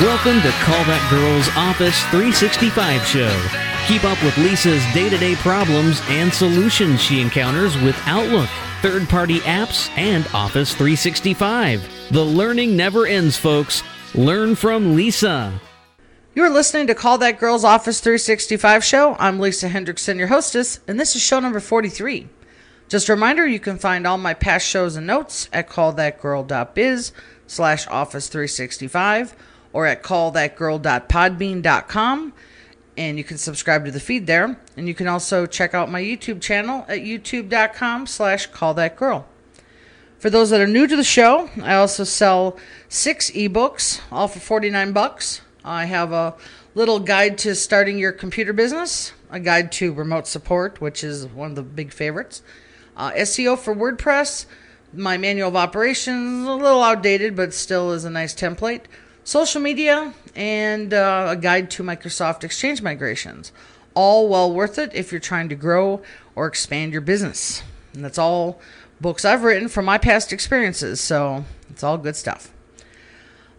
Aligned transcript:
Welcome 0.00 0.40
to 0.40 0.50
Call 0.62 0.82
That 0.84 1.06
Girl's 1.10 1.50
Office 1.58 2.00
365 2.04 3.04
show. 3.04 3.48
Keep 3.86 4.04
up 4.04 4.16
with 4.24 4.34
Lisa's 4.38 4.82
day 4.94 5.10
to 5.10 5.18
day 5.18 5.34
problems 5.34 6.00
and 6.08 6.32
solutions 6.32 7.02
she 7.02 7.20
encounters 7.20 7.76
with 7.82 8.00
Outlook, 8.06 8.48
third 8.80 9.10
party 9.10 9.40
apps, 9.40 9.90
and 9.98 10.26
Office 10.32 10.72
365. 10.74 11.86
The 12.12 12.24
learning 12.24 12.78
never 12.78 13.04
ends, 13.04 13.36
folks. 13.36 13.82
Learn 14.14 14.54
from 14.54 14.96
Lisa. 14.96 15.60
You're 16.34 16.48
listening 16.48 16.86
to 16.86 16.94
Call 16.94 17.18
That 17.18 17.38
Girl's 17.38 17.62
Office 17.62 18.00
365 18.00 18.82
show. 18.82 19.16
I'm 19.18 19.38
Lisa 19.38 19.68
Hendrickson, 19.68 20.16
your 20.16 20.28
hostess, 20.28 20.80
and 20.88 20.98
this 20.98 21.14
is 21.14 21.20
show 21.20 21.40
number 21.40 21.60
43. 21.60 22.26
Just 22.88 23.10
a 23.10 23.12
reminder, 23.12 23.46
you 23.46 23.60
can 23.60 23.76
find 23.76 24.06
all 24.06 24.16
my 24.16 24.32
past 24.32 24.66
shows 24.66 24.96
and 24.96 25.06
notes 25.06 25.50
at 25.52 25.68
callthatgirl.biz 25.68 27.12
slash 27.46 27.86
office 27.88 28.28
365 28.28 29.36
or 29.72 29.86
at 29.86 30.02
callthatgirl.podbean.com 30.02 32.32
and 32.96 33.16
you 33.16 33.24
can 33.24 33.38
subscribe 33.38 33.86
to 33.86 33.90
the 33.90 33.98
feed 33.98 34.26
there. 34.26 34.60
And 34.76 34.86
you 34.86 34.94
can 34.94 35.08
also 35.08 35.46
check 35.46 35.72
out 35.72 35.90
my 35.90 36.02
YouTube 36.02 36.42
channel 36.42 36.84
at 36.86 36.98
youtube.com 36.98 38.06
slash 38.06 38.50
callthatgirl. 38.50 39.24
For 40.18 40.28
those 40.28 40.50
that 40.50 40.60
are 40.60 40.66
new 40.66 40.86
to 40.86 40.96
the 40.96 41.02
show, 41.02 41.48
I 41.62 41.76
also 41.76 42.04
sell 42.04 42.58
six 42.90 43.30
ebooks, 43.30 44.02
all 44.12 44.28
for 44.28 44.38
49 44.38 44.92
bucks. 44.92 45.40
I 45.64 45.86
have 45.86 46.12
a 46.12 46.34
little 46.74 47.00
guide 47.00 47.38
to 47.38 47.54
starting 47.54 47.98
your 47.98 48.12
computer 48.12 48.52
business, 48.52 49.12
a 49.30 49.40
guide 49.40 49.72
to 49.72 49.94
remote 49.94 50.26
support, 50.26 50.78
which 50.80 51.02
is 51.02 51.26
one 51.26 51.50
of 51.50 51.56
the 51.56 51.62
big 51.62 51.92
favorites, 51.92 52.42
uh, 52.98 53.12
SEO 53.12 53.58
for 53.58 53.74
WordPress, 53.74 54.44
my 54.92 55.16
manual 55.16 55.48
of 55.48 55.56
operations, 55.56 56.46
a 56.46 56.52
little 56.52 56.82
outdated, 56.82 57.34
but 57.34 57.54
still 57.54 57.92
is 57.92 58.04
a 58.04 58.10
nice 58.10 58.34
template, 58.34 58.82
social 59.24 59.60
media, 59.60 60.14
and 60.34 60.92
uh, 60.94 61.28
a 61.30 61.36
guide 61.36 61.70
to 61.72 61.82
Microsoft 61.82 62.44
Exchange 62.44 62.82
migrations. 62.82 63.52
All 63.94 64.28
well 64.28 64.52
worth 64.52 64.78
it 64.78 64.94
if 64.94 65.10
you're 65.12 65.20
trying 65.20 65.48
to 65.48 65.54
grow 65.54 66.02
or 66.34 66.46
expand 66.46 66.92
your 66.92 67.00
business. 67.00 67.62
And 67.92 68.04
that's 68.04 68.18
all 68.18 68.60
books 69.00 69.24
I've 69.24 69.42
written 69.42 69.68
from 69.68 69.84
my 69.84 69.98
past 69.98 70.32
experiences, 70.32 71.00
so 71.00 71.44
it's 71.70 71.82
all 71.82 71.98
good 71.98 72.16
stuff. 72.16 72.52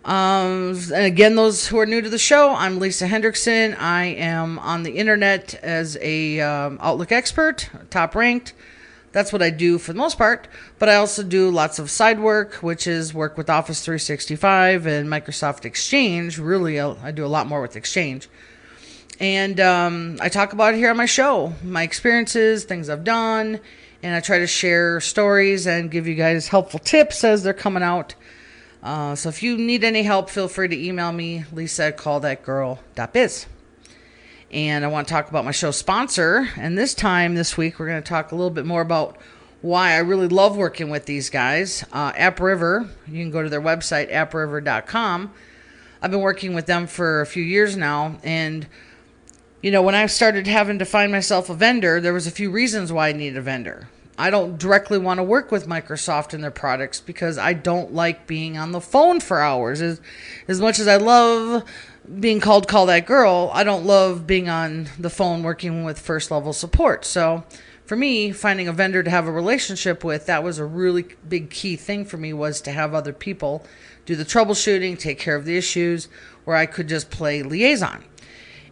Um, 0.03 0.79
and 0.93 1.05
again, 1.05 1.35
those 1.35 1.67
who 1.67 1.77
are 1.77 1.85
new 1.85 2.01
to 2.01 2.09
the 2.09 2.17
show, 2.17 2.55
I'm 2.55 2.79
Lisa 2.79 3.07
Hendrickson. 3.07 3.77
I 3.77 4.05
am 4.05 4.57
on 4.59 4.83
the 4.83 4.91
internet 4.91 5.53
as 5.61 5.97
a 6.01 6.39
um, 6.39 6.79
Outlook 6.81 7.11
expert, 7.11 7.69
top 7.91 8.15
ranked. 8.15 8.53
That's 9.11 9.33
what 9.33 9.41
I 9.41 9.49
do 9.49 9.77
for 9.77 9.93
the 9.93 9.97
most 9.97 10.17
part. 10.17 10.47
But 10.79 10.89
I 10.89 10.95
also 10.95 11.23
do 11.23 11.49
lots 11.49 11.79
of 11.79 11.89
side 11.89 12.19
work, 12.19 12.55
which 12.55 12.87
is 12.87 13.13
work 13.13 13.37
with 13.37 13.49
Office 13.49 13.83
365 13.83 14.85
and 14.85 15.09
Microsoft 15.09 15.65
Exchange. 15.65 16.37
Really, 16.37 16.79
I 16.79 17.11
do 17.11 17.25
a 17.25 17.27
lot 17.27 17.47
more 17.47 17.61
with 17.61 17.75
Exchange. 17.75 18.29
And 19.19 19.59
um, 19.59 20.17
I 20.19 20.29
talk 20.29 20.53
about 20.53 20.73
it 20.73 20.77
here 20.77 20.89
on 20.89 20.97
my 20.97 21.05
show 21.05 21.53
my 21.63 21.83
experiences, 21.83 22.63
things 22.63 22.89
I've 22.89 23.03
done, 23.03 23.59
and 24.01 24.15
I 24.15 24.19
try 24.19 24.39
to 24.39 24.47
share 24.47 24.99
stories 24.99 25.67
and 25.67 25.91
give 25.91 26.07
you 26.07 26.15
guys 26.15 26.47
helpful 26.47 26.79
tips 26.79 27.23
as 27.23 27.43
they're 27.43 27.53
coming 27.53 27.83
out. 27.83 28.15
Uh, 28.81 29.13
so 29.13 29.29
if 29.29 29.43
you 29.43 29.57
need 29.57 29.83
any 29.83 30.01
help, 30.01 30.29
feel 30.29 30.47
free 30.47 30.67
to 30.67 30.75
email 30.75 31.11
me, 31.11 31.45
lisa 31.51 31.85
at 31.85 31.97
callthatgirl.biz. 31.97 33.45
And 34.51 34.83
I 34.83 34.89
want 34.89 35.07
to 35.07 35.13
talk 35.13 35.29
about 35.29 35.45
my 35.45 35.51
show 35.51 35.71
sponsor. 35.71 36.49
And 36.57 36.77
this 36.77 36.93
time, 36.93 37.35
this 37.35 37.55
week, 37.55 37.79
we're 37.79 37.87
going 37.87 38.03
to 38.03 38.07
talk 38.07 38.33
a 38.33 38.35
little 38.35 38.49
bit 38.49 38.65
more 38.65 38.81
about 38.81 39.15
why 39.61 39.93
I 39.93 39.99
really 39.99 40.27
love 40.27 40.57
working 40.57 40.89
with 40.89 41.05
these 41.05 41.29
guys. 41.29 41.85
Uh, 41.93 42.11
AppRiver, 42.13 42.89
you 43.07 43.23
can 43.23 43.31
go 43.31 43.41
to 43.41 43.47
their 43.47 43.61
website, 43.61 44.11
appriver.com. 44.11 45.31
I've 46.01 46.11
been 46.11 46.19
working 46.19 46.53
with 46.53 46.65
them 46.65 46.85
for 46.85 47.21
a 47.21 47.25
few 47.25 47.43
years 47.43 47.77
now. 47.77 48.17
And, 48.23 48.67
you 49.61 49.71
know, 49.71 49.81
when 49.81 49.95
I 49.95 50.05
started 50.07 50.47
having 50.47 50.79
to 50.79 50.85
find 50.85 51.13
myself 51.13 51.49
a 51.49 51.53
vendor, 51.53 52.01
there 52.01 52.13
was 52.13 52.27
a 52.27 52.31
few 52.31 52.51
reasons 52.51 52.91
why 52.91 53.09
I 53.09 53.13
needed 53.13 53.37
a 53.37 53.41
vendor. 53.41 53.87
I 54.17 54.29
don't 54.29 54.57
directly 54.57 54.97
want 54.97 55.19
to 55.19 55.23
work 55.23 55.51
with 55.51 55.65
Microsoft 55.65 56.33
and 56.33 56.43
their 56.43 56.51
products 56.51 56.99
because 56.99 57.37
I 57.37 57.53
don't 57.53 57.93
like 57.93 58.27
being 58.27 58.57
on 58.57 58.73
the 58.73 58.81
phone 58.81 59.21
for 59.21 59.39
hours. 59.39 59.81
As, 59.81 60.01
as 60.49 60.59
much 60.59 60.77
as 60.77 60.87
I 60.87 60.97
love 60.97 61.63
being 62.19 62.39
called 62.39 62.67
Call 62.67 62.87
That 62.87 63.05
Girl, 63.05 63.51
I 63.53 63.63
don't 63.63 63.85
love 63.85 64.25
being 64.25 64.49
on 64.49 64.89
the 64.97 65.09
phone 65.09 65.43
working 65.43 65.83
with 65.83 65.99
first 65.99 66.31
level 66.31 66.53
support. 66.53 67.05
So 67.05 67.43
for 67.85 67.95
me, 67.95 68.31
finding 68.31 68.67
a 68.67 68.73
vendor 68.73 69.03
to 69.03 69.09
have 69.09 69.27
a 69.27 69.31
relationship 69.31 70.03
with, 70.03 70.25
that 70.25 70.43
was 70.43 70.57
a 70.57 70.65
really 70.65 71.05
big 71.27 71.49
key 71.49 71.75
thing 71.75 72.05
for 72.05 72.17
me 72.17 72.33
was 72.33 72.61
to 72.61 72.71
have 72.71 72.93
other 72.93 73.13
people 73.13 73.65
do 74.05 74.15
the 74.15 74.25
troubleshooting, 74.25 74.97
take 74.97 75.19
care 75.19 75.35
of 75.35 75.45
the 75.45 75.57
issues, 75.57 76.07
where 76.43 76.55
I 76.55 76.65
could 76.65 76.87
just 76.87 77.11
play 77.11 77.43
liaison. 77.43 78.03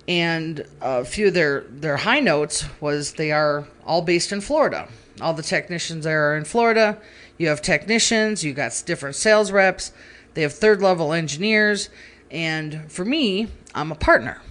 And 0.07 0.65
a 0.81 1.05
few 1.05 1.27
of 1.27 1.35
their, 1.35 1.61
their 1.69 1.97
high 1.97 2.19
notes 2.19 2.65
was 2.81 3.13
they 3.13 3.31
are 3.31 3.67
all 3.85 4.01
based 4.01 4.31
in 4.31 4.41
Florida. 4.41 4.87
All 5.21 5.33
the 5.33 5.43
technicians 5.43 6.03
there 6.03 6.31
are 6.31 6.35
in 6.35 6.45
Florida. 6.45 6.97
You 7.37 7.49
have 7.49 7.61
technicians, 7.61 8.43
you 8.43 8.53
got 8.53 8.81
different 8.85 9.15
sales 9.15 9.51
reps, 9.51 9.91
they 10.33 10.41
have 10.41 10.53
third 10.53 10.81
level 10.81 11.13
engineers, 11.13 11.89
and 12.31 12.91
for 12.91 13.05
me, 13.05 13.47
I'm 13.73 13.91
a 13.91 13.95
partner. 13.95 14.41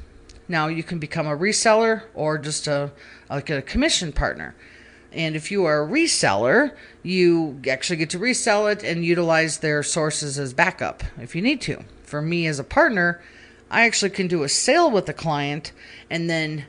Now 0.48 0.68
you 0.68 0.82
can 0.82 0.98
become 0.98 1.26
a 1.26 1.36
reseller 1.36 2.02
or 2.14 2.38
just 2.38 2.66
a 2.66 2.90
like 3.28 3.50
a 3.50 3.62
commission 3.62 4.12
partner. 4.12 4.54
And 5.12 5.36
if 5.36 5.50
you 5.50 5.64
are 5.64 5.82
a 5.82 5.88
reseller, 5.88 6.74
you 7.02 7.60
actually 7.68 7.96
get 7.96 8.10
to 8.10 8.18
resell 8.18 8.66
it 8.66 8.82
and 8.82 9.04
utilize 9.04 9.58
their 9.58 9.82
sources 9.82 10.38
as 10.38 10.52
backup 10.52 11.02
if 11.18 11.34
you 11.34 11.42
need 11.42 11.60
to. 11.62 11.84
For 12.02 12.22
me 12.22 12.46
as 12.46 12.58
a 12.58 12.64
partner, 12.64 13.20
I 13.70 13.86
actually 13.86 14.10
can 14.10 14.28
do 14.28 14.42
a 14.42 14.48
sale 14.48 14.90
with 14.90 15.06
the 15.06 15.12
client 15.12 15.72
and 16.10 16.28
then 16.28 16.66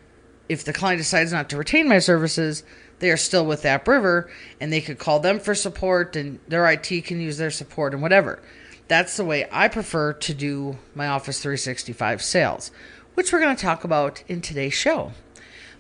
if 0.47 0.63
the 0.63 0.73
client 0.73 0.99
decides 0.99 1.31
not 1.31 1.49
to 1.49 1.57
retain 1.57 1.87
my 1.87 1.99
services, 1.99 2.63
they 2.99 3.11
are 3.11 3.17
still 3.17 3.45
with 3.45 3.63
AppRiver 3.63 4.29
and 4.59 4.73
they 4.73 4.81
could 4.81 4.99
call 4.99 5.19
them 5.19 5.39
for 5.39 5.55
support 5.55 6.15
and 6.15 6.39
their 6.47 6.69
IT 6.69 7.05
can 7.05 7.21
use 7.21 7.37
their 7.37 7.51
support 7.51 7.93
and 7.93 8.01
whatever. 8.01 8.39
That's 8.89 9.17
the 9.17 9.23
way 9.23 9.47
I 9.51 9.67
prefer 9.67 10.13
to 10.13 10.33
do 10.33 10.79
my 10.95 11.07
Office 11.07 11.39
365 11.39 12.23
sales, 12.23 12.71
which 13.13 13.31
we're 13.31 13.39
going 13.39 13.55
to 13.55 13.61
talk 13.61 13.83
about 13.83 14.23
in 14.27 14.41
today's 14.41 14.73
show. 14.73 15.11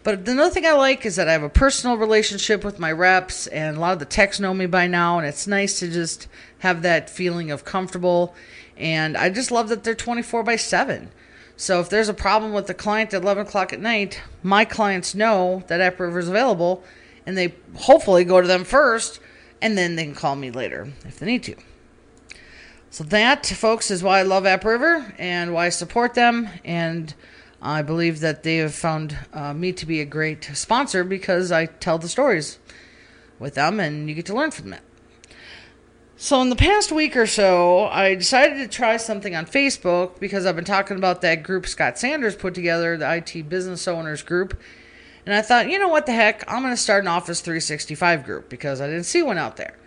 But 0.03 0.29
another 0.29 0.51
thing 0.51 0.67
I 0.67 0.73
like 0.73 1.07
is 1.07 1.15
that 1.15 1.27
I 1.27 1.31
have 1.31 1.41
a 1.41 1.49
personal 1.49 1.97
relationship 1.97 2.63
with 2.63 2.77
my 2.77 2.91
reps, 2.91 3.47
and 3.47 3.75
a 3.75 3.79
lot 3.79 3.93
of 3.93 3.99
the 3.99 4.05
techs 4.05 4.39
know 4.39 4.53
me 4.53 4.67
by 4.67 4.85
now, 4.85 5.17
and 5.17 5.27
it's 5.27 5.47
nice 5.47 5.79
to 5.79 5.89
just 5.89 6.27
have 6.59 6.83
that 6.83 7.09
feeling 7.09 7.49
of 7.49 7.65
comfortable. 7.65 8.35
And 8.77 9.17
I 9.17 9.31
just 9.31 9.49
love 9.49 9.69
that 9.69 9.83
they're 9.83 9.95
24 9.95 10.43
by 10.43 10.55
7. 10.55 11.09
So 11.57 11.79
if 11.79 11.89
there's 11.89 12.09
a 12.09 12.13
problem 12.13 12.53
with 12.53 12.67
the 12.67 12.75
client 12.75 13.11
at 13.15 13.23
11 13.23 13.47
o'clock 13.47 13.73
at 13.73 13.81
night, 13.81 14.21
my 14.43 14.65
clients 14.65 15.15
know 15.15 15.63
that 15.65 15.81
AppRiver 15.81 16.19
is 16.19 16.29
available, 16.29 16.83
and 17.25 17.35
they 17.35 17.55
hopefully 17.75 18.23
go 18.23 18.39
to 18.39 18.47
them 18.47 18.63
first, 18.63 19.19
and 19.63 19.75
then 19.75 19.95
they 19.95 20.03
can 20.03 20.13
call 20.13 20.35
me 20.35 20.51
later 20.51 20.93
if 21.05 21.17
they 21.17 21.25
need 21.25 21.41
to. 21.45 21.55
So 22.91 23.03
that, 23.05 23.45
folks, 23.45 23.91
is 23.91 24.01
why 24.01 24.19
I 24.19 24.23
love 24.23 24.45
AppRiver 24.45 25.13
and 25.19 25.53
why 25.53 25.67
I 25.67 25.69
support 25.69 26.15
them. 26.15 26.49
And 26.65 27.13
I 27.61 27.83
believe 27.83 28.19
that 28.21 28.43
they 28.43 28.57
have 28.57 28.73
found 28.73 29.17
uh, 29.31 29.53
me 29.53 29.73
to 29.73 29.85
be 29.85 30.01
a 30.01 30.05
great 30.05 30.43
sponsor 30.53 31.03
because 31.03 31.51
I 31.51 31.67
tell 31.67 31.99
the 31.99 32.09
stories 32.09 32.57
with 33.37 33.53
them 33.55 33.79
and 33.79 34.09
you 34.09 34.15
get 34.15 34.25
to 34.27 34.33
learn 34.33 34.51
from 34.51 34.73
it. 34.73 34.81
So, 36.21 36.41
in 36.41 36.49
the 36.49 36.55
past 36.55 36.91
week 36.91 37.15
or 37.15 37.25
so, 37.25 37.85
I 37.85 38.15
decided 38.15 38.57
to 38.57 38.67
try 38.67 38.97
something 38.97 39.35
on 39.35 39.45
Facebook 39.45 40.19
because 40.19 40.45
I've 40.45 40.55
been 40.55 40.65
talking 40.65 40.97
about 40.97 41.21
that 41.21 41.43
group 41.43 41.65
Scott 41.65 41.97
Sanders 41.97 42.35
put 42.35 42.53
together, 42.53 42.97
the 42.97 43.15
IT 43.15 43.47
Business 43.47 43.87
Owners 43.87 44.21
Group. 44.21 44.59
And 45.25 45.33
I 45.33 45.41
thought, 45.41 45.69
you 45.69 45.79
know 45.79 45.87
what 45.87 46.07
the 46.07 46.11
heck, 46.11 46.43
I'm 46.51 46.61
going 46.61 46.73
to 46.73 46.77
start 46.77 47.05
an 47.05 47.07
Office 47.07 47.39
365 47.39 48.25
group 48.25 48.49
because 48.49 48.81
I 48.81 48.87
didn't 48.87 49.05
see 49.05 49.21
one 49.21 49.37
out 49.37 49.55
there. 49.55 49.77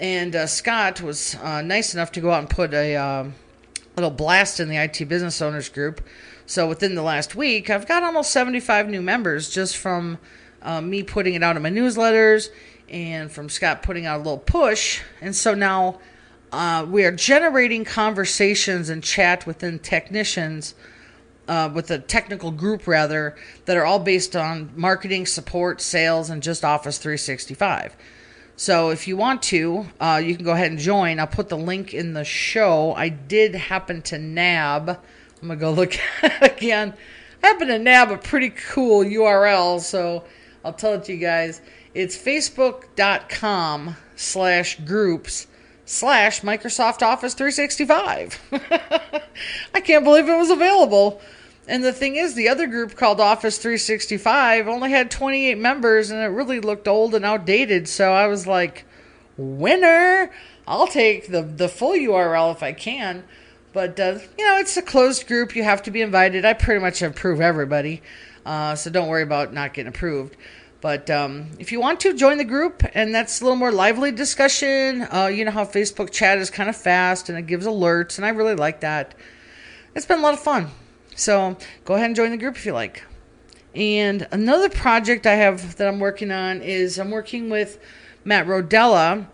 And 0.00 0.34
uh, 0.34 0.46
Scott 0.46 1.02
was 1.02 1.34
uh, 1.36 1.60
nice 1.60 1.92
enough 1.92 2.10
to 2.12 2.22
go 2.22 2.30
out 2.30 2.38
and 2.38 2.48
put 2.48 2.72
a 2.72 2.96
uh, 2.96 3.30
little 3.96 4.10
blast 4.10 4.58
in 4.58 4.70
the 4.70 4.76
IT 4.76 5.06
Business 5.06 5.42
Owners 5.42 5.68
Group. 5.68 6.00
So 6.46 6.66
within 6.66 6.94
the 6.94 7.02
last 7.02 7.36
week, 7.36 7.68
I've 7.68 7.86
got 7.86 8.02
almost 8.02 8.30
75 8.30 8.88
new 8.88 9.02
members 9.02 9.50
just 9.50 9.76
from 9.76 10.18
uh, 10.62 10.80
me 10.80 11.02
putting 11.02 11.34
it 11.34 11.42
out 11.42 11.54
in 11.56 11.62
my 11.62 11.70
newsletters 11.70 12.48
and 12.88 13.30
from 13.30 13.50
Scott 13.50 13.82
putting 13.82 14.06
out 14.06 14.16
a 14.16 14.22
little 14.22 14.38
push. 14.38 15.02
And 15.20 15.36
so 15.36 15.52
now 15.52 16.00
uh, 16.50 16.86
we 16.88 17.04
are 17.04 17.12
generating 17.12 17.84
conversations 17.84 18.88
and 18.88 19.04
chat 19.04 19.46
within 19.46 19.78
technicians, 19.78 20.74
uh, 21.46 21.70
with 21.74 21.90
a 21.90 21.98
technical 21.98 22.50
group 22.50 22.86
rather, 22.86 23.36
that 23.66 23.76
are 23.76 23.84
all 23.84 24.00
based 24.00 24.34
on 24.34 24.70
marketing, 24.74 25.26
support, 25.26 25.82
sales, 25.82 26.30
and 26.30 26.42
just 26.42 26.64
Office 26.64 26.96
365. 26.96 27.94
So 28.56 28.90
if 28.90 29.08
you 29.08 29.16
want 29.16 29.42
to, 29.44 29.86
uh, 30.00 30.20
you 30.22 30.36
can 30.36 30.44
go 30.44 30.52
ahead 30.52 30.70
and 30.70 30.78
join. 30.78 31.18
I'll 31.18 31.26
put 31.26 31.48
the 31.48 31.56
link 31.56 31.94
in 31.94 32.12
the 32.12 32.24
show. 32.24 32.92
I 32.94 33.08
did 33.08 33.54
happen 33.54 34.02
to 34.02 34.18
nab. 34.18 34.88
I'm 34.90 35.48
gonna 35.48 35.56
go 35.58 35.72
look 35.72 35.96
again. 36.40 36.94
I 37.42 37.46
happen 37.46 37.68
to 37.68 37.78
nab 37.78 38.10
a 38.10 38.18
pretty 38.18 38.50
cool 38.50 39.02
URL, 39.02 39.80
so 39.80 40.24
I'll 40.64 40.74
tell 40.74 40.94
it 40.94 41.04
to 41.04 41.14
you 41.14 41.18
guys. 41.18 41.62
It's 41.94 42.16
facebook.com 42.16 43.96
slash 44.14 44.78
groups 44.80 45.46
slash 45.86 46.42
Microsoft 46.42 47.02
Office 47.02 47.34
365. 47.34 48.40
I 49.74 49.80
can't 49.80 50.04
believe 50.04 50.28
it 50.28 50.36
was 50.36 50.50
available. 50.50 51.20
And 51.68 51.84
the 51.84 51.92
thing 51.92 52.16
is, 52.16 52.34
the 52.34 52.48
other 52.48 52.66
group 52.66 52.96
called 52.96 53.20
Office 53.20 53.58
365 53.58 54.66
only 54.66 54.90
had 54.90 55.10
28 55.10 55.58
members 55.58 56.10
and 56.10 56.20
it 56.20 56.26
really 56.26 56.60
looked 56.60 56.88
old 56.88 57.14
and 57.14 57.24
outdated. 57.24 57.88
So 57.88 58.12
I 58.12 58.26
was 58.26 58.46
like, 58.46 58.84
winner! 59.36 60.30
I'll 60.66 60.86
take 60.86 61.28
the, 61.28 61.42
the 61.42 61.68
full 61.68 61.92
URL 61.92 62.52
if 62.52 62.62
I 62.62 62.72
can. 62.72 63.24
But, 63.72 64.00
uh, 64.00 64.18
you 64.36 64.46
know, 64.46 64.58
it's 64.58 64.76
a 64.76 64.82
closed 64.82 65.26
group. 65.26 65.54
You 65.54 65.62
have 65.62 65.82
to 65.84 65.90
be 65.90 66.02
invited. 66.02 66.44
I 66.44 66.54
pretty 66.54 66.80
much 66.80 67.02
approve 67.02 67.40
everybody. 67.40 68.02
Uh, 68.44 68.74
so 68.74 68.90
don't 68.90 69.08
worry 69.08 69.22
about 69.22 69.52
not 69.52 69.74
getting 69.74 69.88
approved. 69.88 70.36
But 70.80 71.10
um, 71.10 71.50
if 71.58 71.72
you 71.72 71.80
want 71.80 72.00
to 72.00 72.14
join 72.14 72.38
the 72.38 72.44
group, 72.44 72.82
and 72.94 73.14
that's 73.14 73.40
a 73.40 73.44
little 73.44 73.56
more 73.56 73.70
lively 73.70 74.12
discussion, 74.12 75.06
uh, 75.12 75.26
you 75.26 75.44
know 75.44 75.50
how 75.50 75.64
Facebook 75.64 76.10
chat 76.10 76.38
is 76.38 76.50
kind 76.50 76.70
of 76.70 76.76
fast 76.76 77.28
and 77.28 77.38
it 77.38 77.46
gives 77.46 77.66
alerts, 77.66 78.16
and 78.16 78.24
I 78.24 78.30
really 78.30 78.54
like 78.54 78.80
that. 78.80 79.14
It's 79.94 80.06
been 80.06 80.20
a 80.20 80.22
lot 80.22 80.34
of 80.34 80.40
fun. 80.40 80.70
So 81.20 81.58
go 81.84 81.94
ahead 81.94 82.06
and 82.06 82.16
join 82.16 82.30
the 82.30 82.38
group 82.38 82.56
if 82.56 82.64
you 82.64 82.72
like. 82.72 83.02
And 83.74 84.26
another 84.32 84.70
project 84.70 85.26
I 85.26 85.34
have 85.34 85.76
that 85.76 85.86
I'm 85.86 86.00
working 86.00 86.32
on 86.32 86.62
is 86.62 86.98
I'm 86.98 87.10
working 87.10 87.50
with 87.50 87.78
Matt 88.24 88.46
Rodella 88.46 89.26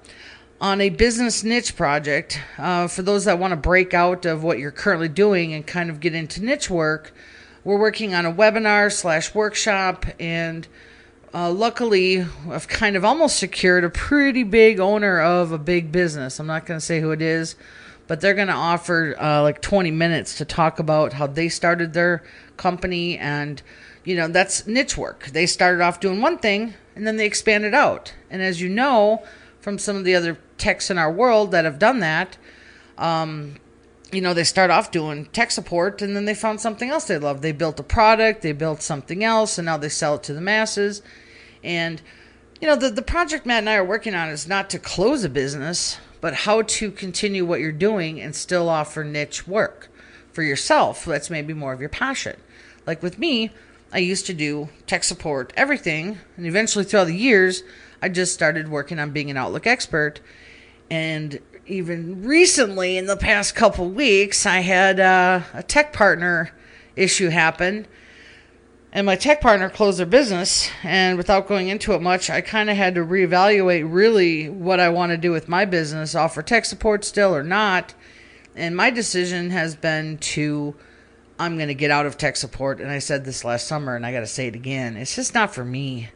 on 0.61 0.81
a 0.81 0.89
business 0.89 1.45
niche 1.45 1.77
project. 1.77 2.41
Uh, 2.59 2.89
for 2.89 3.03
those 3.03 3.25
that 3.27 3.39
want 3.39 3.53
to 3.53 3.57
break 3.57 3.95
out 3.95 4.27
of 4.27 4.43
what 4.43 4.59
you're 4.59 4.73
currently 4.73 5.09
doing 5.09 5.55
and 5.55 5.65
kind 5.65 5.89
of 5.89 6.01
get 6.01 6.13
into 6.13 6.43
niche 6.43 6.69
work, 6.69 7.15
we're 7.63 7.79
working 7.79 8.15
on 8.15 8.27
a 8.27 8.33
webinar 8.33 8.93
slash 8.93 9.33
workshop 9.33 10.07
and 10.19 10.67
uh, 11.33 11.51
luckily, 11.53 12.27
I've 12.49 12.67
kind 12.67 12.97
of 12.97 13.05
almost 13.05 13.39
secured 13.39 13.85
a 13.85 13.91
pretty 13.91 14.43
big 14.43 14.81
owner 14.81 15.21
of 15.21 15.53
a 15.53 15.59
big 15.59 15.93
business. 15.93 16.41
I'm 16.41 16.47
not 16.47 16.65
going 16.65 16.81
to 16.81 16.85
say 16.85 17.01
who 17.01 17.11
it 17.11 17.21
is, 17.21 17.57
but 18.07 18.21
they're 18.21 18.35
going 18.35 18.49
to 18.49 18.55
offer 18.55 19.17
uh, 19.21 19.43
like 19.43 19.61
20 19.61 19.91
minutes 19.91 20.37
to 20.39 20.45
talk 20.45 20.79
about 20.79 21.15
how 21.15 21.27
they 21.27 21.49
started 21.49 21.93
their 21.93 22.23
company. 22.57 23.19
And, 23.19 23.63
you 24.05 24.17
know, 24.17 24.29
that's 24.29 24.67
niche 24.67 24.97
work. 24.97 25.27
They 25.27 25.47
started 25.47 25.81
off 25.81 26.01
doing 26.01 26.21
one 26.21 26.39
thing 26.39 26.75
and 26.95 27.07
then 27.07 27.17
they 27.17 27.27
expanded 27.27 27.75
out. 27.75 28.15
And 28.31 28.43
as 28.43 28.61
you 28.61 28.69
know 28.69 29.25
from 29.61 29.79
some 29.79 29.97
of 29.97 30.05
the 30.05 30.15
other 30.15 30.39
techs 30.59 30.91
in 30.91 30.99
our 30.99 31.11
world 31.11 31.51
that 31.51 31.65
have 31.65 31.79
done 31.79 31.99
that, 32.01 32.37
um, 32.99 33.57
you 34.13 34.21
know, 34.21 34.33
they 34.33 34.45
start 34.45 34.71
off 34.71 34.93
doing 34.93 35.27
tech 35.27 35.51
support 35.51 36.01
and 36.01 36.15
then 36.15 36.25
they 36.25 36.35
found 36.35 36.61
something 36.61 36.89
else 36.89 37.05
they 37.05 37.19
love. 37.19 37.43
They 37.43 37.51
built 37.51 37.81
a 37.81 37.83
product, 37.83 38.43
they 38.43 38.53
built 38.53 38.81
something 38.81 39.25
else, 39.25 39.59
and 39.59 39.67
now 39.67 39.77
they 39.77 39.89
sell 39.89 40.15
it 40.15 40.23
to 40.25 40.33
the 40.33 40.41
masses 40.41 41.03
and, 41.67 42.01
you 42.61 42.69
know, 42.69 42.77
the, 42.77 42.91
the 42.91 43.03
project 43.03 43.45
Matt 43.45 43.59
and 43.59 43.69
I 43.69 43.77
are 43.77 43.85
working 43.85 44.15
on 44.15 44.29
is 44.29 44.47
not 44.47 44.71
to 44.71 44.79
close 44.79 45.25
a 45.25 45.29
business, 45.29 45.99
but 46.27 46.35
how 46.35 46.61
to 46.61 46.91
continue 46.91 47.45
what 47.45 47.61
you're 47.61 47.71
doing 47.71 48.21
and 48.21 48.35
still 48.35 48.69
offer 48.69 49.05
niche 49.05 49.47
work 49.47 49.89
for 50.33 50.43
yourself. 50.43 51.05
That's 51.05 51.31
maybe 51.31 51.55
more 51.55 51.73
of 51.73 51.79
your 51.79 51.89
passion. 51.89 52.35
Like 52.85 53.01
with 53.01 53.17
me, 53.17 53.53
I 53.93 53.99
used 53.99 54.27
to 54.27 54.35
do 54.35 54.69
tech 54.89 55.05
support, 55.05 55.53
everything. 55.57 56.19
And 56.37 56.45
eventually, 56.45 56.85
throughout 56.85 57.07
the 57.07 57.15
years, 57.15 57.63
I 58.03 58.09
just 58.09 58.35
started 58.35 58.69
working 58.69 58.99
on 58.99 59.13
being 59.13 59.31
an 59.31 59.37
Outlook 59.37 59.69
expert. 59.69 60.19
And 60.91 61.39
even 61.69 62.25
recently, 62.25 62.97
in 62.97 63.07
the 63.07 63.17
past 63.17 63.55
couple 63.55 63.89
weeks, 63.89 64.47
I 64.47 64.63
had 64.63 64.99
uh, 64.99 65.43
a 65.55 65.63
tech 65.63 65.93
partner 65.93 66.51
issue 66.97 67.29
happen 67.29 67.87
and 68.97 69.05
my 69.05 69.15
tech 69.15 69.43
partner 69.43 69.69
closed 69.69 69.99
their 69.99 70.07
business 70.07 70.71
and 70.83 71.19
without 71.19 71.47
going 71.47 71.69
into 71.69 71.93
it 71.93 72.01
much 72.01 72.31
i 72.31 72.41
kind 72.41 72.71
of 72.71 72.77
had 72.79 72.95
to 72.95 73.03
reevaluate 73.03 73.87
really 73.87 74.49
what 74.49 74.81
i 74.81 74.89
want 74.89 75.13
to 75.13 75.19
do 75.19 75.31
with 75.31 75.51
my 75.51 75.67
business 75.67 76.15
offer 76.15 76.43
tech 76.43 76.65
support 76.65 77.05
still 77.05 77.37
or 77.37 77.45
not. 77.45 77.95
And 78.59 78.75
my 78.75 78.89
decision 78.89 79.51
has 79.51 79.77
been 79.77 80.17
to 80.19 80.75
i'm 81.39 81.57
going 81.57 81.69
to 81.69 81.75
get 81.75 81.91
out 81.91 82.07
of 82.07 82.17
tech 82.17 82.37
support 82.37 82.81
and 82.81 82.91
i 82.91 82.99
said 82.99 83.27
this 83.27 83.45
last 83.45 83.69
summer 83.69 83.95
and 83.95 84.07
i 84.07 84.13
got 84.13 84.21
to 84.21 84.27
say 84.27 84.47
it 84.47 84.55
again 84.55 84.97
it's 84.97 85.15
just 85.15 85.35
not 85.35 85.55
for 85.55 85.65
me. 85.65 86.09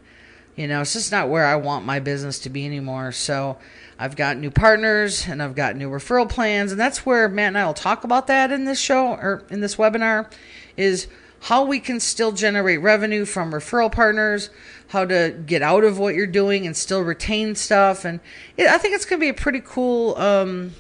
You 0.57 0.67
know 0.67 0.81
it's 0.81 0.95
just 0.95 1.13
not 1.13 1.29
where 1.29 1.45
i 1.45 1.57
want 1.57 1.85
my 1.85 2.01
business 2.01 2.39
to 2.41 2.51
be 2.51 2.65
anymore. 2.65 3.13
So 3.13 3.59
i've 3.99 4.17
got 4.17 4.39
new 4.39 4.51
partners 4.51 5.29
and 5.29 5.43
i've 5.43 5.55
got 5.55 5.77
new 5.77 5.91
referral 5.91 6.31
plans 6.31 6.73
and 6.73 6.81
that's 6.81 7.05
where 7.05 7.29
matt 7.29 7.49
and 7.49 7.59
i 7.59 7.67
will 7.67 7.75
talk 7.75 8.05
about 8.05 8.27
that 8.29 8.51
in 8.51 8.65
this 8.65 8.81
show 8.81 9.09
or 9.09 9.45
in 9.51 9.61
this 9.61 9.77
webinar 9.77 10.33
is 10.79 11.07
how 11.41 11.65
we 11.65 11.81
can 11.81 11.99
still 11.99 12.33
generate 12.33 12.81
revenue 12.81 13.25
from 13.25 13.53
referral 13.53 13.91
partners, 13.91 14.51
how 14.89 15.07
to 15.07 15.35
get 15.47 15.63
out 15.63 15.85
of 15.85 15.99
what 15.99 16.15
you're 16.15 16.27
doing 16.27 16.67
and 16.67 16.77
still 16.77 17.01
retain 17.01 17.55
stuff. 17.55 18.05
And 18.05 18.21
it, 18.57 18.69
I 18.69 18.77
think 18.77 18.95
it's 18.95 19.07
going 19.07 19.19
to 19.19 19.25
be 19.25 19.31
a 19.31 19.35
pretty 19.35 19.63
cool, 19.65 20.17
um, 20.19 20.75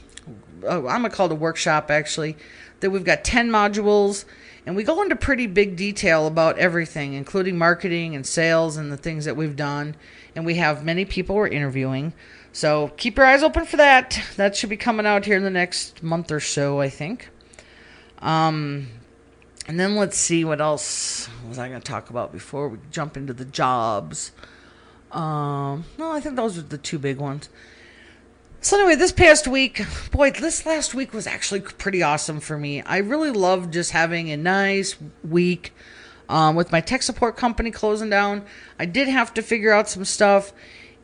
uh, 0.62 0.86
I'm 0.86 1.00
going 1.00 1.04
to 1.04 1.10
call 1.10 1.26
it 1.26 1.32
a 1.32 1.36
workshop 1.36 1.90
actually, 1.90 2.36
that 2.80 2.90
we've 2.90 3.04
got 3.04 3.24
10 3.24 3.50
modules 3.50 4.26
and 4.66 4.76
we 4.76 4.84
go 4.84 5.00
into 5.02 5.16
pretty 5.16 5.46
big 5.46 5.76
detail 5.76 6.26
about 6.26 6.58
everything, 6.58 7.14
including 7.14 7.56
marketing 7.56 8.14
and 8.14 8.26
sales 8.26 8.76
and 8.76 8.92
the 8.92 8.96
things 8.98 9.24
that 9.24 9.36
we've 9.36 9.56
done. 9.56 9.96
And 10.36 10.44
we 10.44 10.56
have 10.56 10.84
many 10.84 11.06
people 11.06 11.36
we're 11.36 11.48
interviewing. 11.48 12.12
So 12.52 12.88
keep 12.98 13.16
your 13.16 13.26
eyes 13.26 13.42
open 13.42 13.64
for 13.64 13.78
that. 13.78 14.22
That 14.36 14.56
should 14.56 14.68
be 14.68 14.76
coming 14.76 15.06
out 15.06 15.24
here 15.24 15.36
in 15.36 15.44
the 15.44 15.50
next 15.50 16.02
month 16.02 16.30
or 16.30 16.40
so, 16.40 16.80
I 16.80 16.90
think. 16.90 17.30
Um, 18.18 18.88
and 19.70 19.78
then 19.78 19.94
let's 19.94 20.18
see 20.18 20.44
what 20.44 20.60
else 20.60 21.28
was 21.46 21.56
I 21.56 21.68
going 21.68 21.80
to 21.80 21.86
talk 21.86 22.10
about 22.10 22.32
before 22.32 22.68
we 22.68 22.78
jump 22.90 23.16
into 23.16 23.32
the 23.32 23.44
jobs. 23.44 24.32
Um, 25.12 25.84
no, 25.96 26.10
I 26.10 26.18
think 26.18 26.34
those 26.34 26.58
are 26.58 26.62
the 26.62 26.76
two 26.76 26.98
big 26.98 27.18
ones. 27.18 27.48
So 28.60 28.76
anyway, 28.76 28.96
this 28.96 29.12
past 29.12 29.46
week, 29.46 29.86
boy, 30.10 30.32
this 30.32 30.66
last 30.66 30.92
week 30.92 31.14
was 31.14 31.28
actually 31.28 31.60
pretty 31.60 32.02
awesome 32.02 32.40
for 32.40 32.58
me. 32.58 32.82
I 32.82 32.96
really 32.96 33.30
loved 33.30 33.72
just 33.72 33.92
having 33.92 34.32
a 34.32 34.36
nice 34.36 34.96
week 35.22 35.72
um, 36.28 36.56
with 36.56 36.72
my 36.72 36.80
tech 36.80 37.02
support 37.04 37.36
company 37.36 37.70
closing 37.70 38.10
down. 38.10 38.44
I 38.76 38.86
did 38.86 39.06
have 39.06 39.32
to 39.34 39.40
figure 39.40 39.70
out 39.70 39.88
some 39.88 40.04
stuff, 40.04 40.52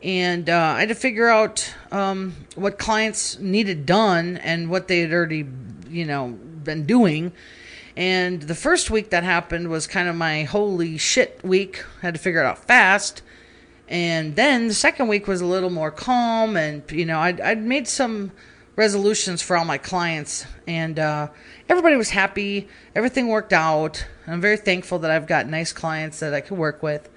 and 0.03 0.49
uh, 0.49 0.73
I 0.75 0.81
had 0.81 0.89
to 0.89 0.95
figure 0.95 1.29
out 1.29 1.73
um, 1.93 2.35
what 2.55 2.77
clients 2.77 3.39
needed 3.39 3.85
done 3.85 4.35
and 4.35 4.69
what 4.69 4.89
they 4.89 4.99
had 4.99 5.13
already, 5.13 5.47
you 5.89 6.03
know, 6.03 6.37
been 6.65 6.85
doing 6.85 7.31
and 7.97 8.43
the 8.43 8.53
first 8.53 8.91
week 8.91 9.09
that 9.09 9.23
happened 9.23 9.69
was 9.69 9.87
kind 9.87 10.07
of 10.07 10.15
my 10.15 10.43
holy 10.43 10.99
shit 10.99 11.39
week. 11.43 11.83
I 11.97 12.05
had 12.05 12.13
to 12.13 12.19
figure 12.19 12.39
it 12.39 12.45
out 12.45 12.59
fast. 12.59 13.23
And 13.87 14.35
then 14.35 14.67
the 14.67 14.75
second 14.75 15.07
week 15.07 15.25
was 15.27 15.41
a 15.41 15.47
little 15.47 15.71
more 15.71 15.89
calm, 15.89 16.55
and 16.55 16.83
you 16.91 17.05
know, 17.05 17.19
I'd, 17.19 17.41
I'd 17.41 17.63
made 17.63 17.87
some 17.87 18.33
resolutions 18.75 19.41
for 19.41 19.57
all 19.57 19.65
my 19.65 19.79
clients, 19.79 20.45
and 20.67 20.99
uh, 20.99 21.29
everybody 21.67 21.95
was 21.95 22.11
happy. 22.11 22.67
Everything 22.93 23.29
worked 23.29 23.51
out. 23.51 24.05
I'm 24.27 24.41
very 24.41 24.57
thankful 24.57 24.99
that 24.99 25.09
I've 25.09 25.25
got 25.25 25.47
nice 25.47 25.73
clients 25.73 26.19
that 26.19 26.35
I 26.35 26.41
can 26.41 26.57
work 26.57 26.83
with. 26.83 27.09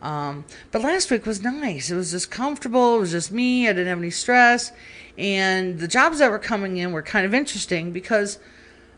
Um, 0.00 0.44
but 0.70 0.82
last 0.82 1.10
week 1.10 1.26
was 1.26 1.42
nice. 1.42 1.90
It 1.90 1.96
was 1.96 2.12
just 2.12 2.30
comfortable. 2.30 2.98
It 2.98 3.00
was 3.00 3.10
just 3.10 3.32
me. 3.32 3.68
I 3.68 3.72
didn't 3.72 3.88
have 3.88 3.98
any 3.98 4.10
stress. 4.10 4.70
And 5.18 5.80
the 5.80 5.88
jobs 5.88 6.20
that 6.20 6.30
were 6.30 6.38
coming 6.38 6.76
in 6.76 6.92
were 6.92 7.02
kind 7.02 7.26
of 7.26 7.34
interesting 7.34 7.90
because 7.90 8.38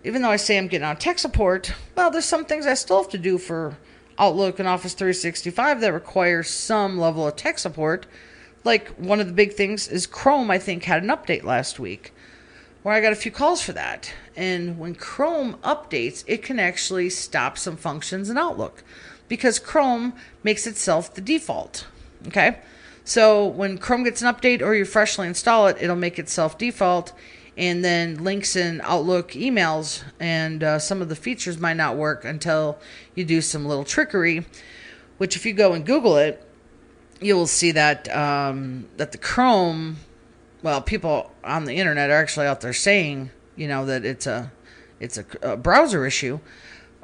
even 0.05 0.23
though 0.23 0.31
I 0.31 0.37
say 0.37 0.59
I'm 0.59 0.69
getting 0.69 0.87
on 0.87 0.97
tech 0.97 1.19
support, 1.19 1.73
well, 1.97 2.11
there's 2.11 2.25
some 2.25 2.45
things 2.45 2.67
I 2.67 2.75
still 2.75 3.03
have 3.03 3.11
to 3.13 3.19
do 3.19 3.39
for 3.39 3.77
Outlook 4.19 4.59
and 4.59 4.69
Office 4.69 4.95
365 4.95 5.81
that 5.81 5.93
require 5.93 6.43
some 6.43 6.99
level 6.99 7.27
of 7.27 7.37
tech 7.37 7.59
support. 7.59 8.07
Like 8.65 8.89
one 8.97 9.21
of 9.21 9.27
the 9.27 9.33
big 9.33 9.55
things 9.55 9.89
is 9.89 10.07
Chrome, 10.07 10.51
I 10.51 10.59
think, 10.59 10.85
had 10.85 11.03
an 11.03 11.09
update 11.09 11.45
last 11.45 11.79
week 11.79 12.13
where 12.83 12.95
I 12.95 13.01
got 13.01 13.13
a 13.13 13.17
few 13.17 13.31
calls 13.31 13.63
for 13.63 13.73
that. 13.73 14.13
And 14.37 14.79
when 14.79 14.95
Chrome 14.95 15.55
updates, 15.63 16.25
it 16.27 16.43
can 16.43 16.59
actually 16.59 17.11
stop 17.11 17.57
some 17.57 17.77
functions 17.77 18.29
in 18.29 18.39
Outlook 18.39 18.83
because 19.29 19.59
Chrome 19.59 20.15
makes 20.43 20.67
itself 20.67 21.15
the 21.15 21.21
default. 21.21 21.87
Okay? 22.27 22.59
So 23.05 23.47
when 23.47 23.79
Chrome 23.79 24.05
gets 24.05 24.23
an 24.23 24.33
update 24.33 24.63
or 24.63 24.75
you 24.75 24.85
freshly 24.85 25.27
install 25.27 25.69
it, 25.69 25.77
it'll 25.81 25.97
make 25.97 26.19
itself 26.19 26.59
default 26.59 27.13
and 27.57 27.85
then 27.85 28.23
links 28.25 28.57
in 28.57 28.81
Outlook 28.83 29.33
emails, 29.33 30.03
and 30.19 30.63
uh, 30.63 30.79
some 30.79 31.03
of 31.03 31.09
the 31.09 31.17
features 31.17 31.59
might 31.59 31.77
not 31.77 31.97
work 31.97 32.25
until 32.25 32.79
you 33.15 33.25
do 33.25 33.41
some 33.41 33.67
little 33.67 33.85
trickery. 33.85 34.47
Which, 35.19 35.37
if 35.37 35.45
you 35.47 35.53
go 35.53 35.73
and 35.73 35.85
Google 35.85 36.17
it, 36.17 36.45
you 37.21 37.37
will 37.37 37.47
see 37.47 37.71
that 37.73 38.09
um, 38.15 38.89
that 38.97 39.13
the 39.13 39.19
Chrome, 39.19 39.99
well, 40.63 40.81
people 40.81 41.33
on 41.45 41.65
the 41.65 41.77
internet 41.77 42.11
are 42.11 42.17
actually 42.17 42.47
out 42.47 42.61
there 42.61 42.73
saying, 42.73 43.31
you 43.55 43.69
know, 43.69 43.85
that 43.87 44.05
it's 44.05 44.27
a 44.27 44.51
it's 44.99 45.19
a, 45.19 45.25
a 45.43 45.57
browser 45.57 46.07
issue. 46.07 46.41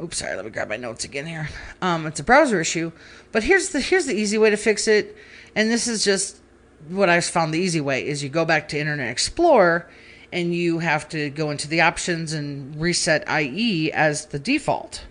Oops, 0.03 0.17
sorry. 0.17 0.35
Let 0.37 0.45
me 0.45 0.51
grab 0.51 0.69
my 0.69 0.77
notes 0.77 1.05
again 1.05 1.27
here. 1.27 1.49
Um, 1.83 2.07
it's 2.07 2.21
a 2.21 2.25
browser 2.25 2.61
issue, 2.61 2.93
but 3.33 3.45
here's 3.45 3.71
the 3.71 3.81
here's 3.81 4.07
the 4.07 4.15
easy 4.15 4.39
way 4.39 4.51
to 4.51 4.57
fix 4.57 4.89
it, 4.89 5.17
and 5.55 5.71
this 5.71 5.87
is 5.87 6.03
just 6.03 6.41
what 6.89 7.09
I 7.09 7.21
found 7.21 7.53
the 7.53 7.59
easy 7.59 7.81
way 7.81 8.07
is 8.07 8.23
you 8.23 8.29
go 8.29 8.45
back 8.45 8.69
to 8.69 8.79
Internet 8.79 9.11
Explorer 9.11 9.89
and 10.33 10.55
you 10.55 10.81
have 10.81 11.09
to 11.11 11.31
go 11.31 11.51
into 11.51 11.69
the 11.69 11.81
options 11.81 12.33
and 12.33 12.79
reset 12.81 13.29
IE 13.29 13.93
as 13.93 14.27
the 14.27 14.39
default. 14.39 15.05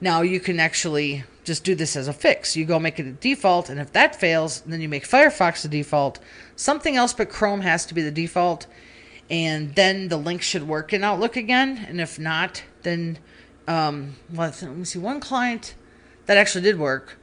Now 0.00 0.22
you 0.22 0.40
can 0.40 0.60
actually 0.60 1.24
just 1.44 1.64
do 1.64 1.74
this 1.74 1.96
as 1.96 2.08
a 2.08 2.12
fix. 2.12 2.56
You 2.56 2.64
go 2.64 2.78
make 2.78 2.98
it 2.98 3.06
a 3.06 3.12
default, 3.12 3.70
and 3.70 3.80
if 3.80 3.92
that 3.92 4.16
fails, 4.16 4.60
then 4.62 4.80
you 4.80 4.88
make 4.88 5.08
Firefox 5.08 5.62
the 5.62 5.68
default. 5.68 6.18
Something 6.56 6.96
else 6.96 7.12
but 7.14 7.30
Chrome 7.30 7.60
has 7.60 7.86
to 7.86 7.94
be 7.94 8.02
the 8.02 8.10
default, 8.10 8.66
and 9.30 9.74
then 9.74 10.08
the 10.08 10.16
link 10.16 10.42
should 10.42 10.66
work 10.68 10.92
in 10.92 11.04
Outlook 11.04 11.36
again. 11.36 11.86
And 11.88 12.00
if 12.00 12.18
not, 12.18 12.64
then 12.82 13.18
um, 13.68 14.16
let 14.32 14.60
me 14.62 14.84
see. 14.84 14.98
One 14.98 15.20
client 15.20 15.74
that 16.26 16.36
actually 16.36 16.62
did 16.62 16.78
work. 16.78 17.18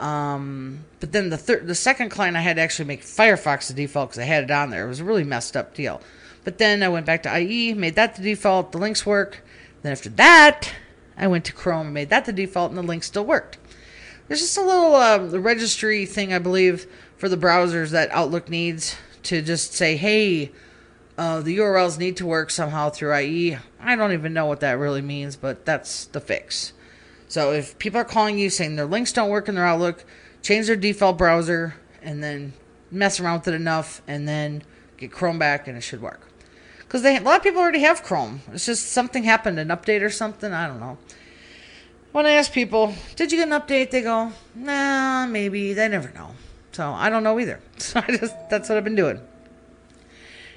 Um, 0.00 0.84
but 1.00 1.12
then 1.12 1.30
the 1.30 1.36
third, 1.36 1.66
the 1.66 1.74
second 1.74 2.10
client, 2.10 2.36
I 2.36 2.40
had 2.40 2.56
to 2.56 2.62
actually 2.62 2.86
make 2.86 3.02
Firefox 3.02 3.68
the 3.68 3.74
default 3.74 4.10
because 4.10 4.18
I 4.18 4.24
had 4.24 4.44
it 4.44 4.50
on 4.50 4.70
there. 4.70 4.84
It 4.84 4.88
was 4.88 5.00
a 5.00 5.04
really 5.04 5.24
messed 5.24 5.56
up 5.56 5.74
deal. 5.74 6.00
But 6.44 6.58
then 6.58 6.82
I 6.82 6.88
went 6.88 7.06
back 7.06 7.22
to 7.22 7.38
IE, 7.38 7.74
made 7.74 7.94
that 7.94 8.16
the 8.16 8.22
default. 8.22 8.72
The 8.72 8.78
links 8.78 9.06
work. 9.06 9.44
Then 9.82 9.92
after 9.92 10.08
that, 10.10 10.72
I 11.16 11.26
went 11.26 11.44
to 11.46 11.52
Chrome 11.52 11.92
made 11.92 12.10
that 12.10 12.24
the 12.24 12.32
default, 12.32 12.70
and 12.70 12.78
the 12.78 12.82
link 12.82 13.04
still 13.04 13.24
worked. 13.24 13.58
There's 14.28 14.40
just 14.40 14.56
a 14.56 14.62
little 14.62 14.94
uh, 14.94 15.38
registry 15.38 16.06
thing, 16.06 16.32
I 16.32 16.38
believe, 16.38 16.86
for 17.16 17.28
the 17.28 17.36
browsers 17.36 17.90
that 17.90 18.10
Outlook 18.12 18.48
needs 18.48 18.96
to 19.24 19.42
just 19.42 19.74
say, 19.74 19.96
hey, 19.96 20.50
uh, 21.18 21.40
the 21.40 21.58
URLs 21.58 21.98
need 21.98 22.16
to 22.16 22.26
work 22.26 22.50
somehow 22.50 22.90
through 22.90 23.16
IE. 23.16 23.58
I 23.80 23.96
don't 23.96 24.12
even 24.12 24.32
know 24.32 24.46
what 24.46 24.60
that 24.60 24.78
really 24.78 25.02
means, 25.02 25.36
but 25.36 25.64
that's 25.64 26.06
the 26.06 26.20
fix. 26.20 26.72
So 27.28 27.52
if 27.52 27.78
people 27.78 28.00
are 28.00 28.04
calling 28.04 28.38
you 28.38 28.50
saying 28.50 28.76
their 28.76 28.86
links 28.86 29.12
don't 29.12 29.30
work 29.30 29.48
in 29.48 29.54
their 29.54 29.66
Outlook, 29.66 30.04
change 30.42 30.66
their 30.66 30.76
default 30.76 31.18
browser 31.18 31.74
and 32.02 32.22
then 32.22 32.52
mess 32.90 33.20
around 33.20 33.40
with 33.40 33.48
it 33.48 33.54
enough 33.54 34.02
and 34.06 34.26
then 34.26 34.62
get 34.96 35.12
Chrome 35.12 35.38
back 35.38 35.68
and 35.68 35.76
it 35.76 35.82
should 35.82 36.02
work. 36.02 36.31
Because 36.92 37.06
a 37.06 37.20
lot 37.20 37.38
of 37.38 37.42
people 37.42 37.62
already 37.62 37.80
have 37.80 38.02
Chrome. 38.02 38.42
It's 38.52 38.66
just 38.66 38.92
something 38.92 39.24
happened, 39.24 39.58
an 39.58 39.68
update 39.68 40.02
or 40.02 40.10
something. 40.10 40.52
I 40.52 40.66
don't 40.66 40.78
know. 40.78 40.98
When 42.12 42.26
I 42.26 42.32
ask 42.32 42.52
people, 42.52 42.94
did 43.16 43.32
you 43.32 43.38
get 43.38 43.48
an 43.48 43.58
update? 43.58 43.90
They 43.90 44.02
go, 44.02 44.30
nah, 44.54 45.24
maybe. 45.24 45.72
They 45.72 45.88
never 45.88 46.10
know. 46.10 46.32
So 46.72 46.90
I 46.90 47.08
don't 47.08 47.22
know 47.22 47.40
either. 47.40 47.60
So 47.78 48.02
I 48.06 48.14
just 48.14 48.34
that's 48.50 48.68
what 48.68 48.76
I've 48.76 48.84
been 48.84 48.94
doing. 48.94 49.22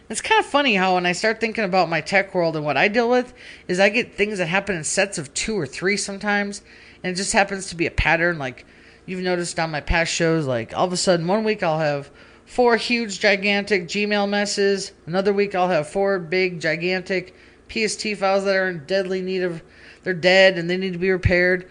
It's 0.10 0.20
kind 0.20 0.42
of 0.42 0.46
funny 0.46 0.76
how 0.76 0.96
when 0.96 1.06
I 1.06 1.14
start 1.14 1.40
thinking 1.40 1.64
about 1.64 1.88
my 1.88 2.02
tech 2.02 2.36
world 2.36 2.58
and 2.58 2.66
what 2.66 2.76
I 2.76 2.90
deal 2.90 3.10
with, 3.10 3.34
is 3.70 3.80
I 3.80 3.88
get 3.88 4.16
things 4.16 4.40
that 4.40 4.48
happen 4.48 4.76
in 4.76 4.84
sets 4.84 5.18
of 5.18 5.34
two 5.34 5.58
or 5.58 5.66
three 5.66 5.96
sometimes, 5.96 6.62
and 7.02 7.14
it 7.14 7.16
just 7.16 7.32
happens 7.32 7.68
to 7.68 7.78
be 7.78 7.86
a 7.86 7.92
pattern. 7.92 8.38
Like 8.38 8.66
you've 9.06 9.22
noticed 9.22 9.58
on 9.58 9.72
my 9.72 9.80
past 9.80 10.12
shows, 10.12 10.46
like 10.46 10.76
all 10.76 10.86
of 10.86 10.92
a 10.92 10.98
sudden 10.98 11.28
one 11.28 11.46
week 11.46 11.64
I'll 11.64 11.80
have 11.80 12.12
four 12.46 12.78
huge 12.78 13.20
gigantic 13.20 13.88
Gmail 13.88 14.30
messes. 14.30 14.92
Another 15.06 15.34
week 15.34 15.56
I'll 15.56 15.70
have 15.70 15.90
four 15.90 16.20
big 16.20 16.60
gigantic 16.60 17.36
PST 17.70 18.16
files 18.18 18.46
that 18.46 18.56
are 18.56 18.70
in 18.70 18.86
deadly 18.86 19.22
need 19.22 19.44
of 19.44 19.62
they're 20.04 20.14
dead 20.14 20.58
and 20.58 20.70
they 20.70 20.78
need 20.78 20.94
to 20.94 21.00
be 21.00 21.12
repaired. 21.12 21.68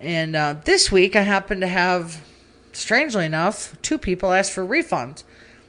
And 0.00 0.34
uh, 0.34 0.56
this 0.64 0.90
week 0.90 1.14
I 1.14 1.20
happen 1.22 1.60
to 1.60 1.68
have, 1.68 2.24
strangely 2.72 3.26
enough, 3.26 3.80
two 3.82 3.98
people 3.98 4.32
ask 4.32 4.52
for 4.52 4.66
refunds. 4.66 5.22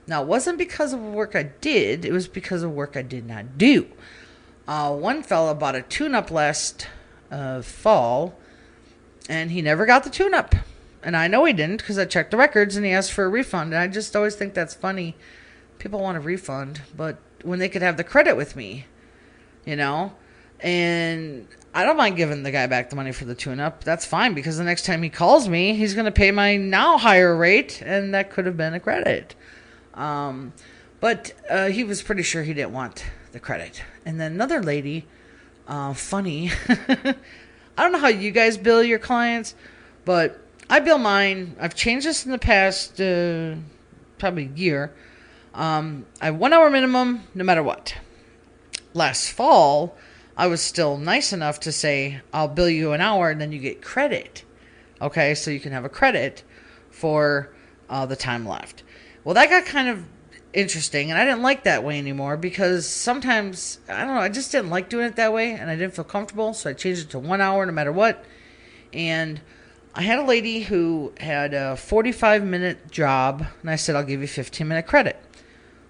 Now, 0.07 0.21
it 0.21 0.27
wasn't 0.27 0.57
because 0.57 0.93
of 0.93 1.01
work 1.01 1.35
I 1.35 1.43
did, 1.43 2.05
it 2.05 2.11
was 2.11 2.27
because 2.27 2.63
of 2.63 2.71
work 2.71 2.95
I 2.95 3.01
did 3.01 3.25
not 3.25 3.57
do. 3.57 3.87
Uh, 4.67 4.95
one 4.95 5.23
fella 5.23 5.55
bought 5.55 5.75
a 5.75 5.81
tune 5.81 6.15
up 6.15 6.31
last 6.31 6.87
uh, 7.31 7.61
fall, 7.61 8.35
and 9.27 9.51
he 9.51 9.61
never 9.61 9.85
got 9.85 10.03
the 10.03 10.09
tune 10.09 10.33
up. 10.33 10.55
And 11.05 11.15
I 11.15 11.27
know 11.27 11.45
he 11.45 11.53
didn't 11.53 11.77
because 11.77 11.99
I 11.99 12.05
checked 12.05 12.31
the 12.31 12.37
records 12.37 12.75
and 12.75 12.83
he 12.83 12.91
asked 12.91 13.13
for 13.13 13.25
a 13.25 13.29
refund. 13.29 13.73
And 13.73 13.79
I 13.81 13.87
just 13.87 14.15
always 14.15 14.35
think 14.35 14.55
that's 14.55 14.73
funny. 14.73 15.15
People 15.77 15.99
want 15.99 16.17
a 16.17 16.19
refund, 16.19 16.81
but 16.97 17.19
when 17.43 17.59
they 17.59 17.69
could 17.69 17.83
have 17.83 17.95
the 17.95 18.03
credit 18.03 18.35
with 18.35 18.55
me, 18.55 18.87
you 19.65 19.75
know? 19.75 20.13
And 20.61 21.47
I 21.75 21.85
don't 21.85 21.95
mind 21.95 22.17
giving 22.17 22.41
the 22.41 22.49
guy 22.49 22.65
back 22.65 22.89
the 22.89 22.95
money 22.95 23.11
for 23.11 23.25
the 23.25 23.35
tune 23.35 23.59
up. 23.59 23.83
That's 23.83 24.03
fine 24.03 24.33
because 24.33 24.57
the 24.57 24.63
next 24.63 24.85
time 24.85 25.03
he 25.03 25.09
calls 25.09 25.47
me, 25.47 25.75
he's 25.75 25.93
going 25.93 26.05
to 26.05 26.11
pay 26.11 26.31
my 26.31 26.57
now 26.57 26.97
higher 26.97 27.37
rate, 27.37 27.83
and 27.85 28.15
that 28.15 28.31
could 28.31 28.47
have 28.47 28.57
been 28.57 28.73
a 28.73 28.79
credit. 28.79 29.35
Um, 29.93 30.53
but 31.01 31.33
uh, 31.47 31.67
he 31.67 31.83
was 31.83 32.01
pretty 32.01 32.23
sure 32.23 32.41
he 32.41 32.55
didn't 32.55 32.73
want 32.73 33.05
the 33.31 33.39
credit. 33.39 33.83
And 34.05 34.19
then 34.19 34.31
another 34.31 34.63
lady, 34.63 35.05
uh, 35.67 35.93
funny. 35.93 36.51
I 36.67 37.13
don't 37.77 37.91
know 37.91 37.99
how 37.99 38.07
you 38.07 38.31
guys 38.31 38.57
bill 38.57 38.81
your 38.81 38.97
clients, 38.97 39.53
but 40.03 40.41
I 40.67 40.79
bill 40.79 40.97
mine. 40.97 41.55
I've 41.59 41.75
changed 41.75 42.07
this 42.07 42.25
in 42.25 42.31
the 42.31 42.39
past 42.39 42.99
uh, 42.99 43.55
probably 44.17 44.49
year. 44.55 44.91
Um, 45.53 46.07
I 46.19 46.25
have 46.25 46.37
one 46.37 46.53
hour 46.53 46.69
minimum 46.71 47.23
no 47.35 47.43
matter 47.43 47.61
what. 47.61 47.95
Last 48.93 49.29
fall, 49.29 49.95
I 50.35 50.47
was 50.47 50.61
still 50.61 50.97
nice 50.97 51.31
enough 51.31 51.59
to 51.61 51.71
say, 51.71 52.21
I'll 52.33 52.47
bill 52.47 52.69
you 52.69 52.93
an 52.93 53.01
hour 53.01 53.29
and 53.29 53.39
then 53.39 53.51
you 53.51 53.59
get 53.59 53.81
credit. 53.81 54.43
Okay, 55.01 55.35
so 55.35 55.51
you 55.51 55.59
can 55.59 55.71
have 55.71 55.85
a 55.85 55.89
credit 55.89 56.43
for 56.89 57.53
uh, 57.87 58.07
the 58.07 58.15
time 58.15 58.47
left. 58.47 58.81
Well, 59.23 59.35
that 59.35 59.49
got 59.49 59.65
kind 59.65 59.87
of 59.87 60.03
interesting, 60.53 61.11
and 61.11 61.19
I 61.19 61.25
didn't 61.25 61.41
like 61.41 61.65
that 61.65 61.83
way 61.83 61.99
anymore 61.99 62.37
because 62.37 62.87
sometimes 62.87 63.79
I 63.87 64.05
don't 64.05 64.15
know, 64.15 64.21
I 64.21 64.29
just 64.29 64.51
didn't 64.51 64.69
like 64.69 64.89
doing 64.89 65.05
it 65.05 65.15
that 65.17 65.33
way, 65.33 65.51
and 65.51 65.69
I 65.69 65.75
didn't 65.75 65.93
feel 65.93 66.05
comfortable, 66.05 66.53
so 66.53 66.69
I 66.69 66.73
changed 66.73 67.01
it 67.03 67.09
to 67.11 67.19
one 67.19 67.41
hour 67.41 67.65
no 67.65 67.71
matter 67.71 67.91
what. 67.91 68.23
And 68.93 69.41
I 69.97 70.01
had 70.01 70.19
a 70.19 70.23
lady 70.23 70.59
who 70.59 71.13
had 71.21 71.53
a 71.53 71.77
45 71.77 72.43
minute 72.43 72.91
job, 72.91 73.45
and 73.61 73.71
I 73.71 73.77
said, 73.77 73.95
I'll 73.95 74.03
give 74.03 74.19
you 74.19 74.27
15 74.27 74.67
minute 74.67 74.85
credit. 74.85 75.15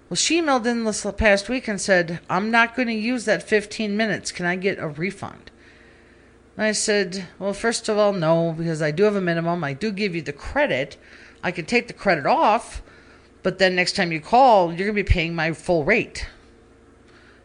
Well, 0.08 0.16
she 0.16 0.40
emailed 0.40 0.64
in 0.64 0.84
this 0.84 1.04
past 1.16 1.48
week 1.48 1.66
and 1.66 1.80
said, 1.80 2.20
I'm 2.30 2.52
not 2.52 2.76
going 2.76 2.86
to 2.86 2.94
use 2.94 3.24
that 3.24 3.42
15 3.42 3.96
minutes. 3.96 4.30
Can 4.30 4.46
I 4.46 4.54
get 4.54 4.78
a 4.78 4.86
refund? 4.86 5.50
And 6.56 6.64
I 6.64 6.70
said, 6.70 7.26
Well, 7.40 7.52
first 7.52 7.88
of 7.88 7.98
all, 7.98 8.12
no, 8.12 8.54
because 8.56 8.80
I 8.80 8.92
do 8.92 9.02
have 9.02 9.16
a 9.16 9.20
minimum. 9.20 9.64
I 9.64 9.72
do 9.72 9.90
give 9.90 10.14
you 10.14 10.22
the 10.22 10.32
credit. 10.32 10.96
I 11.42 11.50
can 11.50 11.66
take 11.66 11.88
the 11.88 11.92
credit 11.92 12.26
off, 12.26 12.82
but 13.42 13.58
then 13.58 13.74
next 13.74 13.96
time 13.96 14.12
you 14.12 14.20
call, 14.20 14.68
you're 14.68 14.86
going 14.86 14.96
to 14.96 15.02
be 15.02 15.02
paying 15.02 15.34
my 15.34 15.52
full 15.52 15.84
rate. 15.84 16.28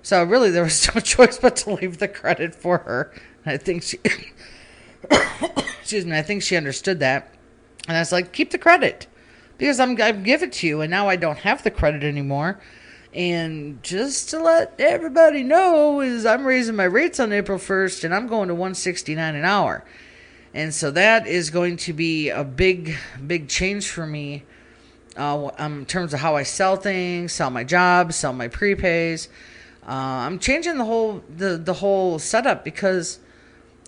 So 0.04 0.24
really, 0.24 0.52
there 0.52 0.64
was 0.64 0.88
no 0.96 1.02
choice 1.02 1.40
but 1.40 1.56
to 1.58 1.74
leave 1.74 1.98
the 1.98 2.08
credit 2.08 2.54
for 2.54 2.80
her. 2.80 3.12
I 3.48 3.58
think 3.58 3.82
she, 3.82 3.98
excuse 5.10 6.06
me, 6.06 6.18
I 6.18 6.22
think 6.22 6.44
she 6.44 6.56
understood 6.56 7.00
that, 7.00 7.34
and 7.88 7.98
I 7.98 8.02
was 8.02 8.12
like, 8.12 8.32
keep 8.32 8.52
the 8.52 8.58
credit 8.58 9.08
because 9.58 9.80
I'm 9.80 10.02
I'm 10.02 10.24
give 10.24 10.44
it 10.44 10.54
to 10.54 10.68
you, 10.68 10.82
and 10.82 10.90
now 10.90 11.08
I 11.08 11.16
don't 11.16 11.40
have 11.40 11.64
the 11.64 11.72
credit 11.72 12.04
anymore. 12.04 12.60
And 13.14 13.84
just 13.84 14.30
to 14.30 14.40
let 14.40 14.74
everybody 14.80 15.44
know 15.44 16.00
is 16.00 16.26
I'm 16.26 16.46
raising 16.46 16.76
my 16.76 16.86
rates 16.86 17.20
on 17.20 17.34
April 17.34 17.58
1st, 17.58 18.06
and 18.06 18.16
I'm 18.16 18.28
going 18.28 18.48
to 18.48 18.56
169 18.56 19.36
an 19.36 19.44
hour. 19.44 19.84
And 20.54 20.74
so 20.74 20.92
that 20.92 21.28
is 21.28 21.50
going 21.50 21.78
to 21.78 21.94
be 21.94 22.30
a 22.30 22.44
big, 22.44 22.96
big 23.26 23.50
change 23.50 23.90
for 23.90 24.08
me 24.08 24.44
uh, 25.18 25.52
um, 25.58 25.80
in 25.80 25.86
terms 25.86 26.14
of 26.14 26.22
how 26.22 26.36
I 26.36 26.44
sell 26.44 26.76
things, 26.76 27.34
sell 27.34 27.50
my 27.50 27.64
jobs, 27.64 28.16
sell 28.16 28.34
my 28.34 28.48
prepays. 28.48 29.28
Uh, 29.86 29.92
I'm 30.26 30.40
changing 30.40 30.78
the 30.78 30.86
whole 30.86 31.24
the 31.30 31.58
the 31.58 31.74
whole 31.74 32.20
setup 32.20 32.64
because 32.64 33.20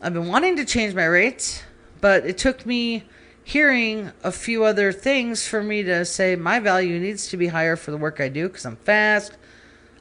I've 0.05 0.13
been 0.13 0.27
wanting 0.27 0.57
to 0.57 0.65
change 0.65 0.93
my 0.93 1.05
rates, 1.05 1.63
but 2.01 2.25
it 2.25 2.37
took 2.37 2.65
me 2.65 3.05
hearing 3.45 4.11
a 4.21 4.33
few 4.33 4.65
other 4.65 4.91
things 4.91 5.47
for 5.47 5.63
me 5.63 5.81
to 5.83 6.03
say 6.03 6.35
my 6.35 6.59
value 6.59 6.99
needs 6.99 7.29
to 7.29 7.37
be 7.37 7.47
higher 7.47 7.77
for 7.77 7.91
the 7.91 7.97
work 7.97 8.19
I 8.19 8.27
do 8.27 8.49
because 8.49 8.65
I'm 8.65 8.75
fast. 8.75 9.31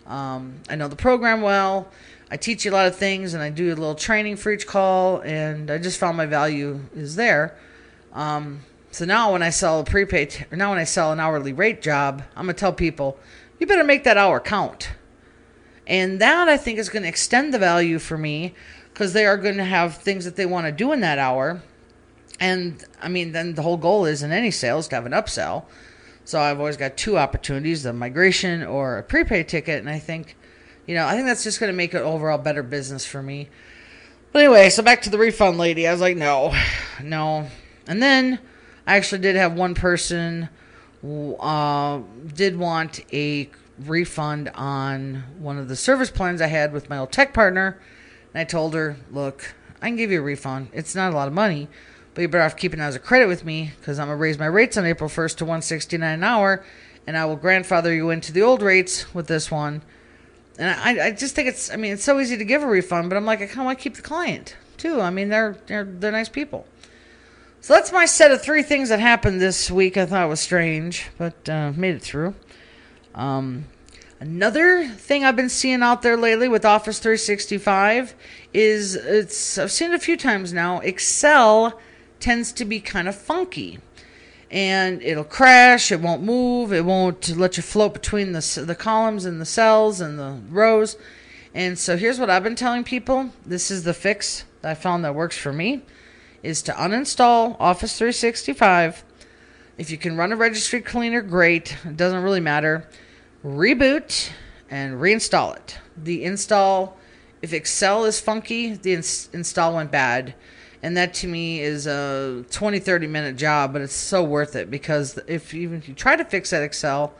Um, 0.08 0.56
I 0.68 0.74
know 0.74 0.88
the 0.88 0.96
program 0.96 1.40
well. 1.40 1.88
I 2.32 2.36
teach 2.36 2.64
you 2.64 2.72
a 2.72 2.74
lot 2.74 2.88
of 2.88 2.96
things 2.96 3.32
and 3.34 3.44
I 3.44 3.50
do 3.50 3.68
a 3.68 3.76
little 3.76 3.94
training 3.94 4.38
for 4.38 4.50
each 4.50 4.66
call, 4.66 5.20
and 5.20 5.70
I 5.70 5.78
just 5.78 6.00
found 6.00 6.16
my 6.16 6.26
value 6.26 6.80
is 6.96 7.14
there. 7.14 7.56
Um, 8.12 8.62
so 8.90 9.04
now 9.04 9.30
when 9.30 9.44
I 9.44 9.50
sell 9.50 9.78
a 9.78 9.84
prepaid, 9.84 10.48
or 10.50 10.56
now 10.56 10.70
when 10.70 10.80
I 10.80 10.84
sell 10.84 11.12
an 11.12 11.20
hourly 11.20 11.52
rate 11.52 11.80
job, 11.80 12.24
I'm 12.34 12.46
gonna 12.46 12.54
tell 12.54 12.72
people, 12.72 13.20
you 13.60 13.68
better 13.68 13.84
make 13.84 14.02
that 14.02 14.16
hour 14.16 14.40
count. 14.40 14.88
And 15.86 16.20
that 16.20 16.48
I 16.48 16.56
think 16.56 16.78
is 16.78 16.88
going 16.88 17.02
to 17.02 17.08
extend 17.08 17.52
the 17.52 17.58
value 17.58 17.98
for 17.98 18.16
me 18.16 18.54
because 18.92 19.12
they 19.12 19.26
are 19.26 19.36
going 19.36 19.56
to 19.56 19.64
have 19.64 19.96
things 19.96 20.24
that 20.24 20.36
they 20.36 20.46
want 20.46 20.66
to 20.66 20.72
do 20.72 20.92
in 20.92 21.00
that 21.00 21.18
hour. 21.18 21.62
And 22.38 22.84
I 23.00 23.08
mean, 23.08 23.32
then 23.32 23.54
the 23.54 23.62
whole 23.62 23.76
goal 23.76 24.04
is 24.04 24.22
in 24.22 24.32
any 24.32 24.50
sales 24.50 24.88
to 24.88 24.96
have 24.96 25.06
an 25.06 25.12
upsell. 25.12 25.64
So 26.24 26.40
I've 26.40 26.58
always 26.58 26.76
got 26.76 26.96
two 26.96 27.18
opportunities 27.18 27.82
the 27.82 27.92
migration 27.92 28.62
or 28.62 28.98
a 28.98 29.02
prepaid 29.02 29.48
ticket. 29.48 29.80
And 29.80 29.90
I 29.90 29.98
think, 29.98 30.36
you 30.86 30.94
know, 30.94 31.06
I 31.06 31.14
think 31.14 31.26
that's 31.26 31.44
just 31.44 31.58
going 31.58 31.72
to 31.72 31.76
make 31.76 31.94
it 31.94 32.02
overall 32.02 32.38
better 32.38 32.62
business 32.62 33.04
for 33.04 33.22
me. 33.22 33.48
But 34.32 34.42
anyway, 34.42 34.70
so 34.70 34.82
back 34.82 35.02
to 35.02 35.10
the 35.10 35.18
refund 35.18 35.58
lady. 35.58 35.86
I 35.86 35.92
was 35.92 36.00
like, 36.00 36.16
no, 36.16 36.54
no. 37.02 37.48
And 37.86 38.02
then 38.02 38.38
I 38.86 38.96
actually 38.96 39.20
did 39.20 39.36
have 39.36 39.54
one 39.54 39.74
person 39.74 40.48
uh, 41.04 42.00
did 42.34 42.56
want 42.56 43.00
a 43.12 43.50
refund 43.78 44.50
on 44.54 45.24
one 45.38 45.58
of 45.58 45.68
the 45.68 45.76
service 45.76 46.10
plans 46.10 46.40
I 46.40 46.46
had 46.46 46.72
with 46.72 46.90
my 46.90 46.98
old 46.98 47.12
tech 47.12 47.32
partner. 47.32 47.78
And 48.32 48.40
I 48.40 48.44
told 48.44 48.74
her, 48.74 48.96
look, 49.10 49.54
I 49.80 49.86
can 49.86 49.96
give 49.96 50.10
you 50.10 50.20
a 50.20 50.22
refund. 50.22 50.68
It's 50.72 50.94
not 50.94 51.12
a 51.12 51.16
lot 51.16 51.28
of 51.28 51.34
money, 51.34 51.68
but 52.14 52.22
you're 52.22 52.28
better 52.28 52.44
off 52.44 52.56
keeping 52.56 52.80
it 52.80 52.84
as 52.84 52.94
a 52.94 53.00
credit 53.00 53.26
with 53.26 53.44
me 53.44 53.72
because 53.78 53.98
I'm 53.98 54.06
going 54.06 54.16
to 54.16 54.22
raise 54.22 54.38
my 54.38 54.46
rates 54.46 54.76
on 54.76 54.86
April 54.86 55.10
1st 55.10 55.36
to 55.38 55.44
169 55.44 56.14
an 56.14 56.24
hour, 56.24 56.64
and 57.06 57.16
I 57.16 57.24
will 57.24 57.36
grandfather 57.36 57.92
you 57.92 58.10
into 58.10 58.32
the 58.32 58.42
old 58.42 58.62
rates 58.62 59.12
with 59.14 59.26
this 59.26 59.50
one. 59.50 59.82
And 60.58 60.70
I, 60.70 61.06
I 61.06 61.10
just 61.10 61.34
think 61.34 61.48
it's, 61.48 61.70
I 61.70 61.76
mean, 61.76 61.92
it's 61.92 62.04
so 62.04 62.20
easy 62.20 62.36
to 62.36 62.44
give 62.44 62.62
a 62.62 62.66
refund, 62.66 63.08
but 63.08 63.16
I'm 63.16 63.24
like, 63.24 63.40
I 63.40 63.46
kind 63.46 63.60
of 63.60 63.64
want 63.66 63.78
to 63.78 63.82
keep 63.82 63.96
the 63.96 64.02
client 64.02 64.56
too. 64.76 65.00
I 65.00 65.10
mean, 65.10 65.28
they're, 65.28 65.56
they're, 65.66 65.84
they're 65.84 66.12
nice 66.12 66.28
people. 66.28 66.66
So 67.60 67.74
that's 67.74 67.92
my 67.92 68.06
set 68.06 68.32
of 68.32 68.42
three 68.42 68.64
things 68.64 68.88
that 68.88 68.98
happened 68.98 69.40
this 69.40 69.70
week. 69.70 69.96
I 69.96 70.04
thought 70.04 70.28
was 70.28 70.40
strange, 70.40 71.08
but 71.16 71.48
uh, 71.48 71.72
made 71.76 71.94
it 71.94 72.02
through. 72.02 72.34
Um, 73.14 73.66
another 74.20 74.86
thing 74.86 75.24
I've 75.24 75.36
been 75.36 75.48
seeing 75.48 75.82
out 75.82 76.02
there 76.02 76.16
lately 76.16 76.48
with 76.48 76.64
Office 76.64 76.98
365 76.98 78.14
is 78.54 78.94
it's 78.94 79.58
I've 79.58 79.72
seen 79.72 79.92
it 79.92 79.94
a 79.94 79.98
few 79.98 80.16
times 80.16 80.52
now. 80.52 80.80
Excel 80.80 81.78
tends 82.20 82.52
to 82.52 82.64
be 82.64 82.80
kind 82.80 83.08
of 83.08 83.16
funky 83.16 83.80
and 84.50 85.02
it'll 85.02 85.24
crash. 85.24 85.90
It 85.90 86.00
won't 86.00 86.22
move. 86.22 86.72
It 86.72 86.84
won't 86.84 87.36
let 87.36 87.56
you 87.56 87.62
float 87.62 87.94
between 87.94 88.32
the 88.32 88.64
the 88.66 88.74
columns 88.74 89.24
and 89.24 89.40
the 89.40 89.46
cells 89.46 90.00
and 90.00 90.18
the 90.18 90.40
rows. 90.50 90.96
And 91.54 91.78
so 91.78 91.96
here's 91.96 92.18
what 92.18 92.30
I've 92.30 92.44
been 92.44 92.54
telling 92.54 92.84
people. 92.84 93.30
This 93.44 93.70
is 93.70 93.84
the 93.84 93.94
fix 93.94 94.44
that 94.62 94.70
I 94.70 94.74
found 94.74 95.04
that 95.04 95.14
works 95.14 95.36
for 95.36 95.52
me 95.52 95.82
is 96.42 96.62
to 96.62 96.72
uninstall 96.72 97.56
Office 97.60 97.96
365. 97.98 99.04
If 99.78 99.90
you 99.90 99.98
can 99.98 100.16
run 100.16 100.32
a 100.32 100.36
registry 100.36 100.80
cleaner, 100.80 101.22
great. 101.22 101.76
It 101.84 101.96
doesn't 101.96 102.22
really 102.22 102.40
matter. 102.40 102.88
Reboot 103.44 104.30
and 104.70 104.94
reinstall 105.00 105.56
it. 105.56 105.78
The 105.96 106.24
install, 106.24 106.96
if 107.40 107.52
Excel 107.52 108.04
is 108.04 108.20
funky, 108.20 108.74
the 108.74 108.94
ins- 108.94 109.28
install 109.32 109.74
went 109.74 109.90
bad 109.90 110.34
and 110.82 110.96
that 110.96 111.14
to 111.14 111.28
me 111.28 111.60
is 111.60 111.86
a 111.86 112.44
20 112.50 112.78
30 112.80 113.06
minute 113.06 113.36
job 113.36 113.72
but 113.72 113.80
it's 113.80 113.94
so 113.94 114.22
worth 114.22 114.56
it 114.56 114.70
because 114.70 115.18
if 115.26 115.54
even 115.54 115.78
if 115.78 115.88
you 115.88 115.94
try 115.94 116.16
to 116.16 116.24
fix 116.24 116.50
that 116.50 116.62
excel 116.62 117.14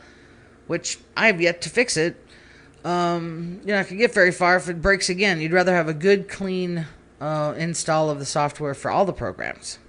which 0.67 0.99
i 1.15 1.27
have 1.27 1.41
yet 1.41 1.61
to 1.61 1.69
fix 1.69 1.97
it 1.97 2.19
um, 2.85 3.61
you're 3.63 3.77
not 3.77 3.83
going 3.83 3.97
to 3.97 4.03
get 4.03 4.13
very 4.13 4.31
far 4.31 4.57
if 4.57 4.67
it 4.67 4.81
breaks 4.81 5.07
again 5.07 5.39
you'd 5.39 5.53
rather 5.53 5.73
have 5.73 5.87
a 5.87 5.93
good 5.93 6.27
clean 6.27 6.85
uh, 7.21 7.53
install 7.57 8.09
of 8.09 8.19
the 8.19 8.25
software 8.25 8.73
for 8.73 8.91
all 8.91 9.05
the 9.05 9.13
programs 9.13 9.79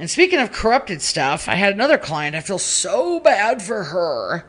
and 0.00 0.10
speaking 0.10 0.40
of 0.40 0.50
corrupted 0.50 1.00
stuff 1.00 1.48
i 1.48 1.54
had 1.54 1.72
another 1.72 1.98
client 1.98 2.34
i 2.34 2.40
feel 2.40 2.58
so 2.58 3.20
bad 3.20 3.62
for 3.62 3.84
her 3.84 4.44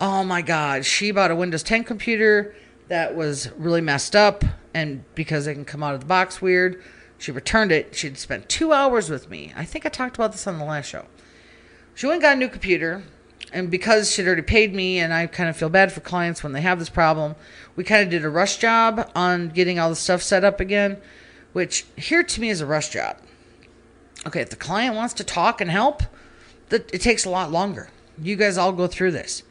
oh 0.00 0.24
my 0.24 0.40
god 0.40 0.86
she 0.86 1.10
bought 1.10 1.30
a 1.30 1.36
windows 1.36 1.62
10 1.62 1.84
computer 1.84 2.54
that 2.88 3.14
was 3.14 3.50
really 3.58 3.82
messed 3.82 4.16
up 4.16 4.42
and 4.72 5.04
because 5.14 5.46
it 5.46 5.54
can 5.54 5.64
come 5.64 5.82
out 5.82 5.94
of 5.94 6.00
the 6.00 6.06
box 6.06 6.40
weird 6.40 6.82
she 7.18 7.32
returned 7.32 7.72
it. 7.72 7.94
She'd 7.94 8.18
spent 8.18 8.50
two 8.50 8.74
hours 8.74 9.08
with 9.08 9.30
me. 9.30 9.52
I 9.56 9.64
think 9.64 9.86
I 9.86 9.88
talked 9.88 10.16
about 10.16 10.32
this 10.32 10.46
on 10.46 10.58
the 10.58 10.64
last 10.64 10.90
show. 10.90 11.06
She 11.94 12.06
went 12.06 12.16
and 12.16 12.22
got 12.22 12.36
a 12.36 12.38
new 12.38 12.48
computer. 12.48 13.02
And 13.50 13.70
because 13.70 14.10
she'd 14.10 14.26
already 14.26 14.42
paid 14.42 14.74
me, 14.74 14.98
and 14.98 15.14
I 15.14 15.26
kind 15.26 15.48
of 15.48 15.56
feel 15.56 15.70
bad 15.70 15.90
for 15.90 16.00
clients 16.00 16.42
when 16.42 16.52
they 16.52 16.60
have 16.60 16.78
this 16.78 16.90
problem, 16.90 17.36
we 17.76 17.84
kind 17.84 18.02
of 18.02 18.10
did 18.10 18.24
a 18.24 18.28
rush 18.28 18.58
job 18.58 19.10
on 19.14 19.48
getting 19.48 19.78
all 19.78 19.88
the 19.88 19.96
stuff 19.96 20.22
set 20.22 20.44
up 20.44 20.60
again, 20.60 20.98
which 21.54 21.86
here 21.96 22.22
to 22.22 22.40
me 22.40 22.50
is 22.50 22.60
a 22.60 22.66
rush 22.66 22.90
job. 22.90 23.16
Okay, 24.26 24.40
if 24.40 24.50
the 24.50 24.56
client 24.56 24.94
wants 24.94 25.14
to 25.14 25.24
talk 25.24 25.60
and 25.60 25.70
help, 25.70 26.02
that 26.70 26.92
it 26.92 27.00
takes 27.00 27.24
a 27.24 27.30
lot 27.30 27.50
longer. 27.50 27.88
You 28.20 28.36
guys 28.36 28.56
all 28.56 28.72
go 28.72 28.86
through 28.86 29.12
this. 29.12 29.42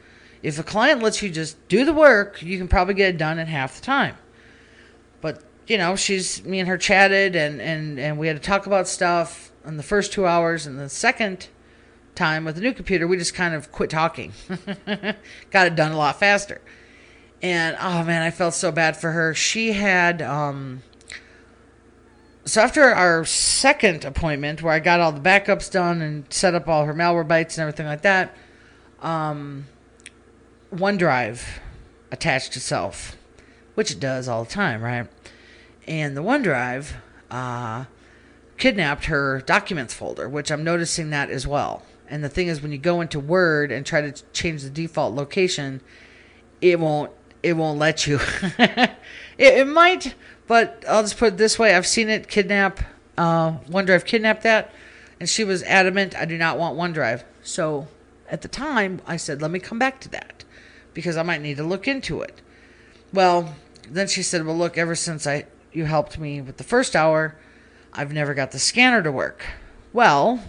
If 0.41 0.59
a 0.59 0.63
client 0.63 1.01
lets 1.01 1.21
you 1.21 1.29
just 1.29 1.67
do 1.67 1.85
the 1.85 1.93
work, 1.93 2.41
you 2.41 2.57
can 2.57 2.67
probably 2.67 2.93
get 2.93 3.15
it 3.15 3.17
done 3.17 3.39
in 3.39 3.47
half 3.47 3.75
the 3.75 3.81
time. 3.81 4.17
But 5.21 5.43
you 5.67 5.77
know, 5.77 5.95
she's 5.95 6.43
me 6.43 6.59
and 6.59 6.67
her 6.67 6.77
chatted 6.77 7.35
and 7.35 7.61
and 7.61 7.99
and 7.99 8.17
we 8.17 8.27
had 8.27 8.35
to 8.35 8.41
talk 8.41 8.65
about 8.65 8.87
stuff 8.87 9.51
in 9.65 9.77
the 9.77 9.83
first 9.83 10.11
two 10.11 10.25
hours, 10.25 10.65
and 10.65 10.77
the 10.77 10.89
second 10.89 11.47
time 12.15 12.45
with 12.45 12.55
the 12.55 12.61
new 12.61 12.73
computer, 12.73 13.07
we 13.07 13.17
just 13.17 13.33
kind 13.33 13.53
of 13.53 13.71
quit 13.71 13.89
talking. 13.89 14.33
Got 15.51 15.67
it 15.67 15.75
done 15.75 15.91
a 15.91 15.97
lot 15.97 16.19
faster. 16.19 16.61
And 17.41 17.77
oh 17.79 18.03
man, 18.03 18.21
I 18.21 18.31
felt 18.31 18.53
so 18.53 18.71
bad 18.71 18.97
for 18.97 19.11
her. 19.11 19.33
She 19.33 19.73
had 19.73 20.21
um 20.21 20.83
so 22.45 22.61
after 22.61 22.83
our 22.83 23.25
second 23.25 24.05
appointment 24.05 24.61
where 24.61 24.73
I 24.73 24.79
got 24.79 24.99
all 24.99 25.11
the 25.11 25.21
backups 25.21 25.71
done 25.71 26.01
and 26.01 26.31
set 26.31 26.55
up 26.55 26.67
all 26.67 26.85
her 26.85 26.93
Malwarebytes 26.93 27.57
and 27.57 27.59
everything 27.59 27.85
like 27.85 28.01
that, 28.01 28.35
um 29.01 29.65
OneDrive 30.73 31.43
attached 32.11 32.55
itself, 32.55 33.15
which 33.75 33.91
it 33.91 33.99
does 33.99 34.27
all 34.27 34.43
the 34.43 34.49
time, 34.49 34.81
right? 34.81 35.07
and 35.87 36.15
the 36.15 36.21
OneDrive 36.21 36.93
uh, 37.29 37.85
kidnapped 38.57 39.05
her 39.05 39.41
documents 39.41 39.93
folder, 39.93 40.29
which 40.29 40.51
I'm 40.51 40.63
noticing 40.63 41.09
that 41.09 41.29
as 41.29 41.45
well. 41.45 41.83
And 42.07 42.23
the 42.23 42.29
thing 42.29 42.47
is, 42.47 42.61
when 42.61 42.71
you 42.71 42.77
go 42.77 43.01
into 43.01 43.19
Word 43.19 43.71
and 43.71 43.85
try 43.85 44.01
to 44.01 44.11
change 44.33 44.63
the 44.63 44.69
default 44.69 45.15
location, 45.15 45.81
it 46.61 46.79
won't 46.79 47.11
it 47.41 47.53
won't 47.53 47.77
let 47.77 48.07
you. 48.07 48.19
it, 48.57 48.91
it, 49.37 49.67
might, 49.67 50.15
but 50.47 50.83
I'll 50.87 51.03
just 51.03 51.17
put 51.17 51.33
it 51.33 51.37
this 51.37 51.57
way: 51.57 51.75
I've 51.75 51.87
seen 51.87 52.09
it 52.09 52.27
kidnap 52.27 52.79
uh, 53.17 53.57
OneDrive 53.69 54.05
kidnap 54.05 54.41
that, 54.43 54.73
and 55.19 55.29
she 55.29 55.43
was 55.43 55.63
adamant 55.63 56.15
I 56.15 56.25
do 56.25 56.37
not 56.37 56.57
want 56.57 56.77
OneDrive. 56.77 57.23
So 57.41 57.87
at 58.29 58.41
the 58.41 58.47
time, 58.47 59.01
I 59.05 59.17
said, 59.17 59.41
let 59.41 59.51
me 59.51 59.59
come 59.59 59.77
back 59.77 59.99
to 60.01 60.09
that 60.09 60.43
because 60.93 61.17
I 61.17 61.23
might 61.23 61.41
need 61.41 61.57
to 61.57 61.63
look 61.63 61.87
into 61.87 62.21
it. 62.21 62.41
Well, 63.11 63.55
then 63.89 64.07
she 64.07 64.23
said, 64.23 64.45
well, 64.45 64.57
look, 64.57 64.77
ever 64.77 64.95
since 64.95 65.27
I 65.27 65.45
you 65.73 65.85
helped 65.85 66.19
me 66.19 66.41
with 66.41 66.57
the 66.57 66.63
first 66.63 66.95
hour. 66.95 67.35
I've 67.91 68.13
never 68.13 68.33
got 68.33 68.51
the 68.51 68.59
scanner 68.59 69.01
to 69.03 69.11
work. 69.11 69.45
Well, 69.91 70.43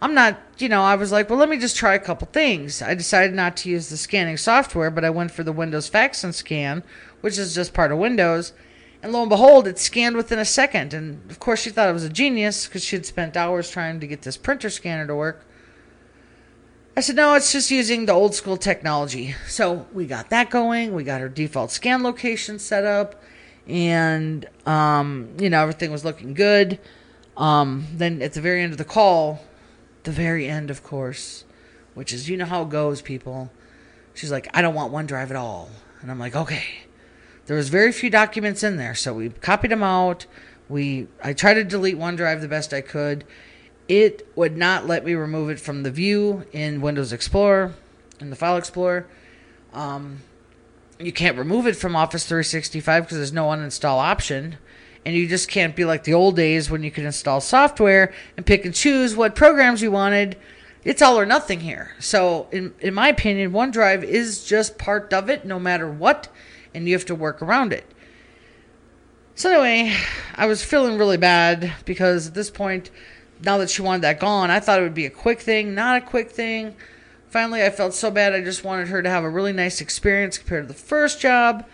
I'm 0.00 0.14
not, 0.14 0.38
you 0.58 0.68
know, 0.68 0.82
I 0.82 0.96
was 0.96 1.12
like, 1.12 1.28
well, 1.28 1.38
let 1.38 1.48
me 1.48 1.58
just 1.58 1.76
try 1.76 1.94
a 1.94 1.98
couple 1.98 2.28
things. 2.28 2.82
I 2.82 2.94
decided 2.94 3.34
not 3.34 3.56
to 3.58 3.70
use 3.70 3.88
the 3.88 3.96
scanning 3.96 4.36
software, 4.36 4.90
but 4.90 5.04
I 5.04 5.10
went 5.10 5.30
for 5.30 5.42
the 5.42 5.52
Windows 5.52 5.88
Fax 5.88 6.24
and 6.24 6.34
Scan, 6.34 6.82
which 7.20 7.38
is 7.38 7.54
just 7.54 7.74
part 7.74 7.92
of 7.92 7.98
Windows. 7.98 8.52
And 9.04 9.12
lo 9.12 9.20
and 9.20 9.28
behold, 9.28 9.68
it 9.68 9.78
scanned 9.78 10.16
within 10.16 10.38
a 10.38 10.46
second. 10.46 10.94
And 10.94 11.30
of 11.30 11.38
course, 11.38 11.60
she 11.60 11.68
thought 11.68 11.90
it 11.90 11.92
was 11.92 12.04
a 12.04 12.08
genius 12.08 12.66
because 12.66 12.82
she 12.82 12.96
had 12.96 13.04
spent 13.04 13.36
hours 13.36 13.68
trying 13.68 14.00
to 14.00 14.06
get 14.06 14.22
this 14.22 14.38
printer 14.38 14.70
scanner 14.70 15.06
to 15.06 15.14
work. 15.14 15.44
I 16.96 17.00
said, 17.00 17.16
no, 17.16 17.34
it's 17.34 17.52
just 17.52 17.70
using 17.70 18.06
the 18.06 18.14
old 18.14 18.34
school 18.34 18.56
technology. 18.56 19.34
So 19.46 19.86
we 19.92 20.06
got 20.06 20.30
that 20.30 20.48
going. 20.48 20.94
We 20.94 21.04
got 21.04 21.20
her 21.20 21.28
default 21.28 21.70
scan 21.70 22.02
location 22.02 22.58
set 22.58 22.86
up 22.86 23.22
and 23.66 24.48
um, 24.64 25.28
you 25.38 25.50
know 25.50 25.60
everything 25.60 25.92
was 25.92 26.02
looking 26.02 26.32
good. 26.32 26.78
Um, 27.36 27.86
then 27.92 28.22
at 28.22 28.32
the 28.32 28.40
very 28.40 28.62
end 28.62 28.72
of 28.72 28.78
the 28.78 28.86
call, 28.86 29.44
the 30.04 30.12
very 30.12 30.48
end, 30.48 30.70
of 30.70 30.82
course, 30.82 31.44
which 31.92 32.10
is 32.14 32.30
you 32.30 32.38
know 32.38 32.46
how 32.46 32.62
it 32.62 32.70
goes, 32.70 33.02
people. 33.02 33.50
She's 34.14 34.32
like, 34.32 34.48
I 34.54 34.62
don't 34.62 34.74
want 34.74 34.94
OneDrive 34.94 35.28
at 35.28 35.36
all, 35.36 35.68
and 36.00 36.10
I'm 36.10 36.18
like, 36.18 36.34
okay. 36.34 36.64
There 37.46 37.56
was 37.56 37.68
very 37.68 37.92
few 37.92 38.10
documents 38.10 38.62
in 38.62 38.76
there, 38.76 38.94
so 38.94 39.12
we 39.14 39.30
copied 39.30 39.70
them 39.70 39.82
out. 39.82 40.26
We 40.68 41.08
I 41.22 41.32
tried 41.32 41.54
to 41.54 41.64
delete 41.64 41.98
OneDrive 41.98 42.40
the 42.40 42.48
best 42.48 42.72
I 42.72 42.80
could. 42.80 43.24
It 43.86 44.26
would 44.34 44.56
not 44.56 44.86
let 44.86 45.04
me 45.04 45.14
remove 45.14 45.50
it 45.50 45.60
from 45.60 45.82
the 45.82 45.90
view 45.90 46.44
in 46.52 46.80
Windows 46.80 47.12
Explorer, 47.12 47.74
in 48.18 48.30
the 48.30 48.36
File 48.36 48.56
Explorer. 48.56 49.06
Um, 49.74 50.22
you 50.98 51.12
can't 51.12 51.36
remove 51.36 51.66
it 51.66 51.76
from 51.76 51.94
Office 51.94 52.24
365 52.24 53.04
because 53.04 53.18
there's 53.18 53.32
no 53.32 53.46
uninstall 53.46 53.98
option. 53.98 54.56
And 55.04 55.14
you 55.14 55.28
just 55.28 55.48
can't 55.48 55.76
be 55.76 55.84
like 55.84 56.04
the 56.04 56.14
old 56.14 56.36
days 56.36 56.70
when 56.70 56.82
you 56.82 56.90
could 56.90 57.04
install 57.04 57.42
software 57.42 58.14
and 58.38 58.46
pick 58.46 58.64
and 58.64 58.74
choose 58.74 59.14
what 59.14 59.34
programs 59.34 59.82
you 59.82 59.90
wanted. 59.90 60.38
It's 60.82 61.02
all 61.02 61.18
or 61.18 61.26
nothing 61.26 61.60
here. 61.60 61.92
So, 61.98 62.48
in, 62.50 62.74
in 62.80 62.94
my 62.94 63.08
opinion, 63.08 63.52
OneDrive 63.52 64.02
is 64.02 64.44
just 64.44 64.78
part 64.78 65.12
of 65.12 65.28
it 65.28 65.44
no 65.44 65.58
matter 65.58 65.90
what, 65.90 66.28
and 66.74 66.86
you 66.86 66.94
have 66.94 67.06
to 67.06 67.14
work 67.14 67.40
around 67.40 67.72
it. 67.72 67.84
So, 69.36 69.50
anyway, 69.50 69.96
I 70.36 70.46
was 70.46 70.64
feeling 70.64 70.96
really 70.96 71.16
bad 71.16 71.72
because 71.84 72.28
at 72.28 72.34
this 72.34 72.50
point, 72.50 72.90
now 73.42 73.58
that 73.58 73.70
she 73.70 73.82
wanted 73.82 74.02
that 74.02 74.20
gone, 74.20 74.50
I 74.50 74.60
thought 74.60 74.78
it 74.78 74.82
would 74.82 74.94
be 74.94 75.06
a 75.06 75.10
quick 75.10 75.40
thing, 75.40 75.74
not 75.74 75.96
a 75.96 76.00
quick 76.00 76.30
thing. 76.30 76.76
Finally, 77.28 77.64
I 77.64 77.70
felt 77.70 77.94
so 77.94 78.12
bad. 78.12 78.32
I 78.32 78.42
just 78.42 78.62
wanted 78.62 78.88
her 78.88 79.02
to 79.02 79.10
have 79.10 79.24
a 79.24 79.28
really 79.28 79.52
nice 79.52 79.80
experience 79.80 80.38
compared 80.38 80.68
to 80.68 80.68
the 80.68 80.78
first 80.78 81.20
job. 81.20 81.66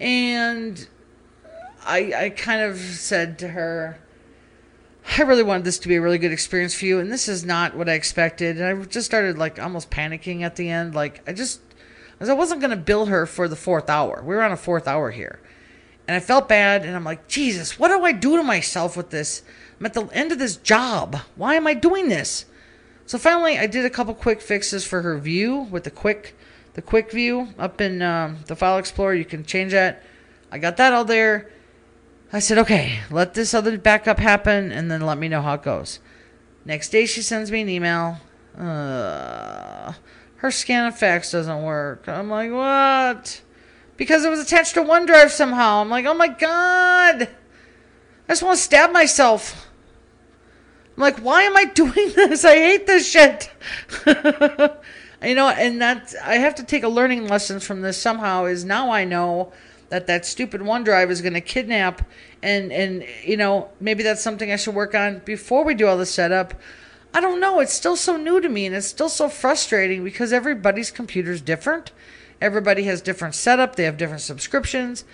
And 0.00 0.88
I, 1.84 2.12
I 2.16 2.30
kind 2.30 2.62
of 2.62 2.78
said 2.78 3.38
to 3.38 3.48
her, 3.48 3.98
I 5.16 5.22
really 5.22 5.44
wanted 5.44 5.64
this 5.64 5.78
to 5.80 5.88
be 5.88 5.96
a 5.96 6.00
really 6.00 6.18
good 6.18 6.32
experience 6.32 6.74
for 6.74 6.84
you, 6.84 6.98
and 6.98 7.10
this 7.10 7.28
is 7.28 7.44
not 7.44 7.76
what 7.76 7.88
I 7.88 7.92
expected. 7.92 8.60
And 8.60 8.82
I 8.82 8.84
just 8.84 9.06
started 9.06 9.38
like 9.38 9.58
almost 9.58 9.90
panicking 9.90 10.42
at 10.42 10.56
the 10.56 10.68
end. 10.68 10.94
Like 10.94 11.22
I 11.28 11.32
just, 11.32 11.60
I 12.20 12.32
wasn't 12.32 12.60
going 12.60 12.70
to 12.70 12.76
bill 12.76 13.06
her 13.06 13.26
for 13.26 13.48
the 13.48 13.56
fourth 13.56 13.88
hour. 13.88 14.22
We 14.24 14.34
were 14.34 14.42
on 14.42 14.52
a 14.52 14.56
fourth 14.56 14.88
hour 14.88 15.10
here, 15.10 15.40
and 16.06 16.16
I 16.16 16.20
felt 16.20 16.48
bad. 16.48 16.84
And 16.84 16.96
I'm 16.96 17.04
like, 17.04 17.28
Jesus, 17.28 17.78
what 17.78 17.88
do 17.88 18.04
I 18.04 18.12
do 18.12 18.36
to 18.36 18.42
myself 18.42 18.96
with 18.96 19.10
this? 19.10 19.42
I'm 19.78 19.86
at 19.86 19.94
the 19.94 20.06
end 20.06 20.32
of 20.32 20.38
this 20.38 20.56
job. 20.56 21.16
Why 21.36 21.54
am 21.54 21.66
I 21.66 21.74
doing 21.74 22.08
this? 22.08 22.46
So 23.06 23.18
finally, 23.18 23.58
I 23.58 23.66
did 23.66 23.84
a 23.84 23.90
couple 23.90 24.14
quick 24.14 24.40
fixes 24.40 24.84
for 24.84 25.02
her 25.02 25.16
view 25.18 25.68
with 25.70 25.84
the 25.84 25.90
quick, 25.90 26.36
the 26.74 26.82
quick 26.82 27.10
view 27.10 27.48
up 27.58 27.80
in 27.80 28.02
um, 28.02 28.38
the 28.46 28.56
File 28.56 28.78
Explorer. 28.78 29.14
You 29.14 29.24
can 29.24 29.44
change 29.44 29.72
that. 29.72 30.02
I 30.50 30.58
got 30.58 30.76
that 30.78 30.92
all 30.92 31.04
there. 31.04 31.50
I 32.32 32.40
said, 32.40 32.58
okay, 32.58 32.98
let 33.10 33.32
this 33.32 33.54
other 33.54 33.78
backup 33.78 34.18
happen, 34.18 34.70
and 34.70 34.90
then 34.90 35.00
let 35.00 35.16
me 35.16 35.28
know 35.28 35.40
how 35.40 35.54
it 35.54 35.62
goes. 35.62 36.00
Next 36.64 36.90
day, 36.90 37.06
she 37.06 37.22
sends 37.22 37.50
me 37.50 37.62
an 37.62 37.68
email. 37.70 38.18
Uh, 38.58 39.94
her 40.38 40.50
scan 40.50 40.92
fax 40.92 41.32
doesn't 41.32 41.62
work. 41.62 42.08
I'm 42.08 42.30
like, 42.30 42.50
what? 42.50 43.42
Because 43.96 44.24
it 44.24 44.30
was 44.30 44.40
attached 44.40 44.74
to 44.74 44.82
OneDrive 44.82 45.30
somehow. 45.30 45.80
I'm 45.80 45.90
like, 45.90 46.06
oh 46.06 46.14
my 46.14 46.28
god. 46.28 47.22
I 47.22 48.32
just 48.32 48.42
want 48.42 48.56
to 48.56 48.62
stab 48.62 48.92
myself. 48.92 49.68
I'm 50.96 51.02
like, 51.02 51.18
why 51.18 51.42
am 51.42 51.56
I 51.56 51.64
doing 51.74 52.12
this? 52.14 52.44
I 52.44 52.54
hate 52.54 52.86
this 52.86 53.08
shit. 53.08 53.50
you 54.06 55.34
know, 55.34 55.48
and 55.48 55.82
that 55.82 56.14
I 56.24 56.34
have 56.34 56.54
to 56.56 56.64
take 56.64 56.84
a 56.84 56.88
learning 56.88 57.26
lesson 57.26 57.58
from 57.58 57.80
this 57.80 58.00
somehow. 58.00 58.44
Is 58.44 58.64
now 58.64 58.90
I 58.90 59.04
know 59.04 59.52
that 59.88 60.06
that 60.06 60.24
stupid 60.24 60.60
OneDrive 60.60 61.10
is 61.10 61.20
going 61.20 61.34
to 61.34 61.40
kidnap, 61.40 62.08
and 62.42 62.70
and 62.72 63.04
you 63.24 63.36
know 63.36 63.70
maybe 63.80 64.04
that's 64.04 64.22
something 64.22 64.52
I 64.52 64.56
should 64.56 64.74
work 64.74 64.94
on 64.94 65.20
before 65.24 65.64
we 65.64 65.74
do 65.74 65.88
all 65.88 65.98
the 65.98 66.06
setup. 66.06 66.54
I 67.14 67.20
don't 67.20 67.40
know. 67.40 67.60
It's 67.60 67.72
still 67.72 67.96
so 67.96 68.16
new 68.16 68.40
to 68.40 68.48
me, 68.48 68.66
and 68.66 68.74
it's 68.74 68.86
still 68.86 69.08
so 69.08 69.28
frustrating 69.28 70.04
because 70.04 70.32
everybody's 70.32 70.90
computer 70.90 71.32
is 71.32 71.40
different. 71.40 71.90
Everybody 72.40 72.84
has 72.84 73.00
different 73.00 73.34
setup. 73.34 73.76
They 73.76 73.84
have 73.84 73.96
different 73.96 74.22
subscriptions. 74.22 75.04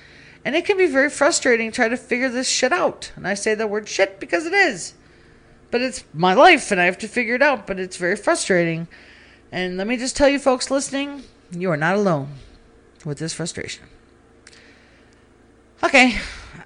And 0.44 0.54
it 0.54 0.66
can 0.66 0.76
be 0.76 0.87
very 0.87 1.09
frustrating 1.09 1.70
to 1.70 1.74
try 1.74 1.88
to 1.88 1.96
figure 1.96 2.28
this 2.28 2.48
shit 2.48 2.72
out. 2.72 3.12
And 3.16 3.26
I 3.26 3.35
say 3.35 3.54
the 3.54 3.66
word 3.66 3.88
shit 3.88 4.20
because 4.20 4.44
it 4.44 4.52
is. 4.52 4.94
But 5.70 5.80
it's 5.80 6.04
my 6.12 6.35
life 6.35 6.70
and 6.70 6.80
I 6.80 6.85
have 6.85 6.98
to 6.98 7.09
figure 7.09 7.35
it 7.35 7.42
out. 7.42 7.66
But 7.66 7.80
it's 7.80 7.96
very 7.96 8.16
frustrating. 8.16 8.87
And 9.50 9.78
let 9.78 9.87
me 9.87 9.96
just 9.96 10.16
tell 10.16 10.28
you, 10.28 10.38
folks 10.38 10.70
listening, 10.70 11.22
you 11.50 11.70
are 11.70 11.76
not 11.76 11.96
alone 11.96 12.28
with 13.04 13.18
this 13.18 13.33
frustration. 13.33 13.85
Okay. 15.83 16.18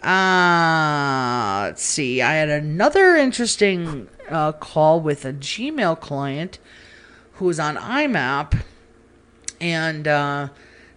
Uh, 0.02 1.62
let's 1.66 1.82
see. 1.82 2.20
I 2.20 2.34
had 2.34 2.48
another 2.48 3.16
interesting 3.16 4.08
uh, 4.30 4.52
call 4.52 5.00
with 5.00 5.24
a 5.24 5.32
Gmail 5.32 6.00
client 6.00 6.58
who 7.34 7.48
is 7.48 7.58
on 7.58 7.76
IMAP. 7.76 8.60
And 9.60 10.06
uh, 10.06 10.48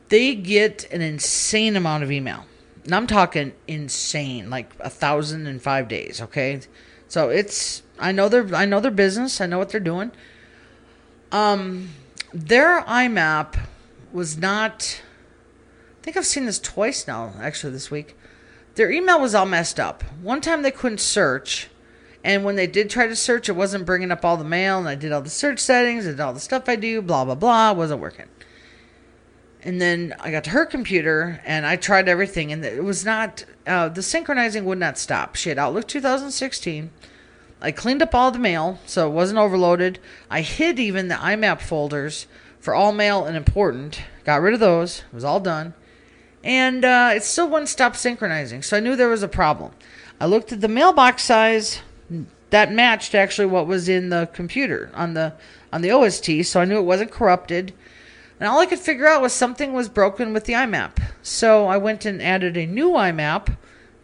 they 0.10 0.36
get 0.36 0.92
an 0.92 1.02
insane 1.02 1.76
amount 1.76 2.04
of 2.04 2.12
email 2.12 2.46
and 2.84 2.96
I'm 2.96 3.08
talking 3.08 3.54
insane, 3.68 4.50
like 4.50 4.72
a 4.80 4.90
thousand 4.90 5.48
in 5.48 5.60
five 5.60 5.88
days. 5.88 6.22
Okay, 6.22 6.62
so 7.08 7.30
it's 7.30 7.84
I 8.00 8.12
know 8.12 8.30
their 8.30 8.54
I 8.56 8.66
know 8.66 8.80
their 8.80 8.92
business. 8.92 9.42
I 9.42 9.46
know 9.46 9.58
what 9.58 9.70
they're 9.70 9.80
doing. 9.80 10.12
Um, 11.32 11.90
their 12.34 12.82
IMAP 12.82 13.60
was 14.12 14.38
not. 14.38 15.02
I 16.00 16.04
think 16.04 16.18
I've 16.18 16.26
seen 16.26 16.46
this 16.46 16.60
twice 16.60 17.08
now. 17.08 17.34
Actually, 17.40 17.74
this 17.74 17.92
week, 17.92 18.18
their 18.76 18.92
email 18.92 19.22
was 19.22 19.36
all 19.36 19.46
messed 19.46 19.80
up. 19.80 20.04
One 20.22 20.42
time 20.42 20.64
they 20.64 20.72
couldn't 20.72 21.00
search, 21.00 21.70
and 22.24 22.44
when 22.44 22.56
they 22.56 22.68
did 22.68 22.90
try 22.90 23.08
to 23.08 23.16
search, 23.16 23.50
it 23.50 23.54
wasn't 23.54 23.86
bringing 23.86 24.12
up 24.12 24.24
all 24.24 24.38
the 24.38 24.44
mail. 24.44 24.78
And 24.80 24.88
I 24.88 24.96
did 24.96 25.12
all 25.12 25.22
the 25.22 25.30
search 25.30 25.60
settings, 25.60 26.06
and 26.06 26.20
all 26.20 26.34
the 26.34 26.40
stuff 26.40 26.70
I 26.70 26.76
do, 26.76 27.02
blah 27.02 27.26
blah 27.26 27.36
blah, 27.36 27.74
wasn't 27.74 28.02
working. 28.02 28.28
And 29.64 29.80
then 29.80 30.16
I 30.20 30.32
got 30.32 30.44
to 30.46 30.50
her 30.52 30.66
computer 30.66 31.40
and 31.46 31.66
I 31.68 31.76
tried 31.76 32.08
everything, 32.08 32.52
and 32.52 32.66
it 32.66 32.84
was 32.84 33.06
not, 33.06 33.46
uh, 33.68 33.90
the 33.90 34.02
synchronizing 34.02 34.66
would 34.66 34.80
not 34.80 34.98
stop. 34.98 35.36
She 35.36 35.50
had 35.50 35.60
Outlook 35.60 35.88
2016. 35.88 36.90
I 37.62 37.72
cleaned 37.72 38.02
up 38.02 38.16
all 38.16 38.32
the 38.32 38.40
mail 38.40 38.80
so 38.88 39.08
it 39.08 39.14
wasn't 39.14 39.38
overloaded. 39.38 40.00
I 40.32 40.42
hid 40.42 40.80
even 40.80 41.10
the 41.10 41.16
IMAP 41.16 41.62
folders 41.62 42.26
for 42.60 42.74
all 42.74 42.92
mail 42.92 43.24
and 43.26 43.38
important. 43.38 44.02
Got 44.26 44.42
rid 44.42 44.56
of 44.56 44.60
those. 44.60 45.00
It 45.12 45.14
was 45.14 45.24
all 45.24 45.40
done. 45.40 45.76
And 46.44 46.84
uh, 46.84 47.12
it 47.16 47.24
still 47.24 47.48
wouldn't 47.48 47.70
stop 47.70 47.96
synchronizing. 47.96 48.64
So 48.64 48.78
I 48.78 48.80
knew 48.80 48.96
there 48.96 49.10
was 49.10 49.22
a 49.22 49.28
problem. 49.28 49.74
I 50.20 50.26
looked 50.26 50.52
at 50.52 50.62
the 50.62 50.68
mailbox 50.68 51.24
size. 51.24 51.82
That 52.52 52.72
matched 52.72 53.16
actually 53.16 53.48
what 53.48 53.68
was 53.68 53.90
in 53.90 54.10
the 54.10 54.30
computer 54.34 54.92
on 54.94 55.14
the 55.14 55.34
on 55.74 55.82
the 55.82 55.92
OST, 55.92 56.44
so 56.44 56.62
I 56.62 56.66
knew 56.66 56.78
it 56.78 56.84
wasn't 56.84 57.12
corrupted. 57.12 57.74
And 58.40 58.48
all 58.48 58.60
I 58.60 58.66
could 58.66 58.80
figure 58.80 59.08
out 59.08 59.22
was 59.22 59.34
something 59.34 59.74
was 59.74 59.88
broken 59.88 60.34
with 60.34 60.46
the 60.46 60.54
IMAP. 60.54 60.98
So 61.22 61.68
I 61.68 61.78
went 61.78 62.06
and 62.06 62.22
added 62.22 62.58
a 62.58 62.66
new 62.66 62.92
IMAP 62.92 63.56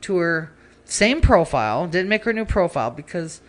to 0.01 0.17
her 0.17 0.51
same 0.85 1.21
profile. 1.21 1.87
Didn't 1.87 2.09
make 2.09 2.23
her 2.23 2.33
new 2.33 2.45
profile 2.45 2.91
because 2.91 3.41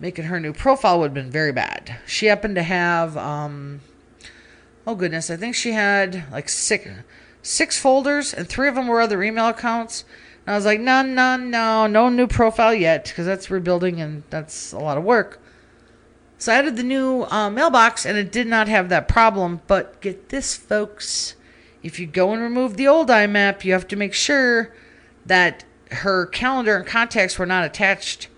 making 0.00 0.24
her 0.24 0.40
new 0.40 0.52
profile 0.52 0.98
would 0.98 1.06
have 1.06 1.14
been 1.14 1.30
very 1.30 1.52
bad. 1.52 1.96
She 2.06 2.26
happened 2.26 2.56
to 2.56 2.62
have, 2.62 3.16
um, 3.16 3.80
oh 4.86 4.94
goodness, 4.94 5.30
I 5.30 5.36
think 5.36 5.54
she 5.54 5.72
had 5.72 6.24
like 6.30 6.48
six, 6.48 6.88
six 7.42 7.78
folders, 7.78 8.34
and 8.34 8.48
three 8.48 8.68
of 8.68 8.74
them 8.74 8.86
were 8.86 9.00
other 9.00 9.22
email 9.22 9.48
accounts. 9.48 10.04
And 10.48 10.54
I 10.54 10.56
was 10.56 10.64
like, 10.64 10.80
no, 10.80 11.02
no, 11.02 11.36
no, 11.36 11.86
no 11.86 12.08
new 12.08 12.26
profile 12.26 12.72
yet 12.72 13.04
because 13.04 13.26
that's 13.26 13.50
rebuilding 13.50 14.00
and 14.00 14.22
that's 14.30 14.72
a 14.72 14.78
lot 14.78 14.96
of 14.96 15.04
work. 15.04 15.42
So 16.38 16.50
I 16.50 16.56
added 16.56 16.76
the 16.76 16.82
new 16.82 17.24
uh, 17.24 17.50
mailbox 17.50 18.06
and 18.06 18.16
it 18.16 18.32
did 18.32 18.46
not 18.46 18.66
have 18.66 18.88
that 18.88 19.08
problem. 19.08 19.60
But 19.66 20.00
get 20.00 20.30
this, 20.30 20.56
folks. 20.56 21.34
If 21.82 22.00
you 22.00 22.06
go 22.06 22.32
and 22.32 22.40
remove 22.40 22.78
the 22.78 22.88
old 22.88 23.10
IMAP, 23.10 23.62
you 23.62 23.74
have 23.74 23.86
to 23.88 23.96
make 23.96 24.14
sure 24.14 24.74
that 25.26 25.66
her 25.90 26.24
calendar 26.24 26.76
and 26.76 26.86
contacts 26.86 27.38
were 27.38 27.44
not 27.44 27.66
attached 27.66 28.28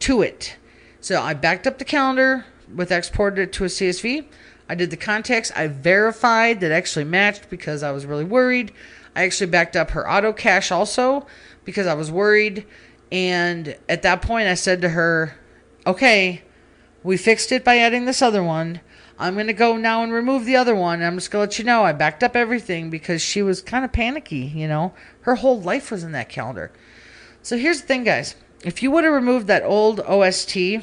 to 0.00 0.20
it. 0.20 0.58
So 1.00 1.22
I 1.22 1.32
backed 1.32 1.66
up 1.66 1.78
the 1.78 1.86
calendar 1.86 2.44
with 2.70 2.92
exported 2.92 3.40
it 3.40 3.52
to 3.54 3.64
a 3.64 3.68
CSV. 3.68 4.26
I 4.68 4.74
did 4.74 4.90
the 4.90 4.98
contacts. 4.98 5.50
I 5.56 5.68
verified 5.68 6.60
that 6.60 6.70
actually 6.70 7.06
matched 7.06 7.48
because 7.48 7.82
I 7.82 7.92
was 7.92 8.04
really 8.04 8.24
worried. 8.24 8.72
I 9.16 9.24
actually 9.24 9.46
backed 9.46 9.76
up 9.76 9.92
her 9.92 10.08
auto 10.08 10.34
cache 10.34 10.70
also 10.70 11.26
because 11.64 11.86
I 11.86 11.94
was 11.94 12.10
worried. 12.10 12.66
And 13.10 13.76
at 13.88 14.02
that 14.02 14.20
point, 14.20 14.46
I 14.46 14.54
said 14.54 14.82
to 14.82 14.90
her, 14.90 15.34
okay, 15.86 16.42
we 17.02 17.16
fixed 17.16 17.50
it 17.50 17.64
by 17.64 17.78
adding 17.78 18.04
this 18.04 18.20
other 18.20 18.42
one. 18.42 18.80
I'm 19.18 19.34
going 19.34 19.46
to 19.46 19.54
go 19.54 19.78
now 19.78 20.02
and 20.02 20.12
remove 20.12 20.44
the 20.44 20.56
other 20.56 20.74
one. 20.74 21.02
I'm 21.02 21.16
just 21.16 21.30
going 21.30 21.48
to 21.48 21.50
let 21.50 21.58
you 21.58 21.64
know 21.64 21.84
I 21.84 21.92
backed 21.92 22.22
up 22.22 22.36
everything 22.36 22.90
because 22.90 23.22
she 23.22 23.40
was 23.40 23.62
kind 23.62 23.86
of 23.86 23.92
panicky, 23.92 24.52
you 24.54 24.68
know. 24.68 24.92
Her 25.22 25.36
whole 25.36 25.58
life 25.58 25.90
was 25.90 26.04
in 26.04 26.12
that 26.12 26.28
calendar. 26.28 26.70
So 27.42 27.56
here's 27.56 27.80
the 27.80 27.86
thing, 27.86 28.04
guys. 28.04 28.34
If 28.62 28.82
you 28.82 28.90
would 28.90 29.04
have 29.04 29.14
removed 29.14 29.46
that 29.46 29.62
old 29.62 30.00
OST 30.00 30.82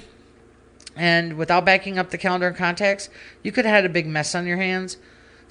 and 0.96 1.38
without 1.38 1.66
backing 1.66 2.00
up 2.00 2.10
the 2.10 2.18
calendar 2.18 2.48
and 2.48 2.56
contacts, 2.56 3.10
you 3.44 3.52
could 3.52 3.66
have 3.66 3.76
had 3.76 3.86
a 3.86 3.90
big 3.90 4.08
mess 4.08 4.34
on 4.34 4.48
your 4.48 4.58
hands. 4.58 4.98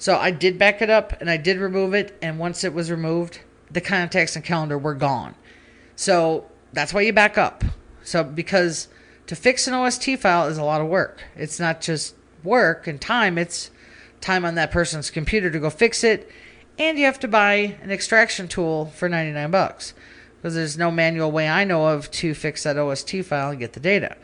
So 0.03 0.17
I 0.17 0.31
did 0.31 0.59
back 0.59 0.81
it 0.81 0.89
up 0.89 1.21
and 1.21 1.29
I 1.29 1.37
did 1.37 1.59
remove 1.59 1.93
it. 1.93 2.17
And 2.21 2.37
once 2.37 2.65
it 2.65 2.73
was 2.73 2.91
removed, 2.91 3.39
the 3.71 3.79
contacts 3.79 4.35
and 4.35 4.43
calendar 4.43 4.77
were 4.77 4.95
gone. 4.95 5.33
So 5.95 6.51
that's 6.73 6.93
why 6.93 6.99
you 6.99 7.13
back 7.13 7.37
up. 7.37 7.63
So 8.03 8.21
because 8.21 8.89
to 9.27 9.35
fix 9.37 9.65
an 9.65 9.73
OST 9.73 10.19
file 10.19 10.47
is 10.47 10.57
a 10.57 10.63
lot 10.65 10.81
of 10.81 10.87
work. 10.87 11.23
It's 11.37 11.57
not 11.57 11.79
just 11.79 12.15
work 12.43 12.85
and 12.85 12.99
time, 12.99 13.37
it's 13.37 13.71
time 14.19 14.43
on 14.43 14.55
that 14.55 14.71
person's 14.71 15.09
computer 15.09 15.49
to 15.49 15.57
go 15.57 15.69
fix 15.69 16.03
it. 16.03 16.29
And 16.77 16.99
you 16.99 17.05
have 17.05 17.21
to 17.21 17.29
buy 17.29 17.77
an 17.81 17.89
extraction 17.89 18.49
tool 18.49 18.87
for 18.87 19.07
99 19.07 19.51
bucks 19.51 19.93
because 20.35 20.55
there's 20.55 20.77
no 20.77 20.91
manual 20.91 21.31
way 21.31 21.47
I 21.47 21.63
know 21.63 21.87
of 21.87 22.11
to 22.11 22.33
fix 22.33 22.63
that 22.63 22.77
OST 22.77 23.23
file 23.23 23.51
and 23.51 23.59
get 23.59 23.71
the 23.71 23.79
data. 23.79 24.17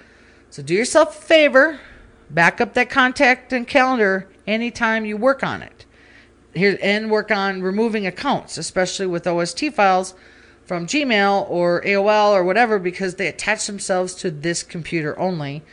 So 0.50 0.62
do 0.62 0.74
yourself 0.74 1.18
a 1.18 1.22
favor, 1.22 1.80
back 2.30 2.60
up 2.60 2.74
that 2.74 2.90
contact 2.90 3.54
and 3.54 3.66
calendar 3.66 4.28
anytime 4.50 5.06
you 5.06 5.16
work 5.16 5.44
on 5.44 5.62
it. 5.62 5.86
Here 6.56 6.78
and 6.82 7.12
work 7.12 7.32
on 7.32 7.62
removing 7.62 8.08
accounts, 8.08 8.58
especially 8.58 9.06
with 9.06 9.28
OST 9.28 9.72
files 9.74 10.16
from 10.66 10.88
Gmail 10.88 11.50
or 11.50 11.82
AOL 11.84 12.32
or 12.32 12.44
whatever 12.44 12.80
because 12.80 13.16
they 13.16 13.28
attach 13.28 13.68
themselves 13.68 14.16
to 14.16 14.32
this 14.32 14.64
computer 14.64 15.18
only, 15.20 15.64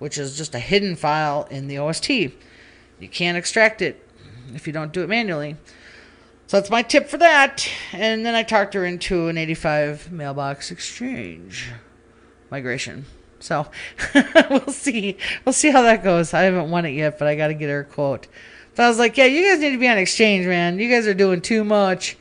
which 0.00 0.18
is 0.18 0.36
just 0.36 0.54
a 0.54 0.58
hidden 0.58 0.96
file 0.96 1.46
in 1.50 1.68
the 1.68 1.78
OST. 1.78 2.10
You 2.10 3.08
can't 3.10 3.38
extract 3.38 3.80
it 3.80 4.06
if 4.52 4.66
you 4.66 4.72
don't 4.72 4.92
do 4.92 5.02
it 5.02 5.08
manually. 5.08 5.56
So 6.46 6.58
that's 6.58 6.70
my 6.70 6.82
tip 6.82 7.08
for 7.08 7.16
that. 7.18 7.68
And 7.92 8.26
then 8.26 8.34
I 8.34 8.42
talked 8.42 8.74
her 8.74 8.84
into 8.84 9.28
an 9.28 9.38
85 9.38 10.12
mailbox 10.12 10.70
exchange 10.70 11.70
migration. 12.50 13.06
So 13.40 13.66
we'll 14.50 14.68
see. 14.68 15.16
We'll 15.44 15.52
see 15.52 15.70
how 15.70 15.82
that 15.82 16.02
goes. 16.02 16.34
I 16.34 16.42
haven't 16.42 16.70
won 16.70 16.86
it 16.86 16.90
yet, 16.90 17.18
but 17.18 17.28
I 17.28 17.34
got 17.34 17.48
to 17.48 17.54
get 17.54 17.68
her 17.68 17.80
a 17.80 17.84
quote. 17.84 18.26
So 18.74 18.82
I 18.82 18.88
was 18.88 18.98
like, 18.98 19.16
yeah, 19.16 19.26
you 19.26 19.48
guys 19.48 19.60
need 19.60 19.70
to 19.70 19.78
be 19.78 19.88
on 19.88 19.98
exchange, 19.98 20.46
man. 20.46 20.78
You 20.78 20.90
guys 20.90 21.06
are 21.06 21.14
doing 21.14 21.40
too 21.40 21.62
much. 21.62 22.16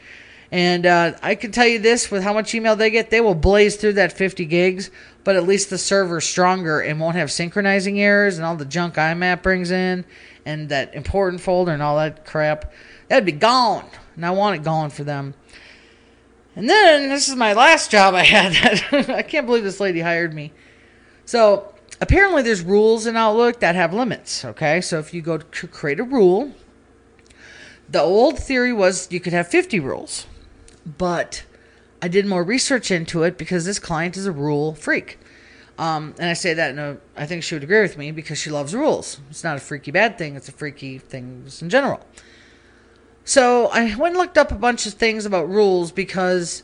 And 0.52 0.86
uh, 0.86 1.14
I 1.24 1.34
can 1.34 1.52
tell 1.52 1.66
you 1.66 1.80
this 1.80 2.12
with 2.12 2.22
how 2.22 2.32
much 2.32 2.54
email 2.54 2.76
they 2.76 2.92
get, 2.92 3.10
they 3.10 3.22
will 3.22 3.34
blaze 3.34 3.76
through 3.76 3.94
that 3.94 4.14
50 4.14 4.46
gigs, 4.46 4.92
but 5.24 5.36
at 5.36 5.46
least 5.46 5.72
the 5.72 5.80
server's 5.80 6.26
stronger 6.26 6.80
and 6.80 7.00
won't 7.00 7.16
have 7.16 7.32
synchronizing 7.32 8.00
errors 8.00 8.38
and 8.38 8.46
all 8.46 8.56
the 8.56 8.64
junk 8.64 8.94
IMAP 8.94 9.42
brings 9.42 9.72
in 9.72 10.06
and 10.46 10.70
that 10.70 10.94
important 10.94 11.42
folder 11.42 11.72
and 11.72 11.82
all 11.82 11.98
that 11.98 12.24
crap. 12.26 12.72
That'd 13.08 13.26
be 13.26 13.32
gone. 13.32 13.86
And 14.16 14.24
I 14.24 14.30
want 14.30 14.56
it 14.56 14.64
gone 14.64 14.92
for 14.92 15.04
them. 15.04 15.34
And 16.56 16.70
then 16.70 17.10
this 17.10 17.30
is 17.30 17.36
my 17.36 17.54
last 17.54 17.90
job 17.90 18.14
I 18.14 18.24
had. 18.24 19.10
I 19.10 19.24
can't 19.24 19.48
believe 19.48 19.64
this 19.64 19.80
lady 19.80 20.02
hired 20.02 20.36
me. 20.36 20.54
So 21.26 21.74
apparently 22.02 22.42
there's 22.42 22.62
rules 22.62 23.06
in 23.06 23.16
Outlook 23.16 23.60
that 23.60 23.76
have 23.76 23.94
limits. 23.94 24.44
Okay, 24.46 24.82
so 24.82 25.00
if 25.00 25.14
you 25.14 25.22
go 25.22 25.38
to 25.38 25.68
create 25.68 26.00
a 26.00 26.04
rule, 26.04 26.54
the 27.90 28.02
old 28.02 28.40
theory 28.40 28.74
was 28.74 29.12
you 29.12 29.20
could 29.20 29.34
have 29.34 29.48
50 29.48 29.80
rules. 29.80 30.26
But 30.86 31.46
I 32.02 32.08
did 32.08 32.26
more 32.26 32.44
research 32.44 32.92
into 32.92 33.24
it 33.24 33.38
because 33.38 33.66
this 33.66 33.80
client 33.80 34.18
is 34.18 34.26
a 34.26 34.32
rule 34.32 34.76
freak. 34.76 35.20
Um, 35.78 36.14
and 36.20 36.30
I 36.30 36.34
say 36.34 36.54
that 36.54 36.72
in 36.72 36.80
a, 36.80 36.98
I 37.16 37.26
think 37.26 37.44
she 37.44 37.56
would 37.56 37.64
agree 37.64 37.82
with 37.82 37.98
me 37.98 38.12
because 38.12 38.38
she 38.38 38.50
loves 38.50 38.76
rules. 38.76 39.20
It's 39.30 39.44
not 39.44 39.58
a 39.58 39.60
freaky 39.60 39.92
bad 39.92 40.18
thing, 40.18 40.36
it's 40.36 40.50
a 40.50 40.52
freaky 40.52 40.98
thing 41.00 41.46
in 41.62 41.70
general. 41.70 42.06
So 43.26 43.68
I 43.68 43.96
went 43.96 44.16
and 44.16 44.18
looked 44.18 44.38
up 44.38 44.52
a 44.52 44.56
bunch 44.56 44.86
of 44.86 44.94
things 44.94 45.26
about 45.26 45.50
rules 45.50 45.92
because 45.92 46.64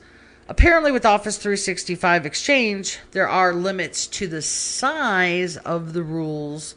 apparently 0.49 0.91
with 0.91 1.05
Office 1.05 1.37
365 1.37 2.25
Exchange, 2.25 2.99
there 3.11 3.29
are 3.29 3.53
limits 3.53 4.07
to 4.07 4.27
the 4.27 4.41
size 4.41 5.55
of 5.57 5.93
the 5.93 6.03
rules. 6.03 6.75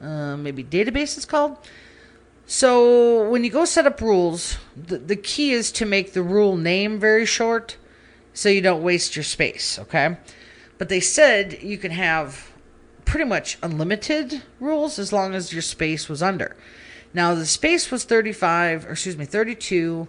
Uh, 0.00 0.36
maybe 0.36 0.62
database 0.62 1.16
is 1.16 1.24
called. 1.24 1.56
So 2.46 3.30
when 3.30 3.44
you 3.44 3.50
go 3.50 3.64
set 3.64 3.86
up 3.86 4.00
rules, 4.00 4.58
the, 4.76 4.98
the 4.98 5.16
key 5.16 5.52
is 5.52 5.72
to 5.72 5.86
make 5.86 6.12
the 6.12 6.22
rule 6.22 6.56
name 6.56 6.98
very 6.98 7.24
short 7.24 7.76
so 8.34 8.48
you 8.48 8.60
don't 8.60 8.82
waste 8.82 9.14
your 9.16 9.22
space, 9.22 9.78
okay? 9.78 10.16
But 10.76 10.88
they 10.88 11.00
said 11.00 11.62
you 11.62 11.78
can 11.78 11.92
have 11.92 12.50
pretty 13.04 13.24
much 13.24 13.56
unlimited 13.62 14.42
rules 14.58 14.98
as 14.98 15.12
long 15.12 15.34
as 15.34 15.52
your 15.52 15.62
space 15.62 16.08
was 16.08 16.22
under. 16.22 16.56
Now 17.14 17.34
the 17.34 17.46
space 17.46 17.90
was 17.90 18.04
35, 18.04 18.86
or 18.86 18.92
excuse 18.92 19.16
me, 19.16 19.24
32, 19.24 20.08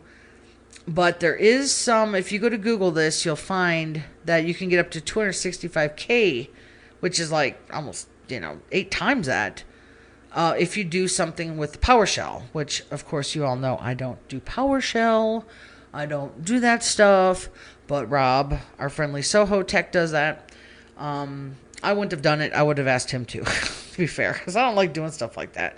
but 0.88 1.20
there 1.20 1.36
is 1.36 1.72
some 1.72 2.16
if 2.16 2.32
you 2.32 2.40
go 2.40 2.50
to 2.50 2.58
Google 2.58 2.92
this, 2.92 3.26
you'll 3.26 3.36
find 3.36 4.04
that 4.26 4.46
you 4.46 4.54
can 4.54 4.70
get 4.70 4.80
up 4.80 4.92
to 4.92 5.02
265k, 5.02 6.50
which 7.00 7.20
is 7.20 7.32
like 7.32 7.60
almost, 7.72 8.08
you 8.28 8.40
know, 8.40 8.60
8 8.72 8.92
times 8.92 9.28
that. 9.28 9.64
Uh, 10.32 10.56
if 10.58 10.76
you 10.76 10.84
do 10.84 11.08
something 11.08 11.58
with 11.58 11.80
PowerShell, 11.80 12.44
which 12.54 12.84
of 12.90 13.06
course 13.08 13.36
you 13.36 13.46
all 13.46 13.56
know 13.56 13.78
I 13.80 13.94
don't 13.94 14.28
do 14.28 14.40
PowerShell, 14.40 15.46
I 15.94 16.08
don't 16.08 16.44
do 16.44 16.60
that 16.60 16.84
stuff, 16.84 17.50
but 17.86 18.10
Rob, 18.10 18.58
our 18.80 18.90
friendly 18.90 19.22
Soho 19.22 19.62
Tech, 19.62 19.92
does 19.92 20.12
that. 20.12 20.52
Um, 20.98 21.58
I 21.84 21.94
wouldn't 21.94 22.12
have 22.12 22.24
done 22.24 22.42
it. 22.42 22.52
I 22.54 22.64
would 22.64 22.80
have 22.80 22.88
asked 22.88 23.12
him 23.12 23.26
to, 23.26 23.44
to 23.92 23.98
be 23.98 24.08
fair, 24.08 24.34
because 24.34 24.56
I 24.56 24.64
don't 24.64 24.76
like 24.76 24.94
doing 24.94 25.12
stuff 25.12 25.38
like 25.38 25.54
that. 25.54 25.78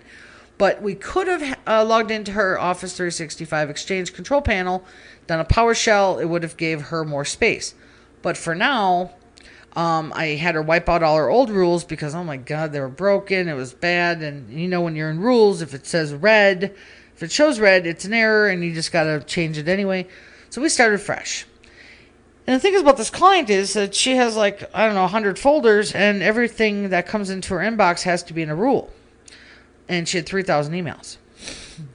But 0.57 0.81
we 0.81 0.95
could 0.95 1.27
have 1.27 1.59
uh, 1.67 1.83
logged 1.83 2.11
into 2.11 2.31
her 2.31 2.57
Office 2.59 2.95
365 2.95 3.69
Exchange 3.69 4.13
control 4.13 4.41
panel, 4.41 4.85
done 5.27 5.39
a 5.39 5.45
PowerShell. 5.45 6.21
It 6.21 6.25
would 6.25 6.43
have 6.43 6.55
gave 6.55 6.83
her 6.83 7.03
more 7.03 7.25
space. 7.25 7.75
But 8.21 8.37
for 8.37 8.55
now, 8.55 9.11
um, 9.75 10.13
I 10.15 10.27
had 10.27 10.55
her 10.55 10.61
wipe 10.61 10.87
out 10.87 11.03
all 11.03 11.17
her 11.17 11.29
old 11.29 11.49
rules 11.49 11.83
because 11.83 12.15
oh 12.15 12.23
my 12.23 12.37
god, 12.37 12.71
they 12.71 12.79
were 12.79 12.87
broken. 12.87 13.49
It 13.49 13.55
was 13.55 13.73
bad, 13.73 14.21
and 14.21 14.49
you 14.49 14.67
know 14.67 14.81
when 14.81 14.95
you're 14.95 15.09
in 15.09 15.19
rules, 15.19 15.61
if 15.61 15.73
it 15.73 15.85
says 15.85 16.13
red, 16.13 16.73
if 17.15 17.23
it 17.23 17.31
shows 17.31 17.59
red, 17.59 17.85
it's 17.85 18.05
an 18.05 18.13
error, 18.13 18.47
and 18.47 18.63
you 18.63 18.73
just 18.73 18.93
gotta 18.93 19.21
change 19.25 19.57
it 19.57 19.67
anyway. 19.67 20.07
So 20.49 20.61
we 20.61 20.69
started 20.69 20.99
fresh. 20.99 21.45
And 22.47 22.55
the 22.55 22.59
thing 22.59 22.75
is 22.75 22.81
about 22.81 22.97
this 22.97 23.09
client 23.09 23.49
is 23.49 23.73
that 23.73 23.93
she 23.93 24.15
has 24.15 24.37
like 24.37 24.69
I 24.73 24.85
don't 24.85 24.95
know 24.95 25.01
100 25.01 25.37
folders, 25.37 25.93
and 25.93 26.23
everything 26.23 26.89
that 26.89 27.07
comes 27.07 27.29
into 27.29 27.53
her 27.55 27.59
inbox 27.59 28.03
has 28.03 28.23
to 28.23 28.33
be 28.33 28.41
in 28.41 28.49
a 28.49 28.55
rule. 28.55 28.89
And 29.87 30.07
she 30.07 30.17
had 30.17 30.25
3,000 30.25 30.73
emails. 30.73 31.17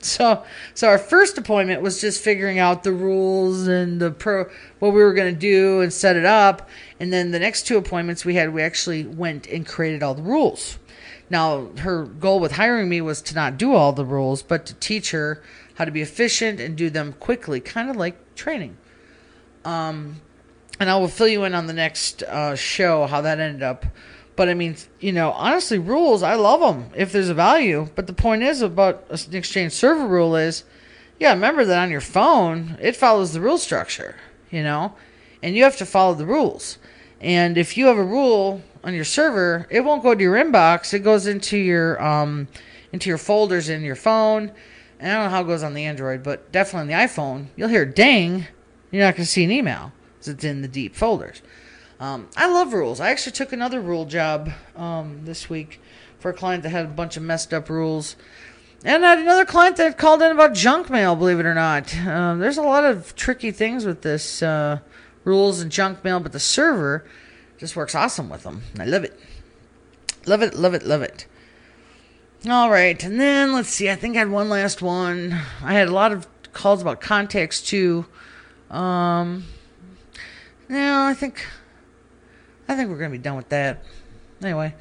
So, 0.01 0.45
so 0.75 0.89
our 0.89 0.99
first 0.99 1.39
appointment 1.39 1.83
was 1.83 2.01
just 2.01 2.23
figuring 2.23 2.59
out 2.59 2.85
the 2.85 2.93
rules 2.93 3.67
and 3.67 4.01
the 4.01 4.11
pro 4.11 4.45
what 4.79 4.93
we 4.93 5.03
were 5.03 5.15
going 5.15 5.35
to 5.35 5.39
do 5.39 5.81
and 5.81 5.93
set 5.93 6.17
it 6.17 6.25
up. 6.25 6.69
And 6.99 7.13
then 7.13 7.31
the 7.31 7.39
next 7.39 7.67
two 7.67 7.79
appointments 7.79 8.25
we 8.25 8.35
had, 8.35 8.53
we 8.53 8.63
actually 8.63 9.05
went 9.05 9.47
and 9.47 9.67
created 9.67 10.03
all 10.03 10.15
the 10.15 10.23
rules. 10.23 10.79
Now, 11.31 11.69
her 11.79 12.05
goal 12.05 12.41
with 12.41 12.53
hiring 12.53 12.89
me 12.89 13.01
was 13.01 13.23
to 13.23 13.35
not 13.35 13.57
do 13.57 13.75
all 13.75 13.93
the 13.93 14.05
rules, 14.05 14.43
but 14.43 14.67
to 14.67 14.75
teach 14.75 15.13
her 15.13 15.43
how 15.75 15.85
to 15.85 15.91
be 15.91 16.03
efficient 16.03 16.61
and 16.61 16.77
do 16.77 16.91
them 16.91 17.15
quickly, 17.15 17.61
kind 17.61 17.89
of 17.89 17.97
like 17.97 18.35
training. 18.35 18.77
Um, 19.65 20.21
and 20.81 20.91
I 20.91 20.97
will 20.97 21.09
fill 21.09 21.29
you 21.29 21.45
in 21.45 21.55
on 21.55 21.67
the 21.67 21.73
next 21.73 22.23
uh, 22.25 22.57
show 22.57 23.07
how 23.07 23.21
that 23.21 23.39
ended 23.39 23.63
up. 23.63 23.87
But 24.41 24.49
I 24.49 24.55
mean, 24.55 24.75
you 25.01 25.13
know, 25.13 25.33
honestly, 25.33 25.79
rules, 25.79 26.23
I 26.23 26.35
love 26.35 26.61
them 26.61 26.89
if 26.97 27.13
there's 27.13 27.29
a 27.29 27.35
value. 27.35 27.91
But 27.95 28.07
the 28.07 28.15
point 28.15 28.43
is 28.43 28.63
about 28.63 29.05
an 29.11 29.35
exchange 29.35 29.73
server 29.73 30.07
rule 30.07 30.35
is, 30.35 30.65
yeah, 31.19 31.35
remember 31.35 31.63
that 31.67 31.79
on 31.79 31.91
your 31.91 32.01
phone, 32.01 32.79
it 32.81 32.97
follows 32.97 33.35
the 33.35 33.43
rule 33.43 33.59
structure, 33.59 34.17
you 34.51 34.63
know, 34.63 34.95
and 35.43 35.55
you 35.55 35.65
have 35.65 35.77
to 35.77 35.85
follow 35.85 36.15
the 36.15 36.25
rules. 36.25 36.79
And 37.21 37.59
if 37.59 37.77
you 37.77 37.85
have 37.89 37.99
a 37.99 38.03
rule 38.03 38.63
on 38.83 38.95
your 38.95 39.05
server, 39.05 39.67
it 39.69 39.83
won't 39.83 40.03
go 40.03 40.15
to 40.15 40.23
your 40.23 40.37
inbox. 40.37 40.95
It 40.95 41.01
goes 41.01 41.27
into 41.27 41.59
your 41.59 42.03
um, 42.03 42.49
into 42.95 43.11
your 43.11 43.19
folders 43.19 43.69
in 43.69 43.83
your 43.83 43.95
phone. 43.95 44.53
And 44.99 45.13
I 45.13 45.17
don't 45.17 45.25
know 45.25 45.37
how 45.37 45.43
it 45.43 45.49
goes 45.49 45.63
on 45.63 45.75
the 45.75 45.85
Android, 45.85 46.23
but 46.23 46.51
definitely 46.51 46.95
on 46.95 46.99
the 46.99 47.07
iPhone, 47.07 47.49
you'll 47.57 47.69
hear 47.69 47.85
ding. 47.85 48.47
You're 48.91 49.05
not 49.05 49.17
going 49.17 49.27
to 49.27 49.31
see 49.31 49.45
an 49.45 49.51
email 49.51 49.93
because 50.15 50.29
it's 50.29 50.45
in 50.45 50.63
the 50.63 50.69
deep 50.69 50.97
folders. 50.97 51.43
Um, 52.01 52.29
I 52.35 52.51
love 52.51 52.73
rules. 52.73 52.99
I 52.99 53.11
actually 53.11 53.33
took 53.33 53.53
another 53.53 53.79
rule 53.79 54.07
job 54.07 54.51
um, 54.75 55.21
this 55.25 55.51
week 55.51 55.81
for 56.19 56.31
a 56.31 56.35
client 56.35 56.63
that 56.63 56.71
had 56.71 56.87
a 56.87 56.89
bunch 56.89 57.19
of 57.19 57.23
messed 57.23 57.53
up 57.53 57.69
rules. 57.69 58.17
And 58.83 59.05
I 59.05 59.11
had 59.11 59.19
another 59.19 59.45
client 59.45 59.77
that 59.77 59.99
called 59.99 60.23
in 60.23 60.33
about 60.33 60.55
junk 60.55 60.89
mail, 60.89 61.15
believe 61.15 61.39
it 61.39 61.45
or 61.45 61.55
not. 61.55 61.95
Um, 61.99 62.39
there's 62.39 62.57
a 62.57 62.63
lot 62.63 62.87
of 62.87 63.15
tricky 63.15 63.51
things 63.51 63.85
with 63.85 64.01
this 64.01 64.43
uh, 64.43 64.79
rules 65.25 65.61
and 65.61 65.71
junk 65.71 66.03
mail, 66.03 66.21
but 66.21 66.33
the 66.33 66.41
server 66.41 67.05
just 67.59 67.77
works 67.77 67.95
awesome 67.95 68.31
with 68.31 68.45
them. 68.45 68.63
I 68.79 68.87
love 68.87 69.05
it. 69.05 69.21
Love 70.25 70.41
it, 70.41 70.55
love 70.55 70.73
it, 70.73 70.83
love 70.83 71.03
it. 71.03 71.27
All 72.49 72.71
right, 72.71 73.03
and 73.05 73.21
then 73.21 73.53
let's 73.53 73.69
see. 73.69 73.91
I 73.91 73.97
think 73.97 74.17
I 74.17 74.21
had 74.21 74.31
one 74.31 74.49
last 74.49 74.81
one. 74.81 75.39
I 75.63 75.75
had 75.75 75.89
a 75.89 75.93
lot 75.93 76.13
of 76.13 76.27
calls 76.55 76.81
about 76.81 77.03
context 77.03 77.69
too. 77.69 78.07
Um, 78.71 79.45
no, 80.71 81.05
I 81.05 81.13
think 81.13 81.45
I 82.71 82.77
think 82.77 82.89
we're 82.89 82.99
going 82.99 83.11
to 83.11 83.19
be 83.19 83.23
done 83.23 83.35
with 83.35 83.49
that. 83.49 83.83
Anyway, 84.41 84.73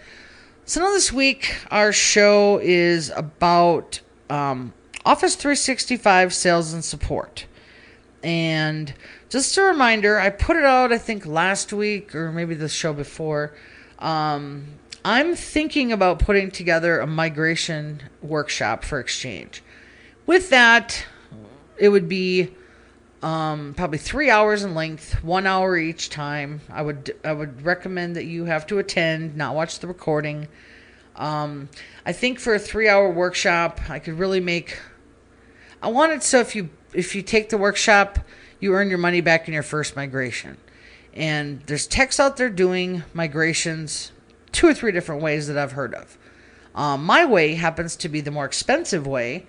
so 0.64 0.80
now 0.80 0.92
this 0.92 1.12
week 1.12 1.56
our 1.72 1.92
show 1.92 2.60
is 2.62 3.10
about 3.16 4.00
um, 4.30 4.74
Office 5.06 5.36
365 5.36 6.32
sales 6.32 6.72
and 6.72 6.86
support. 6.86 7.48
And 8.22 8.94
just 9.30 9.58
a 9.58 9.64
reminder, 9.64 10.20
I 10.20 10.30
put 10.30 10.56
it 10.56 10.66
out, 10.66 10.94
I 10.94 11.00
think, 11.00 11.26
last 11.26 11.74
week 11.74 12.14
or 12.14 12.32
maybe 12.32 12.54
the 12.54 12.70
show 12.70 12.94
before. 12.94 13.56
Um, 13.98 14.68
I'm 15.04 15.36
thinking 15.36 15.92
about 15.92 16.20
putting 16.20 16.52
together 16.52 17.00
a 17.00 17.08
migration 17.08 18.04
workshop 18.22 18.84
for 18.84 19.00
Exchange. 19.00 19.64
With 20.28 20.52
that, 20.52 21.08
it 21.80 21.90
would 21.90 22.08
be 22.08 22.54
um, 23.22 23.74
probably 23.76 23.98
three 23.98 24.30
hours 24.30 24.64
in 24.64 24.74
length, 24.74 25.24
one 25.24 25.46
hour 25.46 25.78
each 25.78 26.10
time. 26.10 26.62
I 26.70 26.82
would 26.82 27.16
I 27.24 27.34
would 27.34 27.64
recommend 27.66 28.16
that 28.16 28.26
you 28.26 28.46
have 28.46 28.66
to 28.68 28.80
attend, 28.80 29.36
not 29.36 29.56
watch 29.56 29.80
the 29.80 29.88
recording. 29.88 30.48
Um, 31.16 31.70
I 32.06 32.14
think 32.14 32.40
for 32.40 32.54
a 32.54 32.60
three 32.60 32.88
hour 32.88 33.12
workshop, 33.12 33.82
I 33.90 34.00
could 34.00 34.18
really 34.18 34.40
make. 34.40 34.80
I 35.82 35.90
want 35.90 36.14
it 36.14 36.24
so 36.24 36.40
if 36.40 36.56
you 36.56 36.70
if 36.94 37.14
you 37.14 37.22
take 37.22 37.50
the 37.50 37.58
workshop, 37.58 38.20
you 38.60 38.74
earn 38.74 38.90
your 38.90 38.98
money 38.98 39.22
back 39.22 39.48
in 39.48 39.54
your 39.54 39.64
first 39.64 39.96
migration. 39.96 40.58
And 41.14 41.62
there's 41.66 41.88
techs 41.88 42.20
out 42.20 42.38
there 42.38 42.50
doing 42.50 43.04
migrations 43.14 44.12
two 44.52 44.68
or 44.68 44.74
three 44.74 44.92
different 44.92 45.22
ways 45.22 45.48
that 45.48 45.58
I've 45.58 45.74
heard 45.74 45.94
of. 45.94 46.18
Um, 46.74 47.04
my 47.04 47.26
way 47.26 47.56
happens 47.56 47.96
to 47.98 48.10
be 48.10 48.22
the 48.22 48.32
more 48.32 48.46
expensive 48.46 49.06
way, 49.06 49.46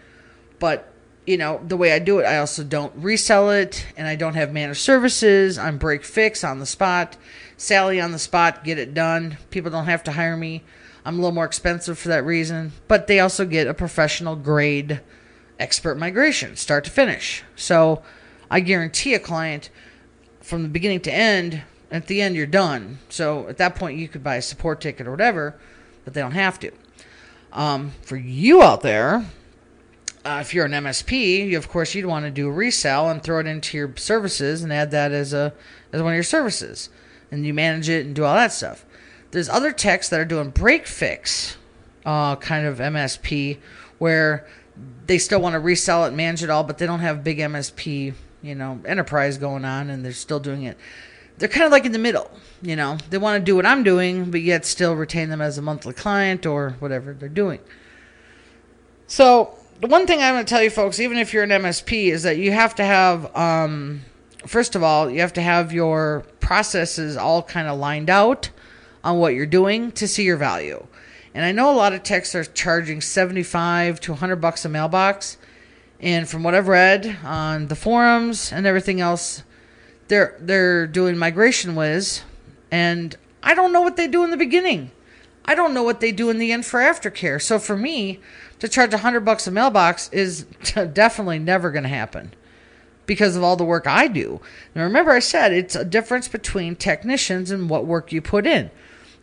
but 0.58 0.92
you 1.26 1.36
know, 1.36 1.60
the 1.66 1.76
way 1.76 1.92
I 1.92 1.98
do 1.98 2.18
it, 2.18 2.24
I 2.24 2.38
also 2.38 2.64
don't 2.64 2.92
resell 2.96 3.50
it 3.50 3.86
and 3.96 4.06
I 4.06 4.16
don't 4.16 4.34
have 4.34 4.52
managed 4.52 4.80
services. 4.80 5.58
I'm 5.58 5.78
break 5.78 6.04
fix 6.04 6.42
on 6.42 6.58
the 6.58 6.66
spot, 6.66 7.16
Sally 7.56 8.00
on 8.00 8.12
the 8.12 8.18
spot, 8.18 8.64
get 8.64 8.78
it 8.78 8.94
done. 8.94 9.38
People 9.50 9.70
don't 9.70 9.84
have 9.84 10.02
to 10.04 10.12
hire 10.12 10.36
me. 10.36 10.62
I'm 11.04 11.14
a 11.14 11.18
little 11.18 11.34
more 11.34 11.44
expensive 11.44 11.98
for 11.98 12.08
that 12.08 12.24
reason, 12.24 12.72
but 12.88 13.06
they 13.06 13.20
also 13.20 13.44
get 13.46 13.66
a 13.66 13.74
professional 13.74 14.36
grade 14.36 15.00
expert 15.58 15.96
migration, 15.96 16.56
start 16.56 16.84
to 16.84 16.90
finish. 16.90 17.42
So 17.56 18.02
I 18.50 18.60
guarantee 18.60 19.14
a 19.14 19.18
client 19.18 19.70
from 20.40 20.62
the 20.62 20.68
beginning 20.68 21.00
to 21.02 21.12
end, 21.12 21.62
at 21.90 22.06
the 22.06 22.22
end, 22.22 22.36
you're 22.36 22.46
done. 22.46 22.98
So 23.08 23.48
at 23.48 23.58
that 23.58 23.74
point, 23.74 23.98
you 23.98 24.08
could 24.08 24.22
buy 24.22 24.36
a 24.36 24.42
support 24.42 24.80
ticket 24.80 25.06
or 25.06 25.10
whatever, 25.10 25.56
but 26.04 26.14
they 26.14 26.20
don't 26.20 26.32
have 26.32 26.58
to. 26.60 26.72
Um, 27.52 27.92
for 28.02 28.16
you 28.16 28.62
out 28.62 28.82
there, 28.82 29.26
uh, 30.24 30.38
if 30.40 30.52
you're 30.52 30.66
an 30.66 30.72
MSP, 30.72 31.48
you, 31.48 31.58
of 31.58 31.68
course 31.68 31.94
you'd 31.94 32.06
want 32.06 32.24
to 32.24 32.30
do 32.30 32.48
a 32.48 32.52
resell 32.52 33.08
and 33.08 33.22
throw 33.22 33.40
it 33.40 33.46
into 33.46 33.76
your 33.76 33.96
services 33.96 34.62
and 34.62 34.72
add 34.72 34.90
that 34.90 35.12
as 35.12 35.32
a 35.32 35.52
as 35.92 36.02
one 36.02 36.12
of 36.12 36.16
your 36.16 36.22
services, 36.22 36.88
and 37.30 37.46
you 37.46 37.54
manage 37.54 37.88
it 37.88 38.06
and 38.06 38.14
do 38.14 38.24
all 38.24 38.34
that 38.34 38.52
stuff. 38.52 38.84
There's 39.30 39.48
other 39.48 39.72
techs 39.72 40.08
that 40.08 40.20
are 40.20 40.24
doing 40.24 40.50
break 40.50 40.86
fix, 40.86 41.56
uh, 42.04 42.36
kind 42.36 42.66
of 42.66 42.78
MSP, 42.78 43.58
where 43.98 44.46
they 45.06 45.18
still 45.18 45.40
want 45.40 45.54
to 45.54 45.58
resell 45.58 46.04
it, 46.04 46.12
manage 46.12 46.42
it 46.42 46.50
all, 46.50 46.64
but 46.64 46.78
they 46.78 46.86
don't 46.86 47.00
have 47.00 47.24
big 47.24 47.38
MSP, 47.38 48.14
you 48.42 48.54
know, 48.54 48.80
enterprise 48.84 49.38
going 49.38 49.64
on, 49.64 49.90
and 49.90 50.04
they're 50.04 50.12
still 50.12 50.40
doing 50.40 50.64
it. 50.64 50.76
They're 51.38 51.48
kind 51.48 51.64
of 51.64 51.72
like 51.72 51.86
in 51.86 51.92
the 51.92 51.98
middle, 51.98 52.30
you 52.60 52.76
know. 52.76 52.98
They 53.08 53.18
want 53.18 53.40
to 53.40 53.44
do 53.44 53.56
what 53.56 53.66
I'm 53.66 53.82
doing, 53.82 54.30
but 54.30 54.42
yet 54.42 54.66
still 54.66 54.94
retain 54.94 55.30
them 55.30 55.40
as 55.40 55.58
a 55.58 55.62
monthly 55.62 55.94
client 55.94 56.44
or 56.44 56.76
whatever 56.80 57.14
they're 57.14 57.28
doing. 57.28 57.60
So 59.06 59.56
the 59.80 59.86
one 59.86 60.06
thing 60.06 60.20
I'm 60.20 60.34
going 60.34 60.44
to 60.44 60.48
tell 60.48 60.62
you 60.62 60.70
folks, 60.70 61.00
even 61.00 61.16
if 61.16 61.32
you're 61.32 61.42
an 61.42 61.50
MSP, 61.50 62.10
is 62.12 62.22
that 62.24 62.36
you 62.36 62.52
have 62.52 62.74
to 62.76 62.84
have, 62.84 63.34
um, 63.34 64.02
first 64.46 64.74
of 64.74 64.82
all, 64.82 65.10
you 65.10 65.20
have 65.20 65.32
to 65.34 65.42
have 65.42 65.72
your 65.72 66.24
processes 66.40 67.16
all 67.16 67.42
kind 67.42 67.66
of 67.66 67.78
lined 67.78 68.10
out 68.10 68.50
on 69.02 69.18
what 69.18 69.34
you're 69.34 69.46
doing 69.46 69.90
to 69.92 70.06
see 70.06 70.24
your 70.24 70.36
value. 70.36 70.86
And 71.32 71.44
I 71.44 71.52
know 71.52 71.72
a 71.72 71.76
lot 71.76 71.94
of 71.94 72.02
techs 72.02 72.34
are 72.34 72.44
charging 72.44 73.00
75 73.00 74.00
to 74.00 74.12
100 74.12 74.36
bucks 74.36 74.64
a 74.64 74.68
mailbox. 74.68 75.38
And 75.98 76.28
from 76.28 76.42
what 76.42 76.54
I've 76.54 76.68
read 76.68 77.18
on 77.24 77.68
the 77.68 77.76
forums 77.76 78.52
and 78.52 78.66
everything 78.66 79.00
else, 79.00 79.44
they're 80.08 80.36
they're 80.40 80.86
doing 80.88 81.14
MigrationWiz, 81.14 82.22
and 82.70 83.16
I 83.42 83.54
don't 83.54 83.72
know 83.72 83.82
what 83.82 83.96
they 83.96 84.08
do 84.08 84.24
in 84.24 84.30
the 84.30 84.36
beginning. 84.36 84.90
I 85.44 85.54
don't 85.54 85.72
know 85.72 85.84
what 85.84 86.00
they 86.00 86.10
do 86.10 86.30
in 86.30 86.38
the 86.38 86.52
end 86.52 86.66
for 86.66 86.80
aftercare. 86.80 87.40
So 87.40 87.58
for 87.58 87.76
me, 87.76 88.18
to 88.60 88.68
charge 88.68 88.94
a 88.94 88.98
hundred 88.98 89.24
bucks 89.24 89.46
a 89.46 89.50
mailbox 89.50 90.08
is 90.12 90.44
definitely 90.92 91.38
never 91.38 91.70
going 91.70 91.82
to 91.82 91.88
happen 91.88 92.32
because 93.06 93.34
of 93.34 93.42
all 93.42 93.56
the 93.56 93.64
work 93.64 93.86
I 93.86 94.06
do. 94.06 94.40
Now 94.74 94.84
remember, 94.84 95.10
I 95.10 95.18
said 95.18 95.52
it's 95.52 95.74
a 95.74 95.84
difference 95.84 96.28
between 96.28 96.76
technicians 96.76 97.50
and 97.50 97.68
what 97.68 97.84
work 97.84 98.12
you 98.12 98.22
put 98.22 98.46
in. 98.46 98.70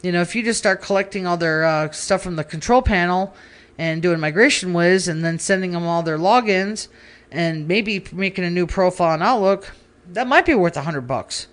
You 0.01 0.11
know, 0.11 0.21
if 0.21 0.35
you 0.35 0.43
just 0.43 0.59
start 0.59 0.81
collecting 0.81 1.25
all 1.25 1.37
their 1.37 1.63
uh, 1.63 1.91
stuff 1.91 2.21
from 2.21 2.35
the 2.35 2.43
control 2.43 2.81
panel 2.81 3.33
and 3.77 4.01
doing 4.01 4.19
MigrationWiz 4.19 5.07
and 5.07 5.23
then 5.23 5.39
sending 5.39 5.71
them 5.71 5.85
all 5.85 6.03
their 6.03 6.17
logins 6.17 6.87
and 7.31 7.67
maybe 7.67 8.05
making 8.11 8.43
a 8.43 8.49
new 8.49 8.67
profile 8.67 9.15
in 9.15 9.21
Outlook, 9.21 9.71
that 10.09 10.27
might 10.27 10.45
be 10.45 10.53
worth 10.53 10.77
a 10.77 10.81
hundred 10.81 11.01
bucks. 11.01 11.47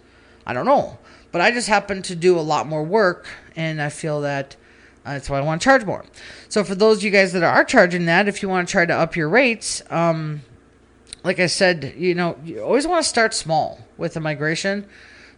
I 0.47 0.53
don't 0.53 0.67
know, 0.67 0.99
but 1.33 1.41
I 1.41 1.51
just 1.51 1.69
happen 1.69 2.03
to 2.03 2.15
do 2.15 2.39
a 2.39 2.41
lot 2.41 2.67
more 2.67 2.83
work, 2.83 3.27
and 3.57 3.81
I 3.81 3.89
feel 3.89 4.21
that 4.23 4.57
uh, 5.05 5.13
that's 5.13 5.29
why 5.29 5.39
I 5.39 5.43
want 5.43 5.61
to 5.61 5.65
charge 5.65 5.85
more. 5.85 6.05
So 6.49 6.65
for 6.65 6.75
those 6.75 6.99
of 6.99 7.03
you 7.05 7.11
guys 7.11 7.33
that 7.33 7.43
are 7.43 7.65
charging 7.65 8.07
that, 8.07 8.27
if 8.27 8.43
you 8.43 8.49
want 8.49 8.67
to 8.67 8.73
try 8.73 8.87
to 8.87 8.95
up 8.95 9.17
your 9.17 9.29
rates, 9.29 9.83
um, 9.91 10.43
like 11.23 11.41
I 11.41 11.47
said, 11.47 11.95
you 11.97 12.15
know, 12.15 12.39
you 12.45 12.63
always 12.63 12.87
want 12.87 13.03
to 13.03 13.09
start 13.09 13.35
small 13.35 13.81
with 13.99 14.17
a 14.17 14.21
migration. 14.21 14.87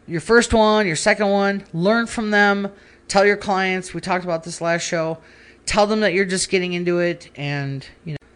Your 0.06 0.20
first 0.20 0.54
one, 0.54 0.86
your 0.86 0.96
second 0.96 1.28
one, 1.30 1.64
learn 1.72 2.06
from 2.06 2.30
them. 2.30 2.70
Tell 3.08 3.26
your 3.26 3.36
clients. 3.36 3.92
We 3.92 4.00
talked 4.00 4.24
about 4.24 4.44
this 4.44 4.60
last 4.60 4.82
show. 4.82 5.18
Tell 5.64 5.86
them 5.86 6.00
that 6.00 6.12
you're 6.12 6.24
just 6.24 6.48
getting 6.48 6.72
into 6.72 7.00
it, 7.00 7.28
and 7.34 7.86
you 8.04 8.12
know. 8.12 8.28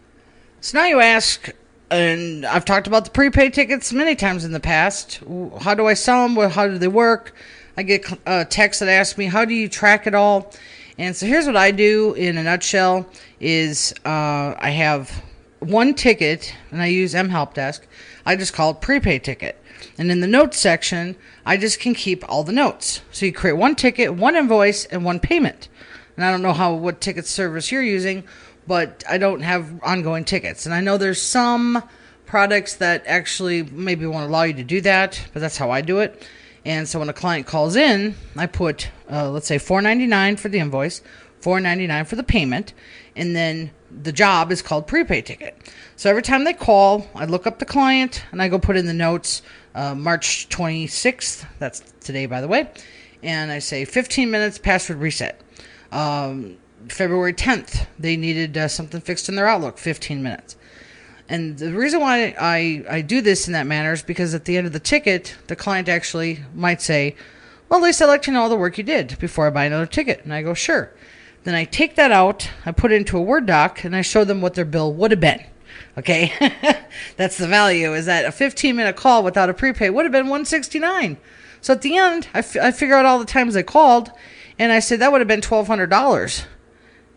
So 0.59 0.77
now 0.77 0.85
you 0.85 0.99
ask, 0.99 1.49
and 1.89 2.45
I've 2.45 2.65
talked 2.65 2.87
about 2.87 3.05
the 3.05 3.11
prepaid 3.11 3.53
tickets 3.53 3.93
many 3.93 4.15
times 4.15 4.43
in 4.43 4.51
the 4.51 4.59
past. 4.59 5.21
How 5.61 5.73
do 5.73 5.87
I 5.87 5.93
sell 5.93 6.27
them? 6.27 6.49
How 6.51 6.67
do 6.67 6.77
they 6.77 6.89
work? 6.89 7.33
I 7.77 7.83
get 7.83 8.05
uh, 8.25 8.43
texts 8.45 8.79
that 8.81 8.89
ask 8.89 9.17
me, 9.17 9.27
"How 9.27 9.45
do 9.45 9.53
you 9.53 9.69
track 9.69 10.07
it 10.07 10.15
all?" 10.15 10.53
And 11.01 11.15
so 11.15 11.25
here's 11.25 11.47
what 11.47 11.57
I 11.57 11.71
do 11.71 12.13
in 12.13 12.37
a 12.37 12.43
nutshell: 12.43 13.07
is 13.39 13.91
uh, 14.05 14.53
I 14.55 14.69
have 14.69 15.23
one 15.57 15.95
ticket, 15.95 16.53
and 16.69 16.79
I 16.79 16.85
use 16.85 17.15
mHelpDesk. 17.15 17.81
I 18.23 18.35
just 18.35 18.53
call 18.53 18.69
it 18.69 18.81
prepaid 18.81 19.23
ticket, 19.23 19.59
and 19.97 20.11
in 20.11 20.19
the 20.19 20.27
notes 20.27 20.59
section, 20.59 21.15
I 21.43 21.57
just 21.57 21.79
can 21.79 21.95
keep 21.95 22.23
all 22.29 22.43
the 22.43 22.51
notes. 22.51 23.01
So 23.11 23.25
you 23.25 23.33
create 23.33 23.57
one 23.57 23.75
ticket, 23.75 24.13
one 24.13 24.35
invoice, 24.35 24.85
and 24.85 25.03
one 25.03 25.19
payment. 25.19 25.69
And 26.15 26.23
I 26.23 26.29
don't 26.29 26.43
know 26.43 26.53
how 26.53 26.75
what 26.75 27.01
ticket 27.01 27.25
service 27.25 27.71
you're 27.71 27.81
using 27.81 28.23
but 28.67 29.03
I 29.09 29.17
don't 29.17 29.41
have 29.41 29.81
ongoing 29.83 30.23
tickets. 30.23 30.65
And 30.65 30.75
I 30.75 30.81
know 30.81 30.97
there's 30.97 31.21
some 31.21 31.83
products 32.25 32.75
that 32.75 33.03
actually 33.07 33.63
maybe 33.63 34.05
won't 34.05 34.29
allow 34.29 34.43
you 34.43 34.53
to 34.53 34.63
do 34.63 34.81
that, 34.81 35.21
but 35.33 35.39
that's 35.39 35.57
how 35.57 35.71
I 35.71 35.81
do 35.81 35.99
it. 35.99 36.25
And 36.65 36.87
so 36.87 36.99
when 36.99 37.09
a 37.09 37.13
client 37.13 37.47
calls 37.47 37.75
in, 37.75 38.15
I 38.35 38.45
put 38.45 38.89
uh, 39.11 39.29
let's 39.29 39.47
say 39.47 39.57
4.99 39.57 40.39
for 40.39 40.49
the 40.49 40.59
invoice, 40.59 41.01
4.99 41.41 42.07
for 42.07 42.15
the 42.15 42.23
payment, 42.23 42.73
and 43.15 43.35
then 43.35 43.71
the 43.89 44.11
job 44.11 44.51
is 44.51 44.61
called 44.61 44.87
prepaid 44.87 45.25
ticket. 45.25 45.57
So 45.95 46.09
every 46.09 46.21
time 46.21 46.45
they 46.45 46.53
call, 46.53 47.07
I 47.13 47.25
look 47.25 47.45
up 47.45 47.59
the 47.59 47.65
client 47.65 48.23
and 48.31 48.41
I 48.41 48.47
go 48.47 48.57
put 48.57 48.77
in 48.77 48.85
the 48.85 48.93
notes 48.93 49.41
uh, 49.75 49.95
March 49.95 50.47
26th. 50.49 51.45
That's 51.59 51.81
today, 51.99 52.25
by 52.25 52.41
the 52.41 52.47
way. 52.47 52.69
And 53.23 53.51
I 53.51 53.59
say 53.59 53.85
15 53.85 54.31
minutes 54.31 54.57
password 54.57 54.99
reset. 54.99 55.41
Um, 55.91 56.57
February 56.87 57.33
10th, 57.33 57.85
they 57.99 58.17
needed 58.17 58.57
uh, 58.57 58.67
something 58.67 59.01
fixed 59.01 59.29
in 59.29 59.35
their 59.35 59.47
Outlook, 59.47 59.77
15 59.77 60.23
minutes. 60.23 60.55
And 61.31 61.57
the 61.57 61.71
reason 61.71 62.01
why 62.01 62.35
I, 62.37 62.83
I 62.89 62.99
do 62.99 63.21
this 63.21 63.47
in 63.47 63.53
that 63.53 63.65
manner 63.65 63.93
is 63.93 64.03
because 64.03 64.35
at 64.35 64.43
the 64.43 64.57
end 64.57 64.67
of 64.67 64.73
the 64.73 64.81
ticket, 64.81 65.37
the 65.47 65.55
client 65.55 65.87
actually 65.87 66.41
might 66.53 66.81
say, 66.81 67.15
Well, 67.69 67.79
at 67.79 67.83
least 67.83 68.01
I'd 68.01 68.07
like 68.07 68.21
to 68.23 68.31
know 68.31 68.41
all 68.41 68.49
the 68.49 68.57
work 68.57 68.77
you 68.77 68.83
did 68.83 69.17
before 69.17 69.47
I 69.47 69.49
buy 69.49 69.63
another 69.63 69.85
ticket. 69.85 70.25
And 70.25 70.33
I 70.33 70.41
go, 70.41 70.53
Sure. 70.53 70.93
Then 71.45 71.55
I 71.55 71.63
take 71.63 71.95
that 71.95 72.11
out, 72.11 72.49
I 72.65 72.73
put 72.73 72.91
it 72.91 72.95
into 72.95 73.17
a 73.17 73.21
Word 73.21 73.45
doc, 73.45 73.85
and 73.85 73.95
I 73.95 74.01
show 74.01 74.25
them 74.25 74.41
what 74.41 74.55
their 74.55 74.65
bill 74.65 74.93
would 74.93 75.11
have 75.11 75.21
been. 75.21 75.41
Okay? 75.97 76.33
That's 77.15 77.37
the 77.37 77.47
value, 77.47 77.93
is 77.93 78.07
that 78.07 78.25
a 78.25 78.31
15 78.33 78.75
minute 78.75 78.97
call 78.97 79.23
without 79.23 79.49
a 79.49 79.53
prepaid 79.53 79.93
would 79.93 80.03
have 80.03 80.11
been 80.11 80.27
169 80.27 81.15
So 81.61 81.73
at 81.73 81.81
the 81.81 81.95
end, 81.95 82.27
I, 82.33 82.39
f- 82.39 82.57
I 82.57 82.71
figure 82.71 82.95
out 82.95 83.05
all 83.05 83.19
the 83.19 83.25
times 83.25 83.53
they 83.53 83.63
called, 83.63 84.11
and 84.59 84.73
I 84.73 84.79
said 84.79 84.99
that 84.99 85.13
would 85.13 85.21
have 85.21 85.29
been 85.29 85.39
$1,200. 85.39 86.45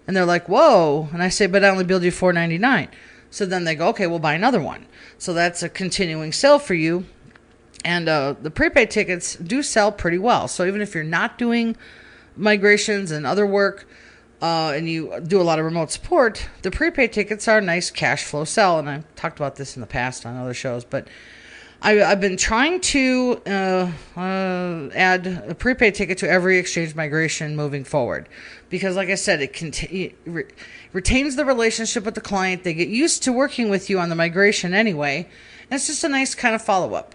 And 0.06 0.16
they're 0.16 0.24
like, 0.24 0.48
whoa. 0.48 1.08
And 1.12 1.20
I 1.20 1.30
say, 1.30 1.48
but 1.48 1.64
I 1.64 1.68
only 1.68 1.82
billed 1.82 2.04
you 2.04 2.12
four 2.12 2.32
ninety 2.32 2.58
nine. 2.58 2.88
So 3.34 3.44
then 3.44 3.64
they 3.64 3.74
go, 3.74 3.88
okay, 3.88 4.06
we'll 4.06 4.20
buy 4.20 4.34
another 4.34 4.60
one. 4.60 4.86
So 5.18 5.34
that's 5.34 5.60
a 5.64 5.68
continuing 5.68 6.30
sale 6.30 6.60
for 6.60 6.74
you. 6.74 7.04
And 7.84 8.08
uh, 8.08 8.36
the 8.40 8.50
prepaid 8.50 8.92
tickets 8.92 9.34
do 9.34 9.60
sell 9.60 9.90
pretty 9.90 10.18
well. 10.18 10.46
So 10.46 10.64
even 10.64 10.80
if 10.80 10.94
you're 10.94 11.02
not 11.02 11.36
doing 11.36 11.76
migrations 12.36 13.10
and 13.10 13.26
other 13.26 13.44
work, 13.44 13.88
uh, 14.40 14.72
and 14.76 14.88
you 14.88 15.20
do 15.26 15.40
a 15.40 15.42
lot 15.42 15.58
of 15.58 15.64
remote 15.64 15.90
support, 15.90 16.48
the 16.62 16.70
prepaid 16.70 17.12
tickets 17.12 17.48
are 17.48 17.58
a 17.58 17.60
nice 17.60 17.90
cash 17.90 18.22
flow 18.22 18.44
sell. 18.44 18.78
And 18.78 18.88
I've 18.88 19.14
talked 19.16 19.40
about 19.40 19.56
this 19.56 19.76
in 19.76 19.80
the 19.80 19.86
past 19.88 20.24
on 20.24 20.36
other 20.36 20.54
shows, 20.54 20.84
but 20.84 21.08
I, 21.82 21.94
have 21.94 22.20
been 22.20 22.36
trying 22.36 22.80
to 22.82 23.42
uh, 23.46 23.90
uh, 24.16 24.90
add 24.94 25.26
a 25.48 25.56
prepaid 25.56 25.96
ticket 25.96 26.18
to 26.18 26.30
every 26.30 26.58
exchange 26.58 26.94
migration 26.94 27.56
moving 27.56 27.82
forward 27.82 28.28
because, 28.74 28.96
like 28.96 29.08
I 29.08 29.14
said, 29.14 29.40
it, 29.40 29.52
cont- 29.52 29.84
re- 30.26 30.46
retains 30.92 31.36
the 31.36 31.44
relationship 31.44 32.04
with 32.04 32.16
the 32.16 32.20
client. 32.20 32.64
They 32.64 32.74
get 32.74 32.88
used 32.88 33.22
to 33.22 33.32
working 33.32 33.70
with 33.70 33.88
you 33.88 34.00
on 34.00 34.08
the 34.08 34.16
migration 34.16 34.74
anyway, 34.74 35.28
and 35.70 35.76
it's 35.76 35.86
just 35.86 36.02
a 36.02 36.08
nice 36.08 36.34
kind 36.34 36.56
of 36.56 36.60
follow 36.60 36.94
up. 36.94 37.14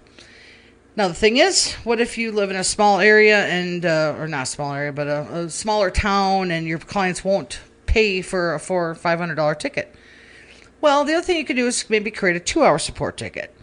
Now 0.95 1.10
the 1.10 1.13
thing 1.13 1.36
is, 1.36 1.74
what 1.84 2.00
if 2.00 2.17
you 2.17 2.32
live 2.32 2.50
in 2.50 2.56
a 2.56 2.63
small 2.63 3.02
area 3.02 3.45
and, 3.48 3.86
uh, 3.86 4.15
or 4.17 4.30
not 4.30 4.43
a 4.43 4.45
small 4.45 4.74
area, 4.74 4.93
but 4.93 5.08
a, 5.08 5.38
a 5.38 5.50
smaller 5.50 5.91
town, 5.91 6.50
and 6.50 6.65
your 6.65 6.80
clients 6.80 7.26
won't 7.26 7.60
pay 7.88 8.22
for 8.22 8.54
a 8.54 8.60
four 8.60 8.89
or 8.91 8.95
five 8.95 9.19
hundred 9.19 9.36
dollar 9.36 9.54
ticket? 9.56 9.93
Well, 10.80 11.04
the 11.04 11.15
other 11.15 11.26
thing 11.26 11.36
you 11.36 11.43
could 11.43 11.58
do 11.58 11.67
is 11.67 11.89
maybe 11.89 12.10
create 12.10 12.38
a 12.38 12.39
two 12.39 12.63
hour 12.63 12.80
support 12.80 13.17
ticket. 13.17 13.54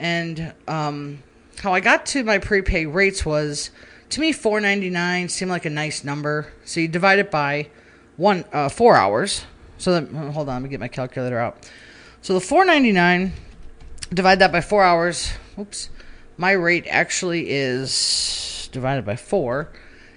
And 0.00 0.52
um, 0.66 1.22
how 1.62 1.72
I 1.72 1.78
got 1.78 2.04
to 2.06 2.24
my 2.24 2.38
prepay 2.38 2.86
rates 2.86 3.24
was 3.24 3.70
to 4.14 4.20
me 4.20 4.32
4.99 4.32 5.28
seemed 5.28 5.50
like 5.50 5.64
a 5.64 5.70
nice 5.70 6.04
number. 6.04 6.52
So 6.64 6.78
you 6.78 6.86
divide 6.86 7.18
it 7.18 7.32
by 7.32 7.68
one 8.16 8.44
uh, 8.52 8.68
four 8.68 8.94
hours. 8.94 9.44
So 9.76 9.92
that, 9.92 10.08
hold 10.32 10.48
on, 10.48 10.54
let 10.54 10.62
me 10.62 10.68
get 10.68 10.78
my 10.78 10.88
calculator 10.88 11.38
out. 11.38 11.68
So 12.22 12.32
the 12.38 12.44
4.99 12.44 13.32
divide 14.12 14.38
that 14.38 14.52
by 14.52 14.60
four 14.60 14.84
hours. 14.84 15.32
Oops, 15.58 15.90
my 16.36 16.52
rate 16.52 16.86
actually 16.88 17.50
is 17.50 18.68
divided 18.70 19.04
by 19.04 19.16
four 19.16 19.70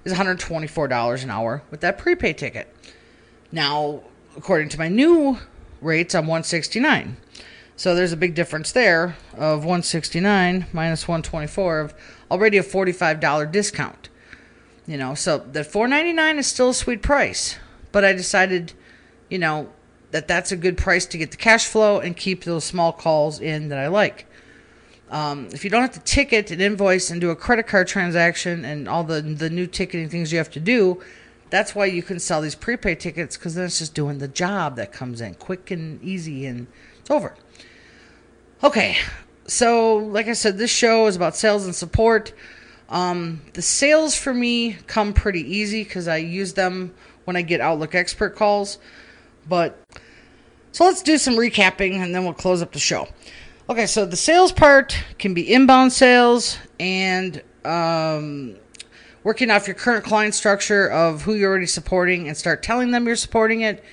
is 0.05 0.13
$124 0.13 1.23
an 1.23 1.29
hour 1.31 1.63
with 1.71 1.81
that 1.81 1.97
prepaid 1.97 2.37
ticket. 2.37 2.73
Now, 3.51 4.03
according 4.37 4.69
to 4.69 4.77
my 4.77 4.89
new 4.89 5.39
rates, 5.81 6.13
I'm 6.13 6.27
169. 6.27 7.17
So 7.75 7.95
there's 7.95 8.13
a 8.13 8.17
big 8.17 8.35
difference 8.35 8.71
there 8.71 9.15
of 9.33 9.59
169 9.59 10.67
minus 10.71 11.07
124 11.07 11.79
of 11.79 11.93
already 12.29 12.57
a 12.57 12.63
$45 12.63 13.51
discount. 13.51 14.09
You 14.85 14.97
know, 14.97 15.15
so 15.15 15.39
that 15.39 15.67
4.99 15.67 16.37
is 16.37 16.47
still 16.47 16.69
a 16.69 16.73
sweet 16.73 17.01
price, 17.01 17.57
but 17.91 18.05
I 18.05 18.13
decided, 18.13 18.71
you 19.29 19.37
know, 19.37 19.69
that 20.11 20.27
that's 20.27 20.51
a 20.51 20.55
good 20.55 20.77
price 20.77 21.05
to 21.07 21.17
get 21.17 21.31
the 21.31 21.37
cash 21.37 21.65
flow 21.65 21.99
and 21.99 22.15
keep 22.15 22.45
those 22.45 22.63
small 22.63 22.93
calls 22.93 23.41
in 23.41 23.67
that 23.69 23.79
I 23.79 23.87
like. 23.87 24.25
Um, 25.09 25.49
if 25.53 25.63
you 25.63 25.69
don't 25.69 25.81
have 25.81 25.93
to 25.93 25.99
ticket 25.99 26.51
an 26.51 26.61
invoice 26.61 27.09
and 27.09 27.21
do 27.21 27.29
a 27.29 27.35
credit 27.35 27.67
card 27.67 27.87
transaction 27.87 28.65
and 28.65 28.87
all 28.87 29.03
the 29.03 29.21
the 29.21 29.49
new 29.49 29.67
ticketing 29.67 30.09
things 30.09 30.31
you 30.31 30.37
have 30.37 30.51
to 30.51 30.59
do, 30.59 31.01
that's 31.49 31.73
why 31.73 31.85
you 31.85 32.03
can 32.03 32.19
sell 32.19 32.41
these 32.41 32.55
prepaid 32.55 32.99
tickets 32.99 33.37
because 33.37 33.55
then 33.55 33.65
it's 33.65 33.79
just 33.79 33.93
doing 33.93 34.17
the 34.17 34.27
job 34.27 34.75
that 34.75 34.91
comes 34.91 35.21
in 35.21 35.35
quick 35.35 35.71
and 35.71 36.01
easy 36.03 36.45
and 36.45 36.67
it's 36.99 37.09
over. 37.09 37.35
Okay, 38.63 38.97
so 39.47 39.97
like 39.97 40.27
I 40.27 40.33
said, 40.33 40.57
this 40.57 40.71
show 40.71 41.07
is 41.07 41.15
about 41.15 41.35
sales 41.35 41.65
and 41.65 41.73
support. 41.75 42.33
Um, 42.89 43.41
the 43.53 43.61
sales 43.61 44.15
for 44.15 44.33
me 44.33 44.73
come 44.87 45.13
pretty 45.13 45.41
easy 45.41 45.83
because 45.83 46.07
I 46.07 46.17
use 46.17 46.53
them 46.53 46.93
when 47.25 47.35
I 47.35 47.41
get 47.41 47.59
Outlook 47.59 47.95
expert 47.95 48.35
calls. 48.35 48.77
But 49.47 49.77
so 50.71 50.85
let's 50.85 51.01
do 51.01 51.17
some 51.17 51.35
recapping 51.35 51.95
and 51.95 52.13
then 52.13 52.23
we'll 52.23 52.33
close 52.33 52.61
up 52.61 52.71
the 52.71 52.79
show. 52.79 53.07
Okay, 53.69 53.85
so 53.85 54.05
the 54.05 54.15
sales 54.15 54.51
part 54.51 54.97
can 55.19 55.33
be 55.33 55.53
inbound 55.53 55.91
sales 55.91 56.57
and 56.79 57.41
um, 57.65 58.55
working 59.23 59.51
off 59.51 59.67
your 59.67 59.75
current 59.75 60.05
client 60.05 60.33
structure 60.33 60.87
of 60.87 61.23
who 61.23 61.33
you're 61.33 61.49
already 61.49 61.65
supporting 61.65 62.27
and 62.27 62.37
start 62.37 62.63
telling 62.63 62.91
them 62.91 63.05
you're 63.05 63.17
supporting 63.17 63.61
it 63.61 63.83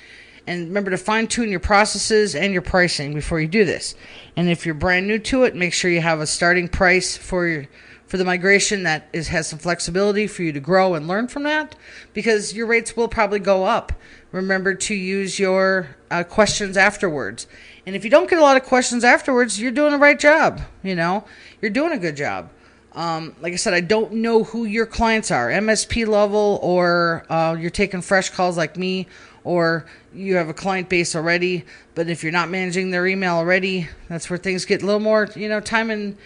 and 0.46 0.68
remember 0.68 0.90
to 0.90 0.98
fine 0.98 1.26
tune 1.26 1.50
your 1.50 1.60
processes 1.60 2.34
and 2.34 2.52
your 2.52 2.62
pricing 2.62 3.14
before 3.14 3.40
you 3.40 3.48
do 3.48 3.64
this. 3.64 3.94
And 4.36 4.48
if 4.48 4.66
you're 4.66 4.74
brand 4.74 5.06
new 5.06 5.18
to 5.20 5.44
it, 5.44 5.54
make 5.54 5.72
sure 5.72 5.90
you 5.90 6.00
have 6.00 6.20
a 6.20 6.26
starting 6.26 6.68
price 6.68 7.16
for 7.16 7.46
your 7.46 7.66
for 8.06 8.18
the 8.18 8.24
migration 8.24 8.82
that 8.82 9.08
is 9.12 9.28
has 9.28 9.48
some 9.48 9.58
flexibility 9.58 10.26
for 10.26 10.42
you 10.42 10.52
to 10.52 10.60
grow 10.60 10.94
and 10.94 11.08
learn 11.08 11.26
from 11.26 11.42
that 11.44 11.74
because 12.12 12.54
your 12.54 12.66
rates 12.66 12.96
will 12.96 13.08
probably 13.08 13.38
go 13.38 13.64
up. 13.64 13.92
Remember 14.30 14.74
to 14.74 14.94
use 14.94 15.38
your 15.38 15.96
uh, 16.10 16.22
questions 16.22 16.76
afterwards. 16.76 17.46
And 17.86 17.96
if 17.96 18.04
you 18.04 18.10
don't 18.10 18.28
get 18.28 18.38
a 18.38 18.42
lot 18.42 18.56
of 18.56 18.64
questions 18.64 19.04
afterwards, 19.04 19.60
you're 19.60 19.72
doing 19.72 19.92
the 19.92 19.98
right 19.98 20.18
job. 20.18 20.60
You 20.82 20.94
know, 20.94 21.24
you're 21.60 21.70
doing 21.70 21.92
a 21.92 21.98
good 21.98 22.16
job. 22.16 22.50
Um, 22.92 23.34
like 23.40 23.52
I 23.52 23.56
said, 23.56 23.74
I 23.74 23.80
don't 23.80 24.12
know 24.12 24.44
who 24.44 24.64
your 24.64 24.86
clients 24.86 25.32
are, 25.32 25.48
MSP 25.48 26.06
level, 26.06 26.60
or 26.62 27.24
uh, 27.28 27.56
you're 27.58 27.70
taking 27.70 28.00
fresh 28.00 28.30
calls 28.30 28.56
like 28.56 28.76
me, 28.76 29.08
or 29.44 29.84
you 30.12 30.36
have 30.36 30.48
a 30.48 30.54
client 30.54 30.88
base 30.88 31.14
already. 31.14 31.64
But 31.94 32.08
if 32.08 32.22
you're 32.22 32.32
not 32.32 32.50
managing 32.50 32.90
their 32.90 33.06
email 33.06 33.36
already, 33.36 33.88
that's 34.08 34.28
where 34.28 34.38
things 34.38 34.64
get 34.64 34.82
a 34.82 34.86
little 34.86 35.00
more, 35.00 35.28
you 35.36 35.48
know, 35.48 35.60
time 35.60 35.90
and 35.90 36.16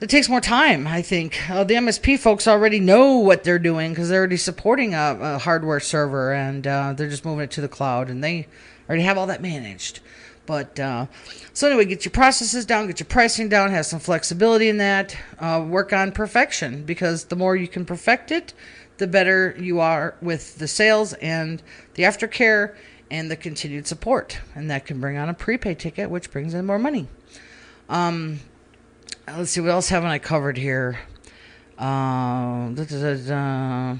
it 0.00 0.10
takes 0.10 0.28
more 0.28 0.40
time. 0.40 0.86
I 0.86 1.02
think 1.02 1.38
uh, 1.48 1.62
the 1.64 1.74
MSP 1.74 2.18
folks 2.18 2.48
already 2.48 2.80
know 2.80 3.18
what 3.18 3.44
they're 3.44 3.58
doing 3.58 3.92
because 3.92 4.08
they're 4.08 4.18
already 4.18 4.36
supporting 4.36 4.94
a, 4.94 5.18
a 5.20 5.38
hardware 5.38 5.80
server 5.80 6.32
and 6.32 6.66
uh, 6.66 6.92
they're 6.92 7.08
just 7.08 7.24
moving 7.24 7.44
it 7.44 7.50
to 7.52 7.60
the 7.60 7.68
cloud 7.68 8.08
and 8.08 8.22
they 8.22 8.48
already 8.88 9.04
have 9.04 9.18
all 9.18 9.26
that 9.26 9.42
managed. 9.42 10.00
But 10.44 10.80
uh, 10.80 11.06
so 11.52 11.68
anyway, 11.68 11.84
get 11.84 12.04
your 12.04 12.10
processes 12.10 12.66
down, 12.66 12.88
get 12.88 12.98
your 12.98 13.06
pricing 13.06 13.48
down, 13.48 13.70
have 13.70 13.86
some 13.86 14.00
flexibility 14.00 14.68
in 14.68 14.78
that. 14.78 15.16
Uh, 15.38 15.64
work 15.68 15.92
on 15.92 16.10
perfection 16.10 16.82
because 16.82 17.26
the 17.26 17.36
more 17.36 17.54
you 17.54 17.68
can 17.68 17.84
perfect 17.84 18.32
it, 18.32 18.52
the 18.98 19.06
better 19.06 19.56
you 19.58 19.80
are 19.80 20.14
with 20.20 20.58
the 20.58 20.68
sales 20.68 21.12
and 21.14 21.62
the 21.94 22.02
aftercare 22.02 22.74
and 23.10 23.30
the 23.30 23.36
continued 23.36 23.86
support, 23.86 24.38
and 24.54 24.70
that 24.70 24.86
can 24.86 25.00
bring 25.00 25.18
on 25.18 25.28
a 25.28 25.34
prepaid 25.34 25.78
ticket, 25.78 26.08
which 26.08 26.30
brings 26.30 26.54
in 26.54 26.64
more 26.64 26.78
money. 26.78 27.08
Um, 27.88 28.40
let's 29.28 29.50
see 29.50 29.60
what 29.60 29.70
else 29.70 29.90
haven't 29.90 30.10
I 30.10 30.18
covered 30.18 30.56
here. 30.56 30.98
Uh, 31.78 32.70
da, 32.70 32.84
da, 32.84 33.14
da, 33.16 33.92
I 33.92 33.98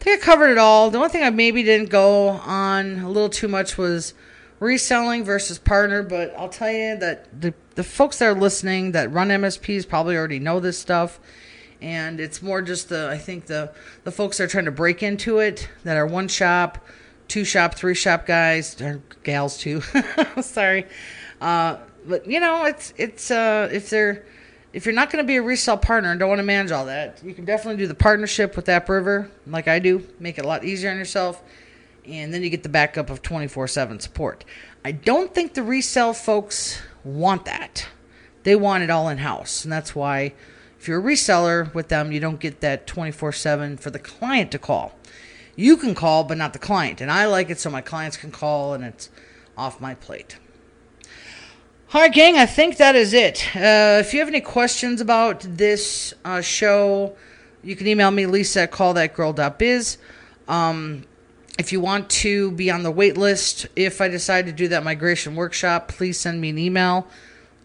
think 0.00 0.22
I 0.22 0.24
covered 0.24 0.50
it 0.50 0.58
all. 0.58 0.90
The 0.90 0.98
only 0.98 1.10
thing 1.10 1.22
I 1.22 1.30
maybe 1.30 1.62
didn't 1.62 1.90
go 1.90 2.28
on 2.28 3.00
a 3.00 3.08
little 3.08 3.28
too 3.28 3.48
much 3.48 3.78
was 3.78 4.14
reselling 4.58 5.24
versus 5.24 5.58
partner, 5.58 6.02
but 6.02 6.34
I'll 6.36 6.48
tell 6.48 6.70
you 6.70 6.96
that 6.96 7.40
the, 7.40 7.54
the 7.74 7.84
folks 7.84 8.18
that 8.18 8.26
are 8.26 8.34
listening 8.34 8.92
that 8.92 9.10
run 9.12 9.28
MSPs 9.28 9.88
probably 9.88 10.16
already 10.16 10.38
know 10.38 10.60
this 10.60 10.78
stuff. 10.78 11.20
And 11.82 12.20
it's 12.20 12.42
more 12.42 12.62
just 12.62 12.88
the, 12.88 13.08
I 13.08 13.18
think 13.18 13.46
the, 13.46 13.72
the 14.04 14.12
folks 14.12 14.38
that 14.38 14.44
are 14.44 14.48
trying 14.48 14.66
to 14.66 14.70
break 14.70 15.02
into 15.02 15.38
it 15.38 15.68
that 15.84 15.96
are 15.96 16.06
one 16.06 16.28
shop, 16.28 16.78
two 17.28 17.44
shop, 17.44 17.74
three 17.74 17.94
shop 17.94 18.26
guys, 18.26 18.80
or 18.80 19.02
gals 19.22 19.56
too. 19.58 19.80
Sorry. 20.42 20.86
Uh, 21.40 21.78
but 22.06 22.26
you 22.26 22.40
know, 22.40 22.64
it's, 22.66 22.92
it's, 22.96 23.30
uh, 23.30 23.68
if 23.72 23.90
they're, 23.90 24.26
if 24.72 24.86
you're 24.86 24.94
not 24.94 25.10
going 25.10 25.24
to 25.24 25.26
be 25.26 25.36
a 25.36 25.42
resale 25.42 25.76
partner 25.76 26.10
and 26.10 26.20
don't 26.20 26.28
want 26.28 26.38
to 26.38 26.44
manage 26.44 26.70
all 26.70 26.86
that, 26.86 27.20
you 27.24 27.34
can 27.34 27.44
definitely 27.44 27.78
do 27.82 27.86
the 27.88 27.94
partnership 27.94 28.54
with 28.54 28.66
AppRiver, 28.66 29.28
like 29.46 29.66
I 29.66 29.78
do. 29.78 30.06
Make 30.20 30.38
it 30.38 30.44
a 30.44 30.48
lot 30.48 30.64
easier 30.64 30.90
on 30.90 30.98
yourself 30.98 31.42
and 32.06 32.32
then 32.32 32.42
you 32.42 32.50
get 32.50 32.62
the 32.62 32.68
backup 32.68 33.10
of 33.10 33.22
24 33.22 33.68
7 33.68 34.00
support. 34.00 34.44
I 34.84 34.92
don't 34.92 35.34
think 35.34 35.54
the 35.54 35.62
resale 35.62 36.12
folks 36.12 36.80
want 37.04 37.44
that. 37.44 37.86
They 38.42 38.56
want 38.56 38.82
it 38.82 38.90
all 38.90 39.08
in 39.08 39.18
house. 39.18 39.64
And 39.64 39.72
that's 39.72 39.94
why, 39.94 40.34
if 40.80 40.88
you're 40.88 40.98
a 40.98 41.02
reseller 41.02 41.72
with 41.74 41.88
them, 41.88 42.10
you 42.10 42.20
don't 42.20 42.40
get 42.40 42.62
that 42.62 42.86
24 42.86 43.32
7 43.32 43.76
for 43.76 43.90
the 43.90 43.98
client 43.98 44.50
to 44.52 44.58
call. 44.58 44.98
You 45.54 45.76
can 45.76 45.94
call, 45.94 46.24
but 46.24 46.38
not 46.38 46.54
the 46.54 46.58
client. 46.58 47.02
And 47.02 47.10
I 47.10 47.26
like 47.26 47.50
it 47.50 47.60
so 47.60 47.68
my 47.68 47.82
clients 47.82 48.16
can 48.16 48.30
call 48.30 48.72
and 48.72 48.82
it's 48.82 49.10
off 49.58 49.78
my 49.78 49.94
plate. 49.94 50.38
All 51.92 52.00
right, 52.00 52.10
gang, 52.10 52.38
I 52.38 52.46
think 52.46 52.78
that 52.78 52.96
is 52.96 53.12
it. 53.12 53.54
Uh, 53.54 54.00
if 54.00 54.14
you 54.14 54.20
have 54.20 54.28
any 54.28 54.40
questions 54.40 55.02
about 55.02 55.40
this 55.40 56.14
uh, 56.24 56.40
show, 56.40 57.14
you 57.62 57.76
can 57.76 57.86
email 57.86 58.10
me, 58.10 58.24
lisa 58.24 58.62
at 58.62 58.72
callthatgirl.biz. 58.72 59.98
Um, 60.48 61.04
if 61.58 61.72
you 61.72 61.80
want 61.80 62.08
to 62.08 62.52
be 62.52 62.70
on 62.70 62.84
the 62.84 62.90
wait 62.90 63.18
list, 63.18 63.66
if 63.76 64.00
I 64.00 64.08
decide 64.08 64.46
to 64.46 64.52
do 64.52 64.68
that 64.68 64.82
migration 64.82 65.34
workshop, 65.34 65.88
please 65.88 66.18
send 66.18 66.40
me 66.40 66.48
an 66.48 66.58
email. 66.58 67.06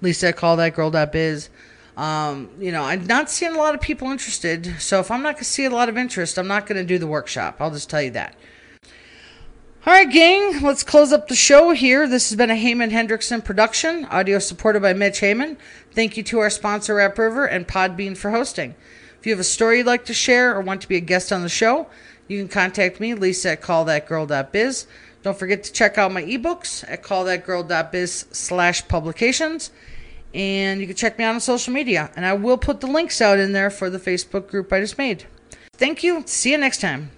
Lisa 0.02 0.30
at 0.30 0.36
callthatgirl.biz. 0.36 1.50
Um, 1.98 2.50
you 2.60 2.72
know, 2.72 2.84
I'm 2.84 3.06
not 3.06 3.30
seeing 3.30 3.54
a 3.54 3.58
lot 3.58 3.74
of 3.74 3.82
people 3.82 4.12
interested. 4.12 4.76
So 4.80 5.00
if 5.00 5.10
I'm 5.10 5.22
not 5.22 5.36
going 5.36 5.44
to 5.44 5.50
see 5.50 5.66
a 5.66 5.70
lot 5.70 5.90
of 5.90 5.98
interest, 5.98 6.38
I'm 6.38 6.48
not 6.48 6.66
going 6.66 6.78
to 6.78 6.86
do 6.86 6.98
the 6.98 7.08
workshop. 7.08 7.58
I'll 7.60 7.72
just 7.72 7.90
tell 7.90 8.02
you 8.02 8.12
that. 8.12 8.36
All 9.88 9.94
right, 9.94 10.12
gang, 10.12 10.64
let's 10.64 10.82
close 10.82 11.14
up 11.14 11.28
the 11.28 11.36
show 11.36 11.70
here. 11.70 12.08
This 12.08 12.30
has 12.30 12.36
been 12.36 12.50
a 12.50 12.56
Heyman 12.56 12.90
Hendrickson 12.90 13.46
production, 13.46 14.06
audio 14.06 14.40
supported 14.40 14.82
by 14.82 14.94
Mitch 14.94 15.20
Heyman. 15.20 15.58
Thank 15.92 16.18
you 16.18 16.24
to 16.24 16.40
our 16.40 16.50
sponsor, 16.50 16.96
AppRiver, 16.96 17.48
and 17.50 17.68
Podbean 17.68 18.18
for 18.18 18.32
hosting. 18.32 18.74
If 19.20 19.28
you 19.28 19.34
have 19.34 19.40
a 19.40 19.44
story 19.44 19.78
you'd 19.78 19.86
like 19.86 20.06
to 20.06 20.14
share 20.14 20.56
or 20.56 20.62
want 20.62 20.82
to 20.82 20.88
be 20.88 20.96
a 20.96 21.02
guest 21.02 21.32
on 21.32 21.44
the 21.44 21.50
show, 21.50 21.86
you 22.28 22.40
can 22.40 22.48
contact 22.48 23.00
me, 23.00 23.14
Lisa 23.14 23.52
at 23.52 23.62
callthatgirl.biz. 23.62 24.88
Don't 25.22 25.38
forget 25.38 25.64
to 25.64 25.72
check 25.72 26.00
out 26.00 26.12
my 26.12 26.24
ebooks 26.24 26.84
at 26.88 27.04
callthatgirl.biz 27.04 28.26
slash 28.32 28.88
publications. 28.88 29.70
And 30.36 30.82
you 30.82 30.88
can 30.88 30.96
check 30.96 31.18
me 31.18 31.24
out 31.24 31.34
on 31.34 31.40
social 31.40 31.74
media. 31.74 32.12
And 32.16 32.26
I 32.26 32.34
will 32.34 32.58
put 32.58 32.82
the 32.82 32.88
links 32.88 33.22
out 33.22 33.40
in 33.40 33.54
there 33.54 33.70
for 33.70 33.90
the 33.90 34.00
Facebook 34.00 34.50
group 34.50 34.72
I 34.74 34.82
just 34.82 34.98
made. 34.98 35.26
Thank 35.78 36.04
you. 36.04 36.24
See 36.26 36.52
you 36.52 36.58
next 36.58 36.82
time. 36.82 37.12